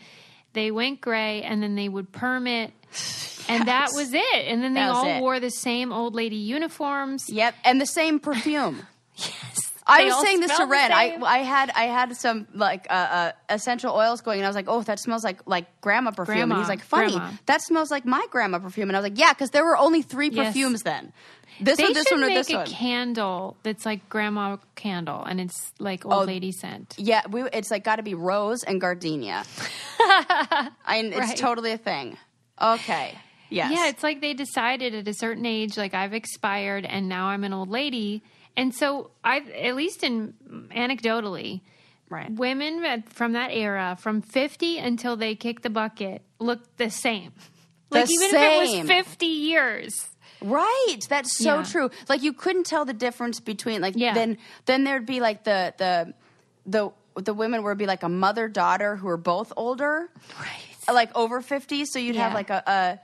they 0.55 0.71
went 0.71 1.03
gray, 1.03 1.43
and 1.43 1.63
then 1.63 1.75
they 1.75 1.89
would 1.89 2.11
perm 2.13 2.47
it. 2.47 2.73
And 3.47 3.69
that 3.69 3.91
was 3.93 4.15
it. 4.15 4.47
And 4.49 4.65
then 4.65 4.73
they 4.73 4.81
all 4.81 5.07
it. 5.07 5.21
wore 5.21 5.39
the 5.39 5.51
same 5.51 5.93
old 5.93 6.15
lady 6.15 6.37
uniforms. 6.37 7.29
Yep, 7.29 7.55
and 7.67 7.79
the 7.79 7.85
same 7.87 8.19
perfume. 8.21 8.81
Yes. 9.17 9.61
I 9.87 9.99
They 10.05 10.09
was 10.09 10.23
saying 10.23 10.41
this 10.41 10.57
to 10.57 10.65
Ren. 10.65 10.91
I. 10.93 11.19
I 11.23 11.39
had 11.41 11.71
I 11.77 11.85
had 11.85 12.17
some 12.17 12.47
like 12.55 12.87
uh, 12.89 12.93
uh, 12.95 13.33
essential 13.51 13.95
oils 13.95 14.23
going, 14.23 14.39
and 14.39 14.47
I 14.47 14.49
was 14.49 14.57
like, 14.57 14.65
"Oh, 14.67 14.83
that 14.85 14.99
smells 14.99 15.23
like 15.23 15.41
like 15.47 15.67
grandma 15.83 16.11
perfume." 16.11 16.51
and 16.51 16.59
he's 16.59 16.71
like, 16.71 16.83
"Funny, 16.83 17.13
grandma. 17.13 17.33
that 17.45 17.61
smells 17.61 17.91
like 17.91 18.07
my 18.07 18.27
grandma 18.31 18.59
perfume." 18.61 18.89
And 18.89 18.97
I 18.97 19.01
was 19.01 19.11
like, 19.11 19.19
"Yeah, 19.19 19.35
because 19.35 19.51
there 19.51 19.63
were 19.63 19.77
only 19.77 20.01
three 20.01 20.31
Yes. 20.31 20.47
perfumes 20.49 20.83
then. 20.85 21.13
This 21.61 21.77
They 21.77 21.85
one, 21.85 21.93
this 21.93 22.07
should 22.09 22.15
one, 22.17 22.25
or 22.25 22.27
make 22.29 22.37
this 22.37 22.51
a 22.51 22.57
one." 22.57 22.67
candle 22.67 23.57
that's 23.63 23.85
like 23.87 24.09
grandma 24.09 24.57
candle, 24.75 25.23
and 25.25 25.41
it's 25.41 25.73
like 25.79 26.05
oh, 26.05 26.11
old 26.13 26.23
Oh, 26.23 26.27
lady 26.27 26.53
scent. 26.53 26.95
Yeah, 26.99 27.23
we, 27.31 27.43
it's 27.53 27.71
like 27.71 27.85
got 27.85 27.97
to 27.97 28.03
be 28.03 28.15
rose 28.15 28.63
and 28.65 28.81
gardenia. 28.81 29.45
I 29.99 30.71
mean, 31.03 31.07
it's 31.13 31.19
Right. 31.19 31.37
totally 31.37 31.73
a 31.73 31.79
thing. 31.79 32.17
Okay. 32.61 33.17
Yes. 33.51 33.73
Yeah, 33.73 33.89
it's 33.89 34.03
like 34.03 34.21
they 34.21 34.35
decided 34.35 34.95
at 34.95 35.07
a 35.07 35.15
certain 35.15 35.47
age, 35.47 35.77
like 35.77 35.95
I've 35.95 36.13
expired 36.15 36.85
and 36.85 37.09
now 37.09 37.27
I'm 37.27 37.45
an 37.45 37.53
old 37.53 37.69
lady. 37.69 38.23
And 38.57 38.75
so 38.75 39.11
I, 39.23 39.39
at 39.41 39.77
least 39.77 40.03
in 40.03 40.35
anecdotally, 40.75 41.61
right. 42.09 42.31
women 42.33 43.03
from 43.09 43.33
that 43.33 43.51
era, 43.53 43.97
from 44.01 44.23
50 44.23 44.79
until 44.79 45.17
they 45.17 45.35
kicked 45.35 45.63
the 45.63 45.71
bucket, 45.71 46.23
looked 46.39 46.79
the 46.79 46.91
same. 46.91 47.33
Like 47.91 48.11
even 48.11 48.29
if 48.35 48.35
it 48.35 48.79
was 48.81 48.89
50 48.89 49.27
years. 49.27 50.09
Right. 50.45 50.99
That's 51.09 51.37
so 51.39 51.57
Yeah. 51.57 51.65
true. 51.65 51.91
Like 52.09 52.23
you 52.23 52.33
couldn't 52.33 52.65
tell 52.67 52.85
the 52.85 52.93
difference 52.93 53.41
between 53.41 53.81
like 53.81 53.95
Yeah. 53.97 54.15
then 54.15 54.39
then 54.67 54.85
there'd 54.85 55.07
be 55.07 55.21
like 55.21 55.45
the 55.45 55.75
the 55.79 56.15
the 56.67 56.91
the 57.23 57.33
women 57.35 57.63
would 57.63 57.79
be 57.79 57.87
like 57.87 58.03
a 58.03 58.09
mother 58.09 58.49
daughter 58.49 58.97
who 58.97 59.09
are 59.09 59.17
both 59.17 59.53
older, 59.57 60.11
Right. 60.39 60.95
like 60.95 61.15
over 61.17 61.41
fifty. 61.41 61.85
So 61.85 61.99
you'd 61.99 62.17
have 62.17 62.35
like 62.35 62.51
a 62.51 62.63
a 62.67 62.99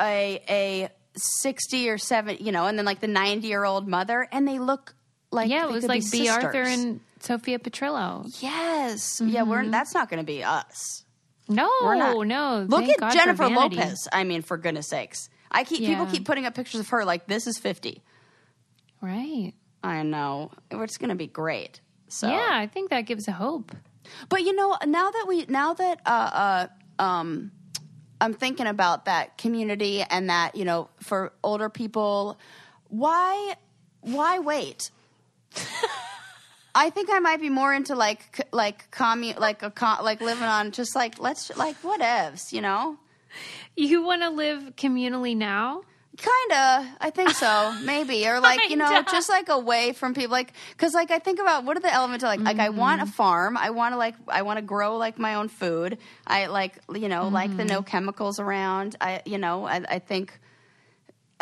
a, 0.00 0.42
a 0.48 0.88
sixty 1.16 1.88
or 1.88 1.98
seven, 1.98 2.36
you 2.40 2.52
know, 2.52 2.66
and 2.66 2.78
then 2.78 2.84
like 2.84 3.00
the 3.00 3.08
ninety 3.08 3.48
year 3.48 3.64
old 3.64 3.88
mother, 3.88 4.28
and 4.32 4.46
they 4.46 4.58
look 4.58 4.94
like 5.30 5.50
Yeah, 5.50 5.64
it 5.64 5.70
was 5.70 5.84
like 5.84 6.08
Bea 6.10 6.28
Arthur 6.28 6.62
and 6.62 7.00
Sophia 7.20 7.58
Petrillo. 7.58 8.26
yes, 8.42 9.20
yeah. 9.24 9.42
We're 9.42 9.62
mm-hmm. 9.62 9.70
that's 9.70 9.94
not 9.94 10.08
going 10.10 10.20
to 10.20 10.26
be 10.26 10.44
us. 10.44 11.04
No, 11.48 11.70
We're 11.82 11.94
not. 11.96 12.26
no. 12.26 12.66
Look 12.68 12.84
at 12.88 13.12
Jennifer. 13.12 13.48
Lopez. 13.48 14.08
I 14.12 14.24
mean, 14.24 14.40
for 14.42 14.56
goodness 14.56 14.88
sakes, 14.88 15.28
I 15.54 15.64
keep 15.64 15.80
people 15.80 16.06
keep 16.06 16.24
putting 16.24 16.44
up 16.46 16.54
pictures 16.54 16.80
of 16.80 16.88
her 16.88 17.04
like 17.04 17.26
this 17.26 17.46
is 17.46 17.58
fifty. 17.58 18.02
Right. 19.00 19.52
I 19.82 20.02
know 20.02 20.50
it's 20.70 20.96
going 20.96 21.10
to 21.10 21.14
be 21.14 21.26
great. 21.26 21.80
So 22.08 22.28
Yeah, 22.28 22.48
I 22.52 22.66
think 22.66 22.90
that 22.90 23.02
gives 23.02 23.28
a 23.28 23.32
hope. 23.32 23.72
But 24.28 24.42
you 24.42 24.54
know, 24.54 24.76
now 24.84 25.10
that 25.10 25.24
we 25.28 25.46
now 25.46 25.74
that 25.74 26.00
uh, 26.06 26.66
uh, 26.98 27.02
um, 27.02 27.52
I'm 28.20 28.34
thinking 28.34 28.66
about 28.66 29.04
that 29.04 29.38
community 29.38 30.02
and 30.02 30.30
that 30.30 30.56
you 30.56 30.64
know 30.64 30.88
for 31.00 31.32
older 31.42 31.68
people, 31.68 32.38
why 32.88 33.54
why 34.00 34.38
wait? 34.38 34.90
I 36.74 36.90
think 36.90 37.08
I 37.12 37.20
might 37.20 37.40
be 37.40 37.50
more 37.50 37.72
into 37.72 37.94
like 37.94 38.46
like 38.52 38.90
commu 38.90 39.38
like 39.38 39.62
a 39.62 39.70
co- 39.70 40.02
like 40.02 40.20
living 40.20 40.44
on 40.44 40.72
just 40.72 40.96
like 40.96 41.18
let's 41.20 41.56
like 41.56 41.80
whatevs, 41.82 42.52
you 42.52 42.60
know. 42.60 42.98
You 43.76 44.02
want 44.04 44.22
to 44.22 44.30
live 44.30 44.76
communally 44.76 45.36
now? 45.36 45.82
Kinda, 46.16 46.96
I 47.00 47.10
think 47.10 47.34
so, 47.34 47.72
maybe, 47.80 48.24
or 48.28 48.38
like 48.38 48.70
you 48.70 48.76
know, 48.76 49.02
just 49.02 49.28
like 49.28 49.48
away 49.48 49.92
from 49.92 50.14
people, 50.14 50.30
like 50.30 50.52
because 50.70 50.94
like 50.94 51.10
I 51.10 51.18
think 51.18 51.40
about 51.40 51.64
what 51.64 51.76
are 51.76 51.80
the 51.80 51.92
elements 51.92 52.22
of 52.22 52.28
like 52.28 52.44
like 52.44 52.60
I 52.60 52.68
want 52.68 53.00
Mm-hmm. 53.00 53.02
a 53.02 53.06
farm, 53.06 53.56
I 53.56 53.70
want 53.70 53.94
to 53.94 53.98
like 53.98 54.14
I 54.28 54.42
want 54.42 54.58
to 54.58 54.62
grow 54.62 54.96
like 54.96 55.18
my 55.18 55.34
own 55.34 55.48
food, 55.48 55.98
I 56.24 56.46
like 56.46 56.78
you 56.94 57.08
know 57.08 57.26
like 57.28 57.56
the 57.56 57.64
no 57.64 57.82
Mm-hmm. 57.82 57.82
chemicals 57.82 58.38
around, 58.38 58.94
I 59.00 59.22
you 59.26 59.38
know 59.38 59.66
I, 59.66 59.82
I 59.88 59.98
think. 59.98 60.38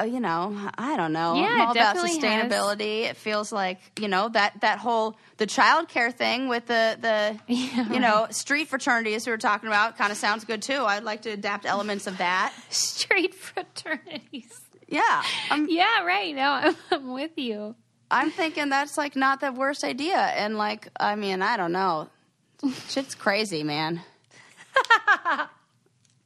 Uh, 0.00 0.04
you 0.04 0.20
know, 0.20 0.56
I 0.78 0.96
don't 0.96 1.12
know. 1.12 1.34
Yeah, 1.34 1.48
I'm 1.48 1.60
all 1.60 1.70
about 1.72 1.94
definitely 1.94 2.18
has- 2.26 2.50
sustainability. 2.50 3.02
It 3.02 3.16
feels 3.16 3.52
like 3.52 3.78
you 4.00 4.08
know 4.08 4.28
that 4.30 4.60
that 4.62 4.78
whole 4.78 5.18
the 5.36 5.46
childcare 5.46 6.12
thing 6.12 6.48
with 6.48 6.66
the 6.66 6.96
the 7.00 7.38
Yeah, 7.52 7.92
you 7.92 8.00
know 8.00 8.26
street 8.30 8.68
fraternities 8.68 9.26
we 9.26 9.32
were 9.32 9.38
talking 9.38 9.68
about 9.68 9.98
kind 9.98 10.10
of 10.10 10.16
sounds 10.16 10.44
good 10.44 10.62
too. 10.62 10.82
I'd 10.84 11.04
like 11.04 11.22
to 11.22 11.30
adapt 11.30 11.66
elements 11.66 12.06
of 12.06 12.18
that. 12.18 12.54
street 12.70 13.34
fraternities. 13.34 14.58
Yeah, 14.88 15.22
I'm 15.50 15.68
Yeah, 15.70 16.04
right. 16.04 16.34
No, 16.34 16.50
I'm, 16.50 16.76
I'm 16.90 17.12
with 17.12 17.36
you. 17.36 17.74
I'm 18.10 18.30
thinking 18.30 18.68
that's 18.70 18.96
like 18.98 19.14
not 19.16 19.40
the 19.40 19.52
worst 19.52 19.84
idea. 19.84 20.16
And 20.16 20.56
like, 20.56 20.88
I 20.98 21.16
mean, 21.16 21.42
I 21.42 21.56
don't 21.56 21.72
know. 21.72 22.08
Shit's 22.88 23.14
crazy, 23.14 23.62
man. 23.62 24.00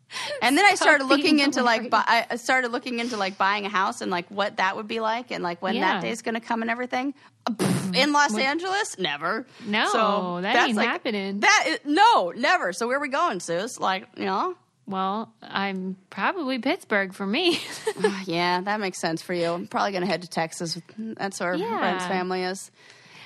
And 0.43 0.57
then 0.57 0.65
I 0.65 0.75
started 0.77 1.05
looking 1.07 1.41
into 1.41 1.63
like, 1.63 1.91
bu- 1.91 1.97
I 1.97 2.37
started 2.37 2.71
looking 2.73 2.99
into 3.01 3.17
like 3.17 3.37
buying 3.39 3.67
a 3.67 3.69
house 3.69 4.01
and 4.01 4.11
like 4.11 4.29
what 4.31 4.59
that 4.59 4.77
would 4.77 4.87
be 4.89 5.01
like 5.01 5.31
and 5.31 5.43
like 5.43 5.61
when 5.63 5.75
Yeah. 5.75 5.95
that 5.95 6.03
day's 6.03 6.23
going 6.23 6.35
to 6.37 6.41
come 6.41 6.63
and 6.63 6.71
everything. 6.71 7.15
Uh, 7.47 7.53
In 7.95 8.13
Los 8.13 8.37
Angeles, 8.37 8.99
never. 8.99 9.47
No, 9.67 10.41
that 10.41 10.53
that's, 10.53 10.69
ain't 10.69 10.77
like- 10.77 10.89
happening. 10.89 11.41
That 11.41 11.65
is, 11.69 11.79
no, 11.85 12.33
never. 12.37 12.73
So 12.73 12.87
where 12.87 12.99
are 12.99 13.01
we 13.01 13.09
going, 13.09 13.41
Suze? 13.41 13.81
Like, 13.81 14.07
you 14.17 14.25
know, 14.27 14.55
Well, 14.87 15.33
I'm 15.43 15.97
probably 16.11 16.59
Pittsburgh 16.61 17.13
for 17.13 17.27
me. 17.27 17.61
yeah, 18.27 18.61
that 18.61 18.79
makes 18.81 18.99
sense 19.01 19.23
for 19.23 19.35
you. 19.35 19.51
I'm 19.51 19.67
probably 19.67 19.91
going 19.93 20.03
to 20.05 20.09
head 20.09 20.23
to 20.23 20.29
Texas. 20.29 20.79
That's 20.99 21.41
where 21.41 21.55
Yeah. 21.55 21.79
Brent's 21.79 22.07
family 22.07 22.43
is. 22.45 22.71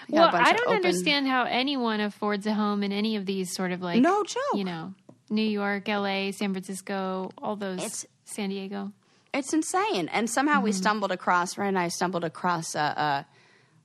We 0.09 0.19
well, 0.19 0.31
I 0.35 0.53
don't 0.55 0.63
open- 0.67 0.75
understand 0.77 1.29
how 1.29 1.45
anyone 1.45 2.01
affords 2.01 2.45
a 2.47 2.53
home 2.53 2.83
in 2.83 2.91
any 2.91 3.15
of 3.15 3.27
these 3.27 3.55
sort 3.55 3.71
of 3.71 3.81
like 3.81 4.01
No 4.01 4.25
joke. 4.25 4.43
You 4.55 4.65
know, 4.65 4.93
New 5.31 5.43
York, 5.43 5.89
L.A., 5.89 6.33
San 6.33 6.53
Francisco, 6.53 7.31
all 7.39 7.57
those. 7.57 7.79
It's- 7.79 8.07
San 8.25 8.51
Diego. 8.51 8.93
It's 9.33 9.53
insane. 9.53 10.09
And 10.09 10.29
somehow 10.29 10.57
Mm-hmm. 10.57 10.65
we 10.65 10.73
stumbled 10.73 11.13
across, 11.13 11.57
Ray 11.57 11.69
and 11.69 11.79
I 11.79 11.89
stumbled 11.89 12.25
across, 12.25 12.75
uh, 12.77 12.79
uh, 12.81 13.23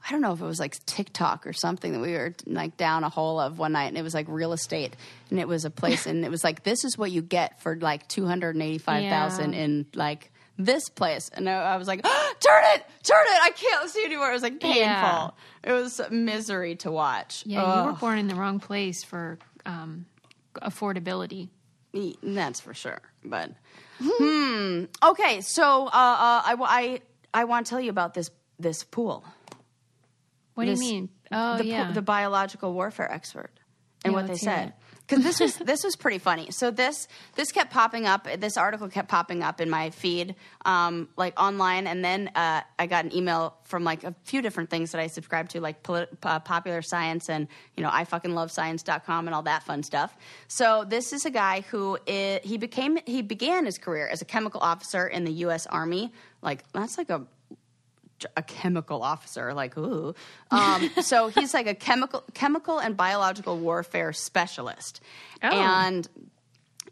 I 0.08 0.12
don't 0.12 0.22
know 0.22 0.34
if 0.34 0.42
it 0.42 0.46
was 0.46 0.60
like 0.60 0.84
TikTok 0.86 1.48
or 1.48 1.54
something 1.54 1.92
that 1.94 2.00
we 2.00 2.14
were 2.14 2.34
like 2.48 2.78
down 2.78 3.04
a 3.04 3.10
hole 3.10 3.40
of 3.40 3.58
one 3.60 3.72
night 3.72 3.86
and 3.88 3.98
it 3.98 4.02
was 4.04 4.14
like 4.14 4.28
real 4.28 4.54
estate. 4.54 4.96
And 5.32 5.40
it 5.40 5.48
was 5.48 5.66
a 5.66 5.70
place 5.72 6.06
and 6.08 6.24
it 6.26 6.30
was 6.32 6.44
like, 6.44 6.64
this 6.64 6.84
is 6.84 6.98
what 6.98 7.12
you 7.12 7.22
get 7.22 7.60
for 7.62 7.76
like 7.76 8.08
285,000 8.08 9.54
Yeah. 9.54 9.60
in 9.60 9.86
like 9.96 10.32
this 10.58 10.90
place. 10.90 11.30
And 11.34 11.50
I, 11.50 11.76
was 11.78 11.88
like, 11.88 12.02
turn 12.04 12.64
it, 12.76 12.86
turn 13.04 13.26
it. 13.28 13.42
I 13.44 13.52
can't 13.56 13.90
see 13.90 14.04
anymore. 14.06 14.30
It 14.30 14.34
was 14.34 14.44
like 14.44 14.60
painful. 14.60 14.80
Yeah. 14.82 15.30
It 15.64 15.72
was 15.72 16.00
misery 16.12 16.76
to 16.78 16.92
watch. 16.92 17.44
Yeah, 17.46 17.82
you 17.82 17.86
were 17.88 17.94
born 17.98 18.20
in 18.20 18.28
the 18.28 18.36
wrong 18.36 18.60
place 18.60 19.04
for 19.04 19.38
um, 19.66 20.06
affordability. 20.62 21.50
E- 21.94 22.16
That's 22.22 22.60
for 22.60 22.74
sure. 22.74 23.00
But 23.24 23.52
hmm. 24.02 24.86
Okay, 25.04 25.42
so 25.42 25.86
uh, 25.86 25.88
uh, 25.88 25.92
I, 25.92 26.56
I 26.60 27.02
I 27.34 27.44
want 27.46 27.66
to 27.66 27.70
tell 27.70 27.80
you 27.82 27.90
about 27.90 28.14
this 28.14 28.32
this 28.60 28.84
pool. 28.84 29.24
What 30.56 30.66
This- 30.66 30.80
do 30.80 30.86
you 30.86 30.92
mean? 30.94 31.10
Oh, 31.32 31.58
the, 31.58 31.66
yeah. 31.66 31.92
the 31.92 32.02
biological 32.02 32.74
warfare 32.74 33.12
expert 33.12 33.52
and 34.04 34.14
Yeah, 34.14 34.20
what 34.20 34.28
they 34.28 34.36
said 34.38 34.68
it. 34.70 34.74
Because 35.08 35.24
this 35.24 35.40
was 35.40 35.56
this 35.58 35.84
was 35.84 35.96
pretty 35.96 36.18
funny. 36.18 36.52
So 36.52 36.72
this 36.72 37.08
this 37.36 37.52
kept 37.52 37.72
popping 37.72 38.06
up. 38.06 38.28
This 38.40 38.58
article 38.58 38.88
kept 38.90 39.08
popping 39.08 39.44
up 39.44 39.62
in 39.62 39.70
my 39.70 39.90
feed, 39.92 40.36
um, 40.66 41.10
like 41.16 41.40
online, 41.40 41.88
and 41.88 42.04
then 42.04 42.32
uh, 42.36 42.62
I 42.80 42.88
got 42.88 43.06
an 43.06 43.16
email 43.16 43.56
from 43.64 43.84
like 43.84 44.04
a 44.04 44.16
few 44.24 44.42
different 44.42 44.70
things 44.70 44.92
that 44.92 45.02
I 45.02 45.08
subscribe 45.08 45.50
to, 45.50 45.62
like 45.62 45.84
polit- 45.84 46.10
uh, 46.24 46.40
Popular 46.40 46.82
Science 46.82 47.30
and 47.30 47.48
you 47.76 47.84
know 47.84 47.90
I 47.92 48.06
fucking 48.06 48.34
love 48.34 48.52
science.com 48.52 49.28
and 49.28 49.36
all 49.36 49.44
that 49.44 49.64
fun 49.64 49.84
stuff. 49.84 50.16
So 50.48 50.86
this 50.88 51.14
is 51.14 51.26
a 51.26 51.32
guy 51.32 51.62
who 51.62 51.98
he 52.06 52.58
became 52.58 52.98
he 53.06 53.22
began 53.22 53.66
his 53.66 53.78
career 53.78 54.08
as 54.08 54.22
a 54.22 54.26
chemical 54.26 54.60
officer 54.62 55.08
in 55.08 55.24
the 55.24 55.34
U.S. 55.34 55.68
Army. 55.68 56.12
Like 56.42 56.64
that's 56.74 56.98
like 56.98 57.10
a 57.10 57.26
a 58.38 58.44
chemical 58.44 59.04
officer, 59.04 59.54
like 59.54 59.78
ooh. 59.78 60.16
Um, 60.52 60.90
so 61.02 61.28
he's 61.28 61.54
like 61.54 61.68
a 61.68 61.76
chemical, 61.76 62.24
chemical 62.34 62.80
and 62.80 62.96
biological 62.96 63.58
warfare 63.58 64.14
specialist, 64.14 65.02
Oh. 65.44 65.50
and 65.50 66.08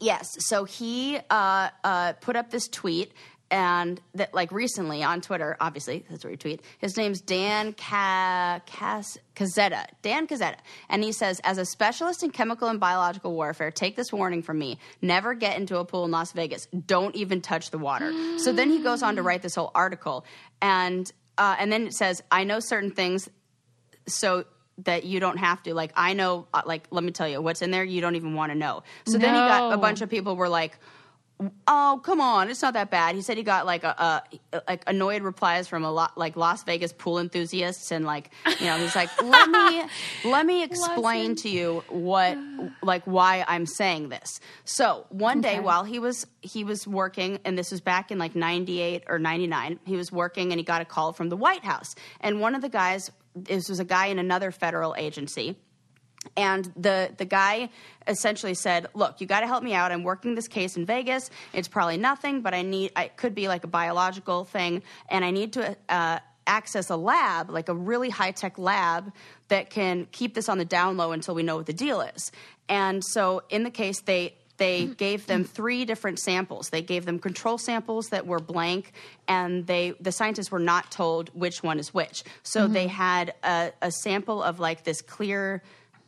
yes, 0.01 0.35
so 0.39 0.65
he 0.65 1.19
uh, 1.29 1.69
uh, 1.83 2.13
put 2.13 2.35
up 2.35 2.49
this 2.51 2.67
tweet. 2.67 3.11
And 3.53 4.01
that, 4.15 4.33
like 4.33 4.51
recently 4.51 5.03
on 5.03 5.21
Twitter, 5.21 5.55
obviously 5.59 6.03
that's 6.09 6.23
where 6.23 6.31
he 6.31 6.37
tweet. 6.37 6.63
His 6.79 6.97
name's 6.97 7.21
Dan 7.21 7.73
Ca- 7.73 8.61
Cas- 8.65 9.19
Kaszeta. 9.35 9.85
Dan 10.01 10.25
Kaszeta, 10.25 10.55
and 10.89 11.03
he 11.03 11.11
says, 11.11 11.39
as 11.43 11.59
a 11.59 11.65
specialist 11.65 12.23
in 12.23 12.31
chemical 12.31 12.67
and 12.67 12.79
biological 12.79 13.31
warfare, 13.35 13.69
take 13.69 13.95
this 13.95 14.11
warning 14.11 14.41
from 14.41 14.57
me: 14.57 14.79
never 15.03 15.35
get 15.35 15.55
into 15.59 15.77
a 15.77 15.85
pool 15.85 16.03
in 16.03 16.09
Las 16.09 16.31
Vegas. 16.31 16.67
Don't 16.87 17.15
even 17.15 17.41
touch 17.41 17.69
the 17.69 17.77
water. 17.77 18.11
so 18.39 18.51
then 18.51 18.71
he 18.71 18.81
goes 18.81 19.03
on 19.03 19.17
to 19.17 19.21
write 19.21 19.43
this 19.43 19.53
whole 19.53 19.69
article, 19.75 20.25
and 20.59 21.11
uh, 21.37 21.55
and 21.59 21.71
then 21.71 21.85
it 21.85 21.93
says, 21.93 22.23
I 22.31 22.45
know 22.45 22.59
certain 22.59 22.89
things 22.89 23.29
so 24.07 24.45
that 24.79 25.03
you 25.03 25.19
don't 25.19 25.37
have 25.37 25.61
to. 25.63 25.75
Like 25.75 25.93
I 25.95 26.13
know, 26.13 26.47
uh, 26.55 26.63
like 26.65 26.87
let 26.89 27.03
me 27.03 27.11
tell 27.11 27.27
you, 27.27 27.39
what's 27.39 27.61
in 27.61 27.69
there 27.69 27.83
you 27.83 28.01
don't 28.01 28.15
even 28.15 28.33
want 28.33 28.51
to 28.51 28.57
know. 28.57 28.81
So 29.05 29.19
then 29.19 29.35
he 29.35 29.39
got 29.39 29.73
a 29.73 29.77
bunch 29.77 30.01
of 30.01 30.09
people 30.09 30.35
were 30.35 30.49
like. 30.49 30.79
Oh 31.67 31.99
come 32.03 32.21
on! 32.21 32.49
It's 32.49 32.61
not 32.61 32.73
that 32.75 32.89
bad. 32.89 33.15
He 33.15 33.21
said 33.21 33.37
he 33.37 33.43
got 33.43 33.65
like 33.65 33.83
a, 33.83 34.23
a 34.53 34.61
like 34.67 34.83
annoyed 34.87 35.23
replies 35.23 35.67
from 35.67 35.83
a 35.83 35.91
lot 35.91 36.17
like 36.17 36.37
Las 36.37 36.63
Vegas 36.63 36.93
pool 36.93 37.19
enthusiasts 37.19 37.91
and 37.91 38.05
like 38.05 38.31
you 38.59 38.65
know 38.65 38.77
he's 38.77 38.95
like 38.95 39.09
let 39.23 39.49
me 39.49 39.83
let 40.23 40.45
me 40.45 40.63
explain 40.63 41.35
to 41.37 41.49
you 41.49 41.83
what 41.89 42.37
like 42.81 43.03
why 43.05 43.43
I'm 43.47 43.65
saying 43.65 44.09
this. 44.09 44.39
So 44.63 45.05
one 45.09 45.41
day 45.41 45.59
while 45.59 45.83
he 45.83 45.99
was 45.99 46.25
he 46.41 46.63
was 46.63 46.87
working 46.87 47.39
and 47.43 47.57
this 47.57 47.71
was 47.71 47.81
back 47.81 48.11
in 48.11 48.19
like 48.19 48.35
98 48.35 49.03
or 49.07 49.19
99 49.19 49.79
he 49.85 49.95
was 49.95 50.11
working 50.11 50.51
and 50.51 50.59
he 50.59 50.63
got 50.63 50.81
a 50.81 50.85
call 50.85 51.13
from 51.13 51.29
the 51.29 51.37
White 51.37 51.63
House 51.63 51.95
and 52.21 52.39
one 52.39 52.55
of 52.55 52.61
the 52.61 52.69
guys 52.69 53.11
this 53.35 53.67
was 53.67 53.79
a 53.79 53.85
guy 53.85 54.07
in 54.07 54.19
another 54.19 54.51
federal 54.51 54.95
agency 54.95 55.57
and 56.35 56.71
the 56.75 57.11
the 57.17 57.25
guy 57.25 57.69
essentially 58.07 58.53
said, 58.53 58.87
"Look, 58.93 59.21
you 59.21 59.27
got 59.27 59.41
to 59.41 59.47
help 59.47 59.63
me 59.63 59.73
out. 59.73 59.91
I'm 59.91 60.03
working 60.03 60.35
this 60.35 60.47
case 60.47 60.77
in 60.77 60.85
Vegas. 60.85 61.29
It's 61.53 61.67
probably 61.67 61.97
nothing, 61.97 62.41
but 62.41 62.53
I 62.53 62.61
need. 62.61 62.91
I 62.95 63.05
it 63.05 63.17
could 63.17 63.35
be 63.35 63.47
like 63.47 63.63
a 63.63 63.67
biological 63.67 64.45
thing, 64.45 64.83
and 65.09 65.23
I 65.23 65.31
need 65.31 65.53
to." 65.53 65.77
Uh, 65.89 66.19
access 66.45 66.89
a 66.89 66.97
lab 66.97 67.49
like 67.49 67.69
a 67.69 67.73
really 67.73 68.09
high-tech 68.09 68.57
lab 68.57 69.13
that 69.47 69.69
can 69.69 70.05
keep 70.11 70.33
this 70.33 70.49
on 70.49 70.57
the 70.57 70.65
down 70.65 70.97
low 70.97 71.13
until 71.13 71.33
we 71.33 71.41
know 71.41 71.55
what 71.55 71.65
the 71.65 71.71
deal 71.71 72.01
is 72.01 72.33
and 72.67 73.01
so 73.01 73.41
in 73.49 73.63
the 73.63 73.71
case 73.71 74.01
they 74.01 74.33
they 74.57 74.85
gave 74.85 75.25
them 75.25 75.43
three 75.43 75.83
different 75.83 76.19
samples. 76.19 76.69
They 76.69 76.81
gave 76.81 77.05
them 77.05 77.19
control 77.19 77.57
samples 77.57 78.07
that 78.09 78.27
were 78.27 78.39
blank, 78.39 78.93
and 79.27 79.65
they 79.65 79.93
the 79.99 80.11
scientists 80.11 80.51
were 80.51 80.59
not 80.59 80.91
told 80.91 81.29
which 81.29 81.63
one 81.63 81.79
is 81.79 81.93
which. 81.93 82.23
So 82.43 82.67
they 82.67 82.87
had 82.87 83.33
a, 83.43 83.71
a 83.81 83.91
sample 83.91 84.43
of 84.43 84.59
like 84.59 84.83
this 84.83 85.01
clear 85.01 85.63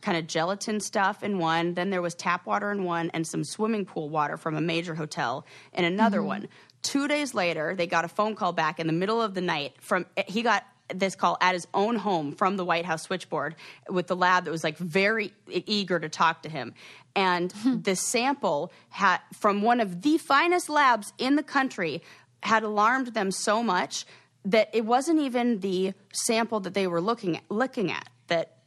kind 0.06 0.20
of 0.20 0.28
gelatin 0.28 0.80
stuff 0.80 1.24
in 1.24 1.40
one. 1.40 1.74
Then 1.74 1.90
there 1.90 2.02
was 2.02 2.14
tap 2.14 2.46
water 2.46 2.72
in 2.72 2.84
one, 2.84 3.10
and 3.16 3.26
some 3.26 3.44
swimming 3.44 3.86
pool 3.86 4.08
water 4.08 4.38
from 4.38 4.56
a 4.56 4.62
major 4.62 4.94
hotel 4.94 5.48
in 5.74 5.84
another 5.84 6.20
mm-hmm. 6.20 6.28
one. 6.28 6.48
Two 6.84 7.08
days 7.08 7.34
later, 7.34 7.74
they 7.76 7.88
got 7.88 8.06
a 8.06 8.08
phone 8.08 8.36
call 8.36 8.54
back 8.54 8.80
in 8.80 8.86
the 8.86 8.94
middle 8.94 9.20
of 9.20 9.34
the 9.34 9.42
night 9.42 9.74
from 9.82 10.06
he 10.28 10.44
got 10.44 10.64
this 10.94 11.16
call 11.16 11.36
at 11.42 11.56
his 11.56 11.68
own 11.74 11.96
home 11.96 12.34
from 12.34 12.56
the 12.56 12.64
White 12.64 12.86
House 12.86 13.02
switchboard 13.02 13.56
with 13.90 14.06
the 14.06 14.16
lab 14.16 14.46
that 14.46 14.52
was 14.52 14.64
like 14.64 14.78
very 14.78 15.34
eager 15.48 16.00
to 16.00 16.08
talk 16.08 16.44
to 16.44 16.50
him. 16.50 16.76
And 17.16 17.52
hmm. 17.52 17.82
the 17.82 17.96
sample 17.96 18.72
had 18.90 19.20
from 19.34 19.64
one 19.64 19.80
of 19.80 20.04
the 20.04 20.20
finest 20.20 20.70
labs 20.70 21.12
in 21.18 21.36
the 21.36 21.44
country 21.44 22.04
had 22.44 22.62
alarmed 22.62 23.08
them 23.16 23.32
so 23.32 23.64
much 23.64 24.06
that 24.44 24.70
it 24.74 24.86
wasn't 24.86 25.20
even 25.20 25.62
the 25.62 25.94
sample 26.14 26.60
that 26.60 26.76
they 26.76 26.86
were 26.86 27.02
looking 27.02 27.38
at, 27.38 27.44
looking 27.50 27.92
at 27.92 28.08
that 28.28 28.58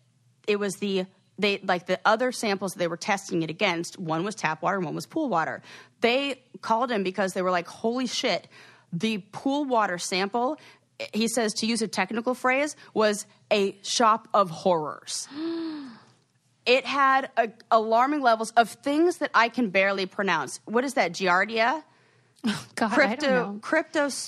it 0.48 0.58
was 0.58 0.74
the 0.76 1.06
they 1.38 1.60
like 1.64 1.86
the 1.86 2.00
other 2.04 2.32
samples 2.32 2.74
they 2.74 2.88
were 2.88 2.96
testing 2.96 3.42
it 3.42 3.50
against 3.50 3.98
one 3.98 4.24
was 4.24 4.34
tap 4.34 4.62
water 4.62 4.76
and 4.76 4.84
one 4.84 4.94
was 4.94 5.06
pool 5.06 5.28
water. 5.28 5.62
They 6.00 6.42
called 6.60 6.90
him 6.90 7.02
because 7.02 7.32
they 7.32 7.42
were 7.42 7.50
like 7.50 7.68
holy 7.68 8.06
shit 8.06 8.48
the 8.92 9.18
pool 9.32 9.64
water 9.64 9.98
sample 9.98 10.58
he 11.12 11.28
says 11.28 11.52
to 11.54 11.66
use 11.66 11.82
a 11.82 11.88
technical 11.88 12.34
phrase 12.34 12.74
was 12.94 13.26
a 13.52 13.78
shop 13.82 14.28
of 14.34 14.50
horrors. 14.50 15.28
It 16.66 16.84
had 16.84 17.30
a, 17.38 17.48
alarming 17.70 18.20
levels 18.20 18.50
of 18.50 18.68
things 18.68 19.16
that 19.18 19.30
i 19.32 19.48
can 19.48 19.70
barely 19.70 20.04
pronounce. 20.04 20.60
What 20.66 20.84
is 20.84 20.92
that 20.94 21.12
giardia? 21.12 21.82
God, 22.74 22.92
I 22.98 23.14
don't 23.14 23.60
crypto 23.62 24.08
know. 24.10 24.22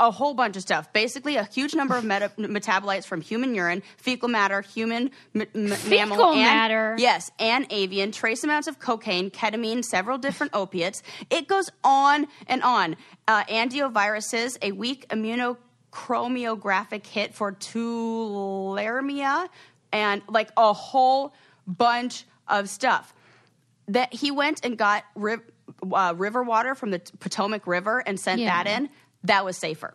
A 0.00 0.10
whole 0.10 0.34
bunch 0.34 0.56
of 0.56 0.62
stuff. 0.62 0.92
Basically, 0.92 1.36
a 1.36 1.44
huge 1.44 1.74
number 1.74 1.96
of 1.96 2.04
meta- 2.04 2.32
metabolites 2.38 3.04
from 3.06 3.20
human 3.20 3.54
urine, 3.54 3.82
fecal 3.98 4.28
matter, 4.28 4.60
human 4.62 5.10
m- 5.34 5.42
m- 5.54 5.72
mammal, 5.88 6.30
and 6.32 6.40
matter? 6.40 6.96
yes, 6.98 7.30
and 7.38 7.66
avian. 7.70 8.10
Trace 8.12 8.42
amounts 8.44 8.68
of 8.68 8.78
cocaine, 8.78 9.30
ketamine, 9.30 9.84
several 9.84 10.18
different 10.18 10.54
opiates. 10.54 11.02
It 11.30 11.46
goes 11.48 11.70
on 11.84 12.26
and 12.46 12.62
on. 12.62 12.96
Uh, 13.28 13.44
angioviruses, 13.44 14.56
a 14.62 14.72
weak 14.72 15.06
immunochromiographic 15.10 17.06
hit 17.06 17.34
for 17.34 17.52
tularemia, 17.52 19.48
and 19.92 20.22
like 20.28 20.50
a 20.56 20.72
whole 20.72 21.34
bunch 21.66 22.24
of 22.48 22.68
stuff 22.68 23.12
that 23.88 24.12
he 24.12 24.30
went 24.30 24.64
and 24.64 24.76
got 24.78 25.04
uh, 25.92 26.14
river 26.16 26.42
water 26.42 26.74
from 26.74 26.90
the 26.90 27.00
Potomac 27.20 27.66
River 27.66 28.02
and 28.06 28.18
sent 28.18 28.40
Yeah. 28.40 28.62
that 28.62 28.66
in. 28.78 28.88
That 29.26 29.44
was 29.44 29.56
safer. 29.56 29.94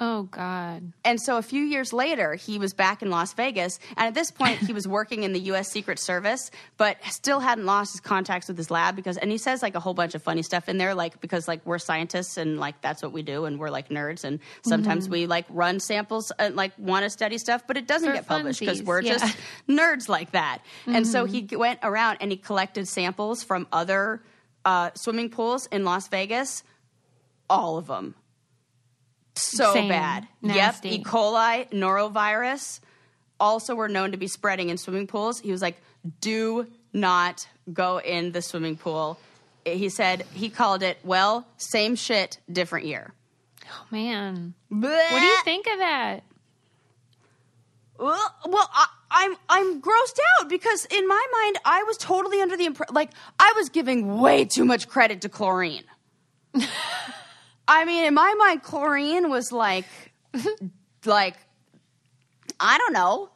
Oh 0.00 0.24
God. 0.24 0.92
And 1.04 1.20
so 1.20 1.38
a 1.38 1.42
few 1.42 1.64
years 1.64 1.92
later, 1.92 2.34
he 2.36 2.58
was 2.58 2.72
back 2.72 3.02
in 3.02 3.10
Las 3.10 3.32
Vegas. 3.32 3.80
And 3.96 4.06
at 4.06 4.14
this 4.14 4.30
point, 4.30 4.58
he 4.58 4.72
was 4.72 4.86
working 4.98 5.24
in 5.24 5.32
the 5.32 5.40
U.S. 5.40 5.72
Secret 5.72 5.98
Service, 5.98 6.52
but 6.76 6.98
still 7.10 7.40
hadn't 7.40 7.66
lost 7.66 7.92
his 7.92 8.00
contacts 8.00 8.46
with 8.46 8.56
his 8.56 8.70
lab 8.70 8.94
because, 8.94 9.16
and 9.16 9.30
he 9.30 9.38
says 9.38 9.60
like 9.60 9.74
a 9.74 9.80
whole 9.80 9.94
bunch 9.94 10.14
of 10.14 10.22
funny 10.22 10.42
stuff 10.42 10.68
in 10.68 10.78
there, 10.78 10.94
like 10.94 11.20
because 11.20 11.48
like 11.48 11.66
we're 11.66 11.78
scientists 11.78 12.36
and 12.36 12.60
like 12.60 12.80
that's 12.80 13.02
what 13.02 13.12
we 13.12 13.22
do 13.22 13.44
and 13.44 13.58
we're 13.58 13.70
like 13.70 13.88
nerds. 13.88 14.22
And 14.22 14.38
sometimes 14.62 15.08
we 15.08 15.26
like 15.26 15.46
run 15.48 15.80
samples 15.80 16.30
and 16.38 16.54
like 16.54 16.78
want 16.78 17.02
to 17.02 17.10
study 17.10 17.36
stuff, 17.36 17.64
but 17.66 17.76
it 17.76 17.88
doesn't 17.88 18.08
For 18.08 18.14
get 18.14 18.26
published 18.26 18.60
because 18.60 18.82
we're 18.82 19.02
yeah. 19.02 19.14
just 19.14 19.36
nerds 19.68 20.08
like 20.08 20.30
that. 20.30 20.60
And 20.86 21.06
so 21.08 21.24
he 21.24 21.48
went 21.50 21.80
around 21.82 22.18
and 22.20 22.30
he 22.30 22.36
collected 22.36 22.86
samples 22.86 23.42
from 23.42 23.66
other 23.72 24.22
uh, 24.64 24.90
swimming 24.94 25.30
pools 25.30 25.66
in 25.66 25.84
Las 25.84 26.06
Vegas, 26.06 26.62
all 27.50 27.78
of 27.78 27.88
them. 27.88 28.14
So 29.42 29.72
Same. 29.72 29.88
bad. 29.88 30.28
Nasty. 30.42 30.90
Yep. 30.90 31.00
E. 31.00 31.04
coli, 31.04 31.70
norovirus, 31.70 32.80
also 33.40 33.74
were 33.74 33.88
known 33.88 34.12
to 34.12 34.16
be 34.16 34.26
spreading 34.26 34.68
in 34.68 34.78
swimming 34.78 35.06
pools. 35.06 35.40
He 35.40 35.52
was 35.52 35.62
like, 35.62 35.80
do 36.20 36.66
not 36.92 37.48
go 37.72 38.00
in 38.00 38.32
the 38.32 38.42
swimming 38.42 38.76
pool. 38.76 39.18
He 39.64 39.88
said, 39.88 40.24
he 40.34 40.48
called 40.48 40.82
it, 40.82 40.98
well, 41.04 41.46
same 41.56 41.94
shit, 41.94 42.38
different 42.50 42.86
year. 42.86 43.12
Oh 43.66 43.86
man. 43.90 44.54
What 44.68 45.20
do 45.20 45.26
you 45.26 45.42
think 45.44 45.66
of 45.66 45.78
that? 45.78 46.22
Well, 47.98 48.34
well 48.46 48.70
I, 48.72 48.86
I'm 49.10 49.36
I'm 49.48 49.82
grossed 49.82 50.18
out 50.38 50.48
because 50.48 50.86
in 50.86 51.06
my 51.06 51.26
mind 51.32 51.58
I 51.64 51.82
was 51.82 51.96
totally 51.98 52.40
under 52.40 52.56
the 52.56 52.66
impression 52.66 52.94
like 52.94 53.10
I 53.38 53.52
was 53.56 53.68
giving 53.68 54.18
way 54.20 54.44
too 54.44 54.64
much 54.64 54.88
credit 54.88 55.22
to 55.22 55.28
chlorine. 55.28 55.84
I 57.68 57.84
mean, 57.84 58.04
in 58.06 58.14
my 58.14 58.34
mind, 58.38 58.62
chlorine 58.62 59.30
was 59.30 59.52
like 59.52 59.84
like 61.04 61.36
I 62.58 62.78
don't 62.78 62.92
know, 62.92 63.28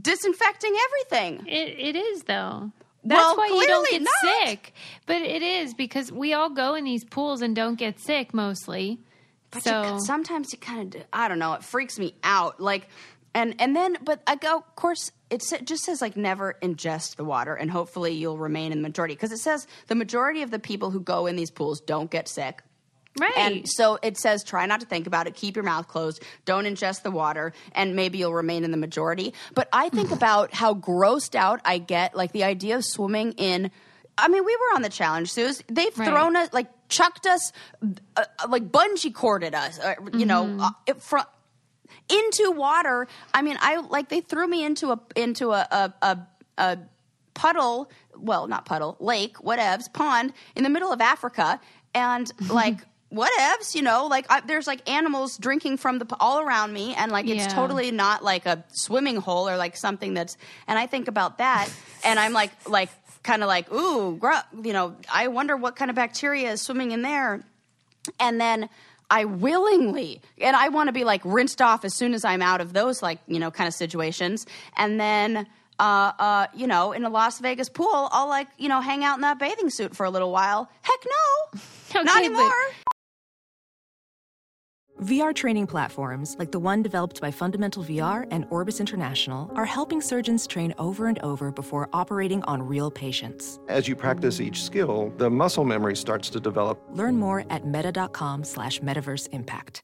disinfecting 0.00 0.74
everything. 0.86 1.46
It, 1.46 1.78
it 1.78 1.96
is 1.96 2.24
though. 2.24 2.70
That's 3.04 3.20
Well, 3.20 3.36
why 3.36 3.46
you 3.46 3.66
don't 3.66 3.88
get 3.88 4.02
not. 4.02 4.46
sick. 4.48 4.74
But 5.06 5.22
it 5.22 5.42
is 5.42 5.74
because 5.74 6.10
we 6.10 6.34
all 6.34 6.50
go 6.50 6.74
in 6.74 6.84
these 6.84 7.04
pools 7.04 7.40
and 7.40 7.54
don't 7.54 7.76
get 7.76 8.00
sick 8.00 8.34
mostly. 8.34 8.98
But 9.52 9.62
so 9.62 9.94
you, 9.94 10.00
sometimes 10.00 10.52
you 10.52 10.58
kind 10.58 10.94
of 10.94 11.02
I 11.12 11.28
don't 11.28 11.38
know. 11.38 11.54
It 11.54 11.62
freaks 11.64 11.98
me 11.98 12.14
out. 12.24 12.60
Like 12.60 12.88
and 13.34 13.54
and 13.60 13.74
then 13.76 13.96
but 14.02 14.22
I 14.26 14.36
go. 14.36 14.56
Of 14.58 14.76
course, 14.76 15.12
it 15.30 15.44
just 15.64 15.84
says 15.84 16.00
like 16.02 16.16
never 16.16 16.56
ingest 16.62 17.16
the 17.16 17.24
water, 17.24 17.54
and 17.54 17.70
hopefully 17.70 18.12
you'll 18.12 18.38
remain 18.38 18.72
in 18.72 18.78
the 18.78 18.82
majority 18.82 19.14
because 19.14 19.32
it 19.32 19.38
says 19.38 19.66
the 19.86 19.94
majority 19.94 20.42
of 20.42 20.50
the 20.50 20.58
people 20.58 20.90
who 20.90 21.00
go 21.00 21.26
in 21.26 21.36
these 21.36 21.50
pools 21.50 21.80
don't 21.80 22.10
get 22.10 22.28
sick. 22.28 22.62
Right. 23.18 23.36
And 23.36 23.68
so 23.68 23.98
it 24.02 24.16
says 24.18 24.44
try 24.44 24.66
not 24.66 24.80
to 24.80 24.86
think 24.86 25.06
about 25.06 25.26
it, 25.26 25.34
keep 25.34 25.56
your 25.56 25.64
mouth 25.64 25.88
closed, 25.88 26.22
don't 26.44 26.64
ingest 26.64 27.02
the 27.02 27.10
water, 27.10 27.52
and 27.72 27.96
maybe 27.96 28.18
you'll 28.18 28.34
remain 28.34 28.64
in 28.64 28.70
the 28.70 28.76
majority. 28.76 29.34
But 29.54 29.68
I 29.72 29.88
think 29.88 30.10
about 30.20 30.54
how 30.54 30.74
grossed 30.74 31.34
out 31.34 31.60
I 31.64 31.78
get, 31.78 32.14
like 32.16 32.32
the 32.32 32.44
idea 32.44 32.76
of 32.76 32.84
swimming 32.84 33.32
in. 33.32 33.70
I 34.18 34.28
mean, 34.28 34.44
we 34.46 34.56
were 34.56 34.76
on 34.76 34.82
the 34.82 34.88
challenge, 34.88 35.30
Suze. 35.30 35.62
They've 35.68 35.96
Right. 35.98 36.08
thrown 36.08 36.36
us, 36.36 36.50
like 36.52 36.68
chucked 36.88 37.26
us, 37.26 37.52
uh, 37.82 38.24
uh, 38.38 38.48
like 38.48 38.70
bungee 38.72 39.12
corded 39.12 39.54
us, 39.54 39.78
uh, 39.78 39.94
you 40.14 40.24
know, 40.24 40.56
uh, 40.58 40.70
it, 40.86 40.96
into 42.08 42.50
water. 42.52 43.08
I 43.34 43.42
mean, 43.42 43.56
I 43.60 43.76
like 43.76 44.08
they 44.08 44.20
threw 44.20 44.46
me 44.46 44.64
into 44.64 44.92
a 44.92 45.00
into 45.14 45.52
a 45.52 45.66
a, 45.70 45.92
a, 46.02 46.18
a 46.58 46.78
puddle, 47.34 47.90
well, 48.16 48.46
not 48.46 48.64
puddle, 48.64 48.96
lake, 49.00 49.36
whatevs, 49.38 49.92
pond 49.92 50.32
in 50.54 50.62
the 50.64 50.70
middle 50.70 50.92
of 50.92 51.00
Africa, 51.00 51.60
and 51.94 52.30
like 52.48 52.78
whatevs, 53.12 53.74
you 53.74 53.82
know, 53.82 54.06
like 54.06 54.26
I, 54.30 54.40
there's 54.40 54.66
like 54.66 54.88
animals 54.90 55.38
drinking 55.38 55.76
from 55.78 55.98
the 55.98 56.06
all 56.20 56.40
around 56.40 56.72
me, 56.72 56.94
and 56.94 57.10
like 57.12 57.26
it's 57.26 57.44
Yeah. 57.46 57.54
totally 57.54 57.90
not 57.90 58.24
like 58.24 58.46
a 58.46 58.64
swimming 58.72 59.16
hole 59.16 59.48
or 59.48 59.56
like 59.56 59.76
something 59.76 60.14
that's. 60.14 60.36
And 60.66 60.78
I 60.78 60.86
think 60.86 61.08
about 61.08 61.38
that, 61.38 61.68
and 62.04 62.18
I'm 62.18 62.32
like 62.32 62.50
like 62.68 62.90
kind 63.22 63.42
of 63.42 63.48
like 63.48 63.72
ooh, 63.72 64.16
gr- 64.16 64.32
you 64.62 64.72
know, 64.72 64.96
I 65.12 65.28
wonder 65.28 65.56
what 65.56 65.76
kind 65.76 65.90
of 65.90 65.94
bacteria 65.94 66.52
is 66.52 66.62
swimming 66.62 66.92
in 66.92 67.02
there 67.02 67.42
and 68.20 68.40
then 68.40 68.68
I 69.10 69.24
willingly 69.24 70.20
and 70.40 70.54
I 70.54 70.68
want 70.68 70.86
to 70.88 70.92
be 70.92 71.02
like 71.04 71.22
rinsed 71.24 71.60
off 71.60 71.84
as 71.84 71.92
soon 71.94 72.14
as 72.14 72.24
I'm 72.24 72.40
out 72.42 72.60
of 72.60 72.72
those 72.72 73.02
like 73.02 73.18
you 73.26 73.38
know 73.40 73.50
kind 73.50 73.68
of 73.68 73.74
situations, 73.74 74.46
and 74.76 74.98
then. 75.00 75.46
Uh, 75.78 76.10
uh, 76.18 76.46
you 76.54 76.66
know, 76.66 76.92
in 76.92 77.04
a 77.04 77.10
Las 77.10 77.38
Vegas 77.38 77.68
pool, 77.68 78.08
I'll 78.10 78.28
like, 78.28 78.48
you 78.56 78.66
know, 78.66 78.80
hang 78.80 79.04
out 79.04 79.16
in 79.16 79.20
that 79.20 79.38
bathing 79.38 79.68
suit 79.68 79.94
for 79.94 80.06
a 80.06 80.10
little 80.10 80.32
while. 80.32 80.70
Heck 80.80 81.00
no, 81.04 81.60
not 82.02 82.16
Okay, 82.16 82.28
but- 82.30 82.34
anymore. 82.38 82.52
VR 85.02 85.34
training 85.34 85.66
platforms, 85.66 86.36
like 86.38 86.52
the 86.52 86.58
one 86.58 86.82
developed 86.82 87.20
by 87.20 87.30
Fundamental 87.30 87.84
VR 87.84 88.26
and 88.30 88.46
Orbis 88.48 88.80
International, 88.80 89.50
are 89.54 89.66
helping 89.66 90.00
surgeons 90.00 90.46
train 90.46 90.74
over 90.78 91.06
and 91.06 91.18
over 91.18 91.52
before 91.52 91.90
operating 91.92 92.42
on 92.44 92.62
real 92.62 92.90
patients. 92.90 93.60
As 93.68 93.86
you 93.88 93.94
practice 93.94 94.40
each 94.40 94.62
skill, 94.64 95.12
the 95.18 95.28
muscle 95.28 95.64
memory 95.64 95.96
starts 95.96 96.30
to 96.30 96.40
develop. 96.40 96.82
Learn 96.92 97.18
more 97.18 97.44
at 97.50 97.66
meta.com 97.66 98.42
slash 98.44 98.80
metaverse 98.80 99.28
impact. 99.32 99.82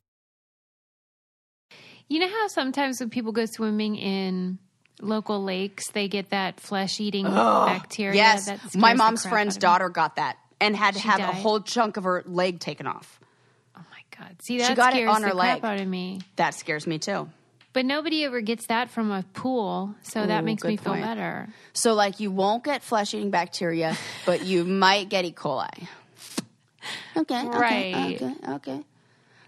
You 2.08 2.18
know 2.18 2.28
how 2.28 2.48
sometimes 2.48 2.98
when 3.00 3.10
people 3.10 3.32
go 3.32 3.44
swimming 3.44 3.96
in 3.96 4.58
local 5.02 5.42
lakes, 5.44 5.90
they 5.90 6.08
get 6.08 6.30
that 6.30 6.58
flesh-eating 6.58 7.26
oh, 7.28 7.66
bacteria. 7.66 8.14
Yes, 8.14 8.46
that 8.46 8.60
my 8.74 8.94
mom's 8.94 9.26
friend's 9.26 9.56
out 9.56 9.58
of 9.58 9.62
me? 9.62 9.66
daughter 9.66 9.88
got 9.90 10.16
that 10.16 10.38
and 10.58 10.74
had 10.74 10.94
to 10.94 11.00
She 11.00 11.08
have 11.08 11.20
a 11.20 11.32
whole 11.32 11.60
chunk 11.60 11.98
of 11.98 12.04
her 12.04 12.22
leg 12.24 12.60
taken 12.60 12.86
off. 12.86 13.18
God! 14.22 14.42
See, 14.42 14.58
that 14.58 14.76
got 14.76 14.92
it 14.92 14.96
scares 14.96 15.10
on 15.10 15.22
the 15.22 15.28
her 15.28 15.34
crap 15.34 15.62
leg. 15.62 15.64
out 15.64 15.80
of 15.80 15.88
me. 15.88 16.20
That 16.36 16.54
scares 16.54 16.86
me 16.86 16.98
too. 16.98 17.28
But 17.72 17.86
nobody 17.86 18.24
ever 18.24 18.42
gets 18.42 18.66
that 18.66 18.90
from 18.90 19.10
a 19.10 19.22
pool, 19.32 19.94
so 20.02 20.26
that 20.26 20.44
makes 20.44 20.62
me 20.62 20.76
feel 20.76 20.92
point. 20.92 21.04
better. 21.04 21.48
So, 21.72 21.94
like, 21.94 22.20
you 22.20 22.30
won't 22.30 22.64
get 22.64 22.82
flesh 22.82 23.14
eating 23.14 23.30
bacteria, 23.30 23.96
but 24.26 24.44
you 24.44 24.64
might 24.64 25.08
get 25.08 25.24
E. 25.24 25.32
coli. 25.32 25.88
Okay, 27.16 27.46
okay, 27.46 27.48
Right. 27.48 28.22
Okay, 28.22 28.34
okay. 28.54 28.84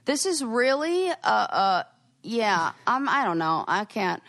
This 0.06 0.24
is 0.24 0.42
really, 0.42 1.10
uh, 1.10 1.14
uh, 1.22 1.82
yeah. 2.22 2.72
Um, 2.86 3.08
I 3.08 3.24
don't 3.24 3.38
know. 3.38 3.64
I 3.66 3.84
can't. 3.84 4.22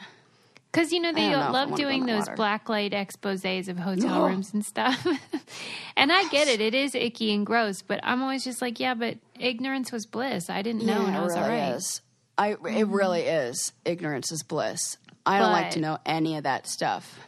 Because 0.75 0.91
you 0.91 0.99
know 0.99 1.13
they 1.13 1.27
I 1.27 1.31
know 1.31 1.51
love 1.51 1.75
doing 1.75 2.05
those 2.05 2.23
water. 2.23 2.35
black 2.35 2.67
light 2.67 2.91
exposés 2.91 3.69
of 3.69 3.77
hotel 3.79 4.27
rooms 4.27 4.53
and 4.53 4.65
stuff. 4.65 5.07
and 5.95 6.11
I 6.11 6.27
get 6.27 6.49
it; 6.49 6.59
it 6.59 6.75
is 6.75 6.93
icky 6.95 7.33
and 7.33 7.45
gross. 7.45 7.81
But 7.81 8.01
I'm 8.03 8.21
always 8.21 8.43
just 8.43 8.61
like, 8.61 8.79
yeah, 8.79 8.93
but 8.93 9.17
ignorance 9.39 9.91
was 9.93 10.05
bliss. 10.05 10.49
I 10.49 10.61
didn't 10.61 10.85
know, 10.85 11.05
and 11.05 11.15
I 11.15 11.19
it 11.19 11.23
was 11.23 11.33
really 11.33 11.43
all 11.43 11.49
right. 11.49 11.61
Mm-hmm. 11.61 11.77
is. 11.77 12.01
I. 12.37 12.49
It 12.49 12.87
really 12.87 13.21
is. 13.21 13.71
Ignorance 13.85 14.33
is 14.33 14.43
bliss. 14.43 14.97
I 15.25 15.39
don't 15.39 15.53
like 15.53 15.71
to 15.71 15.79
know 15.79 15.97
any 16.05 16.35
of 16.35 16.43
that 16.43 16.67
stuff. 16.67 17.19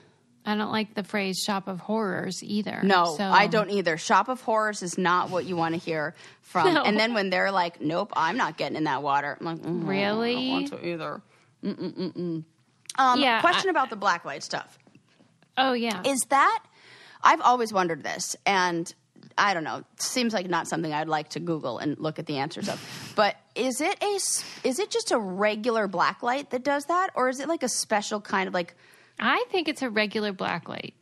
I 0.45 0.55
don't 0.55 0.71
like 0.71 0.93
the 0.93 1.03
phrase 1.03 1.41
"shop 1.45 1.69
of 1.69 1.79
horrors" 1.79 2.43
either. 2.43 2.81
No, 2.83 3.15
so. 3.17 3.23
I 3.23 3.47
don't 3.47 3.69
either. 3.69 3.97
Shop 3.97 4.27
of 4.27 4.41
horrors 4.41 4.83
is 4.83 4.97
not 4.97 5.29
what 5.29 5.45
you 5.45 5.55
want 5.55 5.73
to 5.73 5.79
hear 5.79 6.15
from. 6.41 6.73
No. 6.73 6.83
And 6.83 6.99
then 6.99 7.13
when 7.13 7.29
they're 7.29 7.51
like, 7.51 7.79
"Nope, 7.79 8.11
I'm 8.15 8.35
not 8.35 8.57
getting 8.57 8.75
in 8.75 8.83
that 8.85 9.03
water," 9.03 9.37
I'm 9.39 9.45
like, 9.45 9.57
mm, 9.59 9.85
I 9.85 9.89
Really? 9.89 10.33
don't 10.35 10.49
want 10.49 10.67
to 10.67 10.87
either. 10.87 11.21
Mm-mm-mm-mm. 11.63 12.43
Um, 12.97 13.19
Yeah, 13.19 13.39
question 13.41 13.69
I- 13.69 13.71
about 13.71 13.89
the 13.89 13.95
black 13.95 14.25
light 14.25 14.43
stuff. 14.43 14.77
Oh 15.57 15.73
yeah. 15.73 16.01
Is 16.05 16.19
that 16.29 16.63
I've 17.23 17.41
always 17.41 17.73
wondered 17.73 18.03
this, 18.03 18.35
and 18.45 18.93
I 19.37 19.53
don't 19.53 19.63
know. 19.63 19.83
Seems 19.97 20.33
like 20.33 20.47
not 20.49 20.67
something 20.67 20.93
I'd 20.93 21.07
like 21.07 21.29
to 21.29 21.39
Google 21.39 21.79
and 21.79 21.97
look 21.99 22.19
at 22.19 22.25
the 22.27 22.37
answers 22.37 22.69
of. 22.69 22.79
But 23.15 23.35
is 23.55 23.81
it 23.81 24.01
a 24.03 24.15
is 24.67 24.79
it 24.79 24.91
just 24.91 25.11
a 25.11 25.17
regular 25.19 25.87
black 25.87 26.21
light 26.23 26.51
that 26.51 26.63
does 26.63 26.85
that, 26.85 27.09
or 27.15 27.29
is 27.29 27.39
it 27.39 27.47
like 27.47 27.63
a 27.63 27.69
special 27.69 28.21
kind 28.21 28.47
of 28.47 28.53
like 28.53 28.75
I 29.19 29.43
think 29.49 29.67
it's 29.67 29.81
a 29.81 29.89
regular 29.89 30.31
black 30.31 30.69
light. 30.69 30.93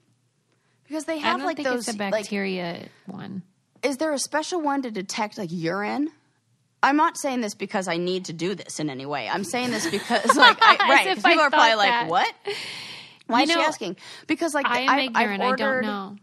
because 0.87 1.03
they 1.05 1.17
have 1.19 1.43
like 1.43 1.57
think 1.57 1.67
those 1.67 1.87
it's 1.87 1.97
a 1.97 2.01
like 2.01 2.11
bacteria 2.13 2.87
one. 3.07 3.43
is 3.83 3.97
there 3.97 4.13
a 4.13 4.19
special 4.19 4.61
one 4.61 4.81
to 4.83 4.91
detect 4.91 5.37
like 5.37 5.49
urine? 5.51 6.11
I'm 6.85 6.95
not 6.97 7.17
saying 7.17 7.41
this 7.41 7.55
because 7.55 7.87
I 7.87 7.97
need 7.97 8.25
to 8.25 8.33
do 8.33 8.55
this 8.55 8.79
in 8.79 8.89
any 8.89 9.05
way. 9.05 9.27
I'm 9.27 9.43
saying 9.43 9.71
this 9.71 9.89
because 9.89 10.35
like 10.45 10.57
I, 10.61 10.77
right, 10.89 11.07
if 11.07 11.15
'cause 11.15 11.25
I 11.25 11.29
people 11.29 11.43
are 11.45 11.49
probably 11.49 11.69
thought 11.71 11.77
like, 11.77 12.09
"What? 12.09 12.33
Why 13.27 13.39
You 13.39 13.43
is 13.45 13.51
she 13.51 13.59
asking?" 13.59 13.97
Because 14.27 14.53
like 14.53 14.65
I 14.67 14.79
am 14.81 14.89
I've, 14.89 14.99
ignorant. 15.05 15.17
I've 15.17 15.29
I 15.31 15.37
don't 15.37 15.47
ordered 15.67 15.81
know. 15.83 16.15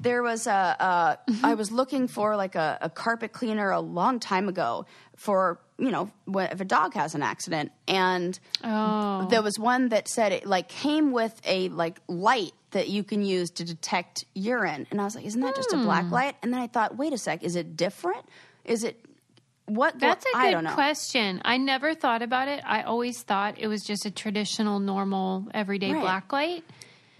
there 0.00 0.22
was 0.22 0.46
a, 0.46 0.50
a 0.80 1.18
I 1.44 1.54
was 1.54 1.70
looking 1.70 2.08
for 2.08 2.34
like 2.36 2.54
a, 2.54 2.78
a 2.80 2.88
carpet 2.90 3.32
cleaner 3.32 3.70
a 3.70 3.80
long 3.80 4.20
time 4.20 4.48
ago 4.48 4.86
for 5.16 5.60
you 5.78 5.90
know 5.90 6.10
if 6.34 6.60
a 6.60 6.64
dog 6.64 6.94
has 6.94 7.14
an 7.14 7.22
accident 7.22 7.72
and 7.88 8.38
Oh. 8.64 9.26
there 9.30 9.42
was 9.42 9.58
one 9.58 9.90
that 9.90 10.08
said 10.08 10.32
it 10.32 10.46
like 10.46 10.68
came 10.68 11.12
with 11.12 11.38
a 11.44 11.68
like 11.70 11.98
light 12.08 12.52
that 12.70 12.88
you 12.88 13.02
can 13.04 13.22
use 13.22 13.50
to 13.50 13.64
detect 13.64 14.24
urine 14.34 14.86
and 14.90 15.00
I 15.00 15.04
was 15.04 15.14
like 15.14 15.24
isn't 15.26 15.40
that 15.42 15.54
just 15.56 15.72
a 15.72 15.76
black 15.78 16.04
Hmm. 16.06 16.12
light 16.12 16.36
and 16.42 16.52
then 16.54 16.60
I 16.60 16.68
thought 16.68 16.96
wait 16.96 17.12
a 17.12 17.18
sec 17.18 17.42
is 17.42 17.54
it 17.56 17.76
different 17.76 18.24
is 18.64 18.84
it 18.84 19.04
what 19.70 19.98
That's 19.98 20.24
a 20.24 20.36
I 20.36 20.52
good 20.52 20.62
know 20.64 20.74
question. 20.74 21.40
I 21.44 21.56
never 21.56 21.94
thought 21.94 22.22
about 22.22 22.48
it. 22.48 22.62
I 22.66 22.82
always 22.82 23.22
thought 23.22 23.54
it 23.58 23.68
was 23.68 23.82
just 23.82 24.04
a 24.04 24.10
traditional, 24.10 24.80
normal, 24.80 25.46
everyday 25.54 25.92
Right. 25.92 26.02
black 26.02 26.32
light. 26.32 26.64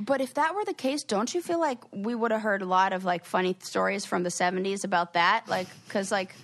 But 0.00 0.20
if 0.20 0.34
that 0.34 0.54
were 0.54 0.64
the 0.64 0.74
case, 0.74 1.02
don't 1.04 1.32
you 1.34 1.42
feel 1.42 1.60
like 1.60 1.78
we 1.92 2.14
would 2.14 2.30
have 2.32 2.40
heard 2.40 2.62
a 2.62 2.66
lot 2.66 2.92
of 2.92 3.04
like 3.04 3.24
funny 3.24 3.54
stories 3.60 4.04
from 4.06 4.22
the 4.22 4.30
70s 4.30 4.84
about 4.84 5.12
that? 5.12 5.46
Like, 5.46 5.68
because, 5.86 6.10
like, 6.10 6.34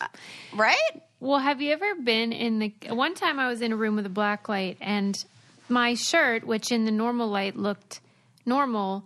uh, 0.00 0.06
right? 0.54 1.02
Well, 1.20 1.38
have 1.38 1.60
you 1.60 1.72
ever 1.72 1.94
been 1.96 2.32
in 2.32 2.58
the 2.58 2.72
one 2.90 3.14
time 3.14 3.38
I 3.38 3.48
was 3.48 3.60
in 3.62 3.72
a 3.72 3.76
room 3.76 3.96
with 3.96 4.06
a 4.06 4.10
black 4.10 4.48
light 4.48 4.76
and 4.80 5.22
my 5.68 5.94
shirt, 5.94 6.44
which 6.46 6.72
in 6.72 6.84
the 6.84 6.90
normal 6.90 7.28
light 7.28 7.56
looked 7.56 8.00
normal, 8.46 9.04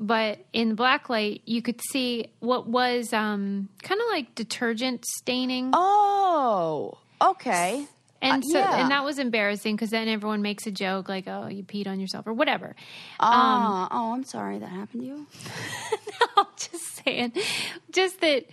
but 0.00 0.38
in 0.52 0.70
the 0.70 0.74
black 0.74 1.10
light 1.10 1.42
you 1.44 1.60
could 1.60 1.80
see 1.90 2.32
what 2.40 2.66
was 2.66 3.12
um, 3.12 3.68
kind 3.82 4.00
of 4.00 4.06
like 4.08 4.34
detergent 4.34 5.04
staining. 5.04 5.70
Oh, 5.72 6.98
okay. 7.20 7.86
and 8.22 8.42
uh, 8.42 8.46
so 8.46 8.58
yeah. 8.58 8.80
and 8.80 8.90
that 8.90 9.04
was 9.04 9.18
embarrassing 9.18 9.76
because 9.76 9.90
then 9.90 10.08
everyone 10.08 10.42
makes 10.42 10.66
a 10.66 10.70
joke 10.70 11.08
like, 11.08 11.28
"Oh, 11.28 11.46
you 11.46 11.62
peed 11.62 11.86
on 11.86 12.00
yourself" 12.00 12.26
or 12.26 12.32
whatever. 12.32 12.74
Oh, 13.20 13.88
oh, 13.90 14.12
I'm 14.14 14.24
sorry 14.24 14.58
that 14.58 14.70
happened 14.70 15.02
to 15.02 15.06
you. 15.06 15.26
I'm 16.36 16.46
just 16.56 17.04
saying, 17.04 17.32
just 17.92 18.20
that 18.22 18.46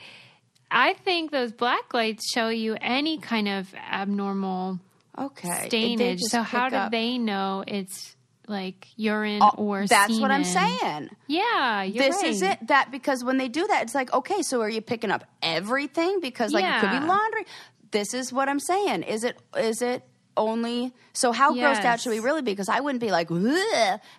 I 0.70 0.94
think 0.94 1.32
those 1.32 1.54
black 1.54 1.94
lights 1.94 2.30
show 2.32 2.50
you 2.50 2.76
any 2.82 3.20
kind 3.20 3.48
of 3.48 3.74
abnormal 3.76 4.80
Okay. 5.18 5.68
Stainage. 5.68 6.22
So 6.22 6.44
how 6.44 6.70
do 6.70 6.90
they 6.92 7.18
know 7.18 7.64
it's 7.66 8.16
like 8.48 8.88
urine 8.96 9.42
Oh, 9.42 9.52
or 9.58 9.86
That's 9.86 10.20
what 10.20 10.32
I'm 10.32 10.44
saying. 10.44 11.10
Yeah, 11.28 11.84
you're 11.84 12.04
this 12.04 12.24
is 12.24 12.42
it. 12.42 12.68
That 12.68 12.92
because 12.92 13.24
when 13.24 13.38
they 13.38 13.48
do 13.50 13.68
that, 13.68 13.84
it's 13.84 13.94
like, 13.96 14.14
okay, 14.14 14.42
so 14.42 14.62
are 14.62 14.70
you 14.70 14.82
picking 14.82 15.12
up 15.12 15.24
everything? 15.42 16.20
Because 16.22 16.54
like 16.54 16.64
it 16.66 16.80
could 16.82 16.92
be 16.92 17.00
laundry. 17.06 17.46
This 17.92 18.14
is 18.14 18.32
what 18.34 18.50
I'm 18.50 18.60
saying. 18.60 19.04
Is 19.04 19.24
it 19.24 19.38
is 19.58 19.82
it 19.82 20.04
only 20.36 20.94
so 21.14 21.32
how 21.32 21.54
grossed 21.54 21.84
out 21.86 22.00
should 22.00 22.12
we 22.12 22.20
really 22.20 22.42
be? 22.42 22.52
Because 22.52 22.70
I 22.70 22.80
wouldn't 22.80 23.02
be 23.02 23.12
like 23.12 23.30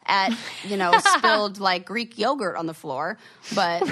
at 0.07 0.33
you 0.69 0.77
know 0.77 0.93
spilled 0.99 1.59
like 1.61 1.85
Greek 1.85 2.19
yogurt 2.19 2.57
on 2.57 2.67
the 2.67 2.75
floor, 2.75 3.19
but 3.55 3.83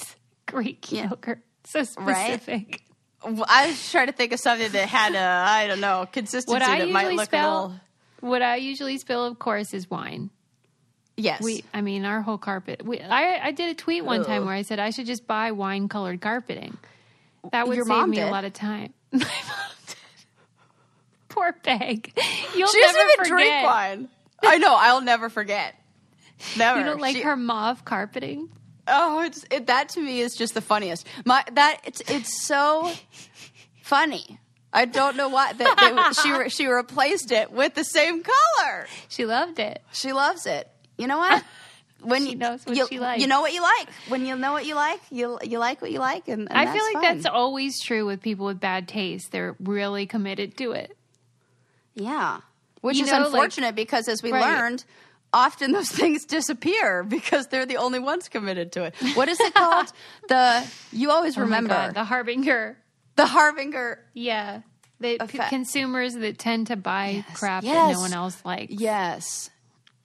Greek 0.46 0.90
Yeah. 0.92 1.10
yogurt. 1.10 1.40
So 1.64 1.80
Right? 1.98 2.40
specific. 2.40 2.82
I 3.24 3.66
was 3.68 3.90
trying 3.90 4.06
to 4.06 4.12
think 4.12 4.32
of 4.32 4.38
something 4.40 4.70
that 4.72 4.88
had 4.88 5.14
a 5.14 5.18
I 5.50 5.66
don't 5.66 5.80
know 5.80 6.06
consistency 6.12 6.52
What 6.52 6.62
I 6.62 6.78
that 6.78 6.90
might 6.90 7.10
look 7.10 7.22
a 7.22 7.24
spell, 7.26 7.62
little. 7.62 7.80
What 8.26 8.42
I 8.42 8.56
usually 8.56 8.98
spill, 8.98 9.24
of 9.24 9.38
course, 9.38 9.72
is 9.74 9.90
wine. 9.90 10.30
Yes, 11.16 11.40
We, 11.42 11.64
I 11.72 11.80
mean, 11.80 12.04
our 12.04 12.20
whole 12.20 12.36
carpet. 12.36 12.84
We, 12.84 13.00
I, 13.00 13.46
I 13.46 13.50
did 13.52 13.70
a 13.70 13.74
tweet 13.74 14.04
one 14.04 14.22
time 14.24 14.44
where 14.44 14.54
I 14.54 14.60
said 14.62 14.78
I 14.78 14.90
should 14.90 15.06
just 15.06 15.26
buy 15.26 15.52
wine 15.52 15.88
colored 15.88 16.20
carpeting. 16.20 16.76
That 17.52 17.66
would 17.66 17.76
Your 17.76 17.86
save 17.86 18.08
me 18.08 18.20
a 18.20 18.26
lot 18.26 18.44
of 18.44 18.52
time. 18.52 18.92
My 19.12 19.18
mom 19.20 19.28
did. 19.86 19.96
Poor 21.30 21.52
Peg. 21.54 22.12
You'll 22.56 22.68
she 22.68 22.80
doesn't 22.80 22.96
never 22.98 23.10
even 23.12 23.24
forget. 23.24 23.28
drink 23.28 23.64
wine. 23.64 24.08
I 24.42 24.58
know. 24.58 24.74
I'll 24.78 25.00
never 25.00 25.28
forget. 25.30 25.74
Never. 26.58 26.80
You 26.80 26.84
don't 26.84 27.00
like 27.00 27.16
She- 27.16 27.22
her 27.22 27.34
mauve 27.36 27.84
carpeting? 27.86 28.50
Oh, 28.86 29.22
it's 29.22 29.44
it, 29.50 29.68
that 29.68 29.88
to 29.90 30.00
me 30.00 30.20
is 30.20 30.34
just 30.36 30.52
the 30.54 30.60
funniest. 30.60 31.06
My 31.24 31.42
that 31.54 31.80
it's 31.84 32.02
it's 32.08 32.42
so 32.46 32.92
funny. 33.82 34.38
I 34.76 34.84
don't 34.84 35.16
know 35.16 35.28
why 35.28 35.52
that 35.54 36.14
they, 36.14 36.22
she 36.22 36.32
re- 36.32 36.48
she 36.50 36.66
replaced 36.66 37.32
it 37.32 37.50
with 37.50 37.74
the 37.74 37.82
same 37.84 38.22
color. 38.22 38.86
She 39.08 39.24
loved 39.24 39.58
it. 39.58 39.82
She 39.92 40.12
loves 40.12 40.46
it. 40.46 40.68
You 40.98 41.06
know 41.08 41.18
what? 41.18 41.42
When 42.02 42.24
She 42.24 42.32
you, 42.32 42.36
knows 42.36 42.64
what 42.66 42.76
you, 42.76 42.86
she 42.86 43.00
likes. 43.00 43.22
You 43.22 43.26
know 43.26 43.40
what 43.40 43.54
you 43.54 43.62
like. 43.62 43.88
When 44.08 44.26
you 44.26 44.36
know 44.36 44.52
what 44.52 44.66
you 44.66 44.74
like, 44.74 45.00
you 45.10 45.38
you 45.42 45.58
like 45.58 45.80
what 45.80 45.90
you 45.90 45.98
like, 45.98 46.28
and, 46.28 46.46
and 46.48 46.52
I 46.56 46.66
feel 46.72 46.84
like 46.84 46.92
fine. 46.92 47.02
that's 47.02 47.26
always 47.26 47.82
true 47.82 48.04
with 48.04 48.20
people 48.20 48.44
with 48.46 48.60
bad 48.60 48.86
taste. 48.86 49.32
They're 49.32 49.56
really 49.58 50.04
committed 50.06 50.58
to 50.58 50.72
it. 50.72 50.94
yeah. 51.94 52.40
Which 52.82 52.98
You 52.98 53.04
is 53.04 53.10
know, 53.10 53.18
like- 53.20 53.26
unfortunate 53.32 53.74
because 53.74 54.08
as 54.08 54.22
we 54.22 54.30
Right. 54.32 54.42
learned. 54.44 54.84
Often 55.32 55.72
those 55.72 55.88
things 56.00 56.24
disappear 56.24 57.02
because 57.16 57.48
they're 57.48 57.66
the 57.66 57.78
only 57.78 57.98
ones 57.98 58.28
committed 58.28 58.72
to 58.72 58.84
it. 58.84 58.94
What 59.14 59.28
is 59.28 59.38
it 59.40 59.52
called? 59.54 59.90
the 60.28 60.64
you 60.92 61.10
always 61.10 61.36
Oh 61.36 61.42
remember 61.42 61.74
God, 61.74 61.94
the 61.94 62.04
harbinger. 62.04 62.76
The 63.16 63.26
harbinger 63.26 63.98
Yeah. 64.14 64.60
The 64.98 65.18
p- 65.28 65.38
consumers 65.50 66.14
that 66.14 66.38
tend 66.38 66.68
to 66.68 66.76
buy 66.76 67.22
crap 67.34 67.64
that 67.64 67.92
no 67.92 68.00
one 68.00 68.14
else 68.14 68.42
likes. 68.46 68.72
Yes. 68.72 69.50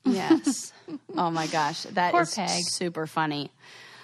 Yes. 0.03 0.73
oh 1.17 1.31
my 1.31 1.47
gosh. 1.47 1.83
that 1.83 2.11
Poor 2.11 2.23
is 2.23 2.35
Peg. 2.35 2.63
super 2.65 3.07
funny. 3.07 3.51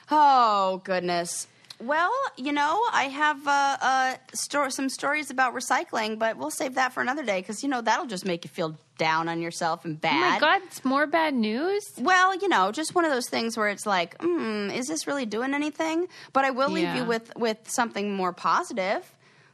Oh, 0.09 0.81
goodness. 0.85 1.47
Well, 1.79 2.11
you 2.37 2.53
know, 2.53 2.83
I 2.91 3.03
have 3.03 3.47
uh, 3.47 3.77
uh, 3.81 4.15
sto- 4.33 4.69
some 4.69 4.89
stories 4.89 5.29
about 5.29 5.53
recycling, 5.53 6.17
but 6.17 6.37
we'll 6.37 6.49
save 6.49 6.75
that 6.75 6.93
for 6.93 7.01
another 7.01 7.23
day 7.23 7.39
because, 7.39 7.61
you 7.61 7.69
know, 7.69 7.81
that'll 7.81 8.07
just 8.07 8.25
make 8.25 8.43
you 8.43 8.49
feel 8.49 8.75
down 8.97 9.29
on 9.29 9.41
yourself 9.41 9.85
and 9.85 10.01
bad. 10.01 10.15
Oh 10.15 10.31
my 10.31 10.39
God, 10.39 10.61
it's 10.65 10.83
more 10.83 11.05
bad 11.05 11.35
news. 11.35 11.83
Well, 11.99 12.35
you 12.35 12.49
know, 12.49 12.71
just 12.71 12.95
one 12.95 13.05
of 13.05 13.11
those 13.11 13.29
things 13.29 13.55
where 13.57 13.69
it's 13.69 13.85
like, 13.85 14.17
mm, 14.17 14.75
is 14.75 14.87
this 14.87 15.05
really 15.05 15.27
doing 15.27 15.53
anything? 15.53 16.07
But 16.33 16.45
I 16.45 16.49
will 16.49 16.71
leave 16.71 16.85
Yeah. 16.85 16.97
you 16.97 17.05
with, 17.05 17.31
with 17.35 17.57
something 17.69 18.15
more 18.15 18.33
positive. 18.33 19.03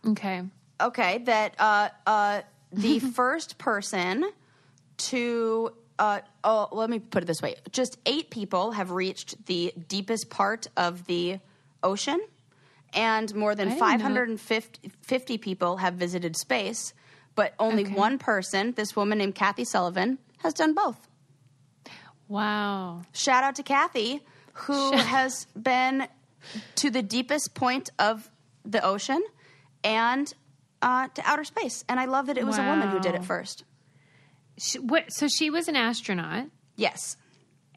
Okay. 0.08 0.44
Okay, 0.80 1.18
that 1.20 1.56
uh, 1.60 1.90
uh, 2.08 2.42
the 2.72 3.00
first 3.16 3.58
person 3.58 4.30
to 4.98 5.72
uh, 6.00 6.20
oh, 6.44 6.68
let 6.72 6.90
me 6.90 7.00
put 7.00 7.24
it 7.24 7.26
this 7.28 7.42
way: 7.42 7.56
just 7.72 7.98
eight 8.06 8.30
people 8.32 8.72
have 8.72 8.92
reached 8.92 9.46
the 9.46 9.74
deepest 9.88 10.30
part 10.30 10.68
of 10.76 11.06
the 11.06 11.40
ocean, 11.84 12.20
and 12.94 13.34
more 13.36 13.54
than 13.56 13.68
I 13.68 13.72
didn't 13.72 13.80
know. 13.80 13.92
550 13.92 15.38
people 15.38 15.78
have 15.78 15.96
visited 15.96 16.36
space. 16.36 16.94
But 17.36 17.56
only 17.60 17.84
Okay. 17.84 17.94
one 17.94 18.20
person, 18.20 18.74
this 18.74 18.96
woman 18.96 19.18
named 19.18 19.34
Kathy 19.36 19.66
Sullivan, 19.66 20.20
has 20.40 20.54
done 20.54 20.74
both. 20.76 21.08
Wow. 22.28 23.02
Shout 23.14 23.44
out 23.44 23.56
to 23.56 23.64
Kathy, 23.64 24.22
who 24.54 24.92
has 24.98 25.48
been 25.60 26.08
to 26.76 26.90
the 26.90 27.02
deepest 27.02 27.56
point 27.56 27.90
of 28.00 28.30
the 28.66 28.84
ocean 28.86 29.24
and 29.84 30.32
uh, 30.82 31.08
to 31.10 31.22
outer 31.26 31.44
space. 31.44 31.84
And 31.90 32.00
I 32.00 32.06
love 32.06 32.28
that 32.28 32.38
it 32.38 32.46
was 32.46 32.58
a 32.58 32.64
woman 32.64 32.90
who 32.90 33.00
did 33.00 33.16
it 33.16 33.24
first. 33.24 33.64
She, 34.58 34.78
what, 34.80 35.12
so 35.12 35.28
she 35.28 35.50
was 35.50 35.68
an 35.68 35.76
astronaut, 35.76 36.46
Yes. 36.76 37.18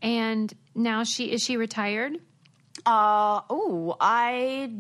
and 0.03 0.53
now 0.75 1.03
she 1.05 1.33
is 1.33 1.43
she 1.43 1.57
retired? 1.57 2.19
Uh, 2.85 3.41
oh, 3.49 3.97
I 4.01 4.73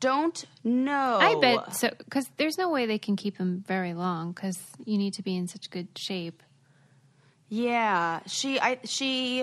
don't 0.00 0.44
know. 0.64 1.18
I 1.20 1.34
bet 1.40 1.76
so 1.76 1.90
because 1.98 2.30
there's 2.36 2.58
no 2.58 2.70
way 2.70 2.86
they 2.86 2.98
can 2.98 3.16
keep 3.16 3.38
them 3.38 3.64
very 3.66 3.94
long 3.94 4.32
because 4.32 4.58
you 4.84 4.98
need 4.98 5.14
to 5.14 5.22
be 5.22 5.36
in 5.36 5.48
such 5.48 5.70
good 5.70 5.88
shape. 5.96 6.42
Yeah, 7.48 8.20
she, 8.26 8.58
I, 8.58 8.78
she, 8.84 9.42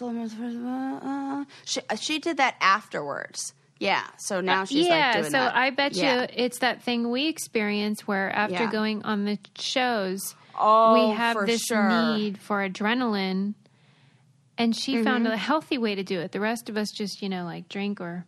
uh, 0.00 1.44
she, 1.64 1.80
she 1.98 2.18
did 2.20 2.36
that 2.36 2.54
afterwards. 2.60 3.52
Yeah, 3.80 4.04
so 4.16 4.40
now 4.40 4.64
she's 4.64 4.86
yeah, 4.86 5.12
like 5.12 5.12
doing 5.22 5.24
so 5.32 5.38
that. 5.38 5.56
I 5.56 5.70
bet 5.70 5.92
Yeah. 5.92 6.22
you 6.22 6.26
it's 6.34 6.58
that 6.60 6.82
thing 6.82 7.10
we 7.10 7.28
experience 7.28 8.06
where 8.06 8.30
after 8.30 8.54
Yeah. 8.64 8.70
going 8.70 9.02
on 9.04 9.24
the 9.24 9.38
shows, 9.56 10.34
Oh, 10.58 10.92
we 10.92 11.14
have 11.16 11.36
this 11.46 11.62
sure. 11.62 11.88
need 11.88 12.38
for 12.38 12.68
adrenaline. 12.68 13.54
And 14.58 14.74
she 14.76 15.02
found 15.02 15.24
Mm-hmm. 15.24 15.34
a 15.34 15.36
healthy 15.38 15.78
way 15.78 15.94
to 15.94 16.02
do 16.02 16.20
it. 16.20 16.32
The 16.32 16.40
rest 16.40 16.68
of 16.68 16.76
us 16.76 16.90
just, 16.90 17.22
you 17.22 17.28
know, 17.28 17.44
like 17.44 17.68
drink 17.68 18.00
or 18.00 18.26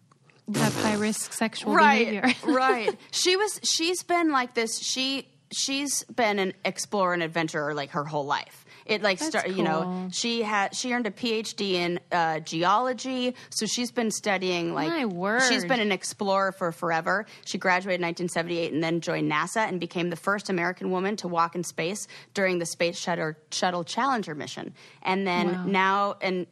have 0.54 0.74
high 0.82 0.94
risk 0.94 1.32
sexual 1.32 1.74
right, 1.74 2.06
behavior. 2.08 2.34
right. 2.52 2.96
She 3.10 3.36
was. 3.36 3.60
She's 3.64 4.02
been 4.02 4.30
like 4.30 4.54
this. 4.54 4.78
She 4.80 5.26
she's 5.52 6.04
been 6.04 6.38
an 6.38 6.52
explorer 6.64 7.12
and 7.14 7.22
adventurer 7.22 7.74
like 7.74 7.90
her 7.90 8.04
whole 8.04 8.24
life. 8.26 8.64
It 8.86 9.02
like 9.02 9.18
start. 9.18 9.48
You 9.50 9.62
know, 9.62 10.08
she 10.12 10.42
had 10.42 10.74
she 10.74 10.92
earned 10.92 11.06
a 11.06 11.10
PhD 11.10 11.72
in 11.74 12.00
uh, 12.12 12.40
geology, 12.40 13.34
so 13.50 13.66
she's 13.66 13.90
been 13.90 14.10
studying 14.10 14.74
like 14.74 14.88
My 14.88 15.06
word. 15.06 15.42
She's 15.48 15.64
been 15.64 15.80
an 15.80 15.92
explorer 15.92 16.52
for 16.52 16.72
forever. 16.72 17.26
She 17.44 17.58
graduated 17.58 18.00
in 18.00 18.06
1978 18.06 18.72
and 18.72 18.82
then 18.82 19.00
joined 19.00 19.30
NASA 19.30 19.68
and 19.68 19.80
became 19.80 20.10
the 20.10 20.16
first 20.16 20.48
American 20.50 20.90
woman 20.90 21.16
to 21.16 21.28
walk 21.28 21.54
in 21.54 21.64
space 21.64 22.06
during 22.34 22.58
the 22.58 22.66
Space 22.66 22.98
Shuttle, 22.98 23.34
Shuttle 23.50 23.84
Challenger 23.84 24.34
mission. 24.34 24.74
And 25.02 25.26
then 25.26 25.52
Wow. 25.52 25.62
now 25.66 26.16
and 26.20 26.46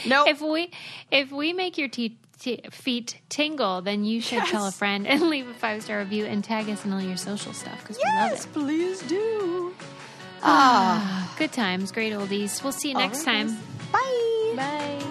No, 0.05 0.25
If 0.27 0.41
we 0.41 0.71
if 1.11 1.31
we 1.31 1.53
make 1.53 1.77
your 1.77 1.87
te- 1.87 2.17
t- 2.39 2.61
feet 2.71 3.19
tingle, 3.29 3.81
then 3.81 4.03
you 4.03 4.19
should 4.21 4.43
tell 4.45 4.67
a 4.67 4.71
friend 4.71 5.07
and 5.07 5.21
leave 5.29 5.47
a 5.47 5.53
five 5.53 5.81
star 5.83 5.99
review 5.99 6.25
and 6.25 6.43
tag 6.43 6.69
us 6.69 6.83
in 6.85 6.91
all 6.93 7.01
your 7.01 7.17
social 7.17 7.53
stuff 7.53 7.79
because 7.81 7.97
we 7.97 8.03
love 8.03 8.31
yes, 8.31 8.45
it. 8.45 8.53
please 8.53 9.01
do. 9.03 9.73
Ah, 10.43 11.33
Good 11.37 11.51
times, 11.53 11.91
great 11.91 12.13
oldies. 12.13 12.61
We'll 12.63 12.71
see 12.73 12.89
you 12.89 12.95
next 12.95 13.25
All 13.27 13.33
right, 13.33 13.47
time. 13.47 13.47
guys. 13.47 13.91
Bye. 13.91 14.53
Bye. 14.99 15.03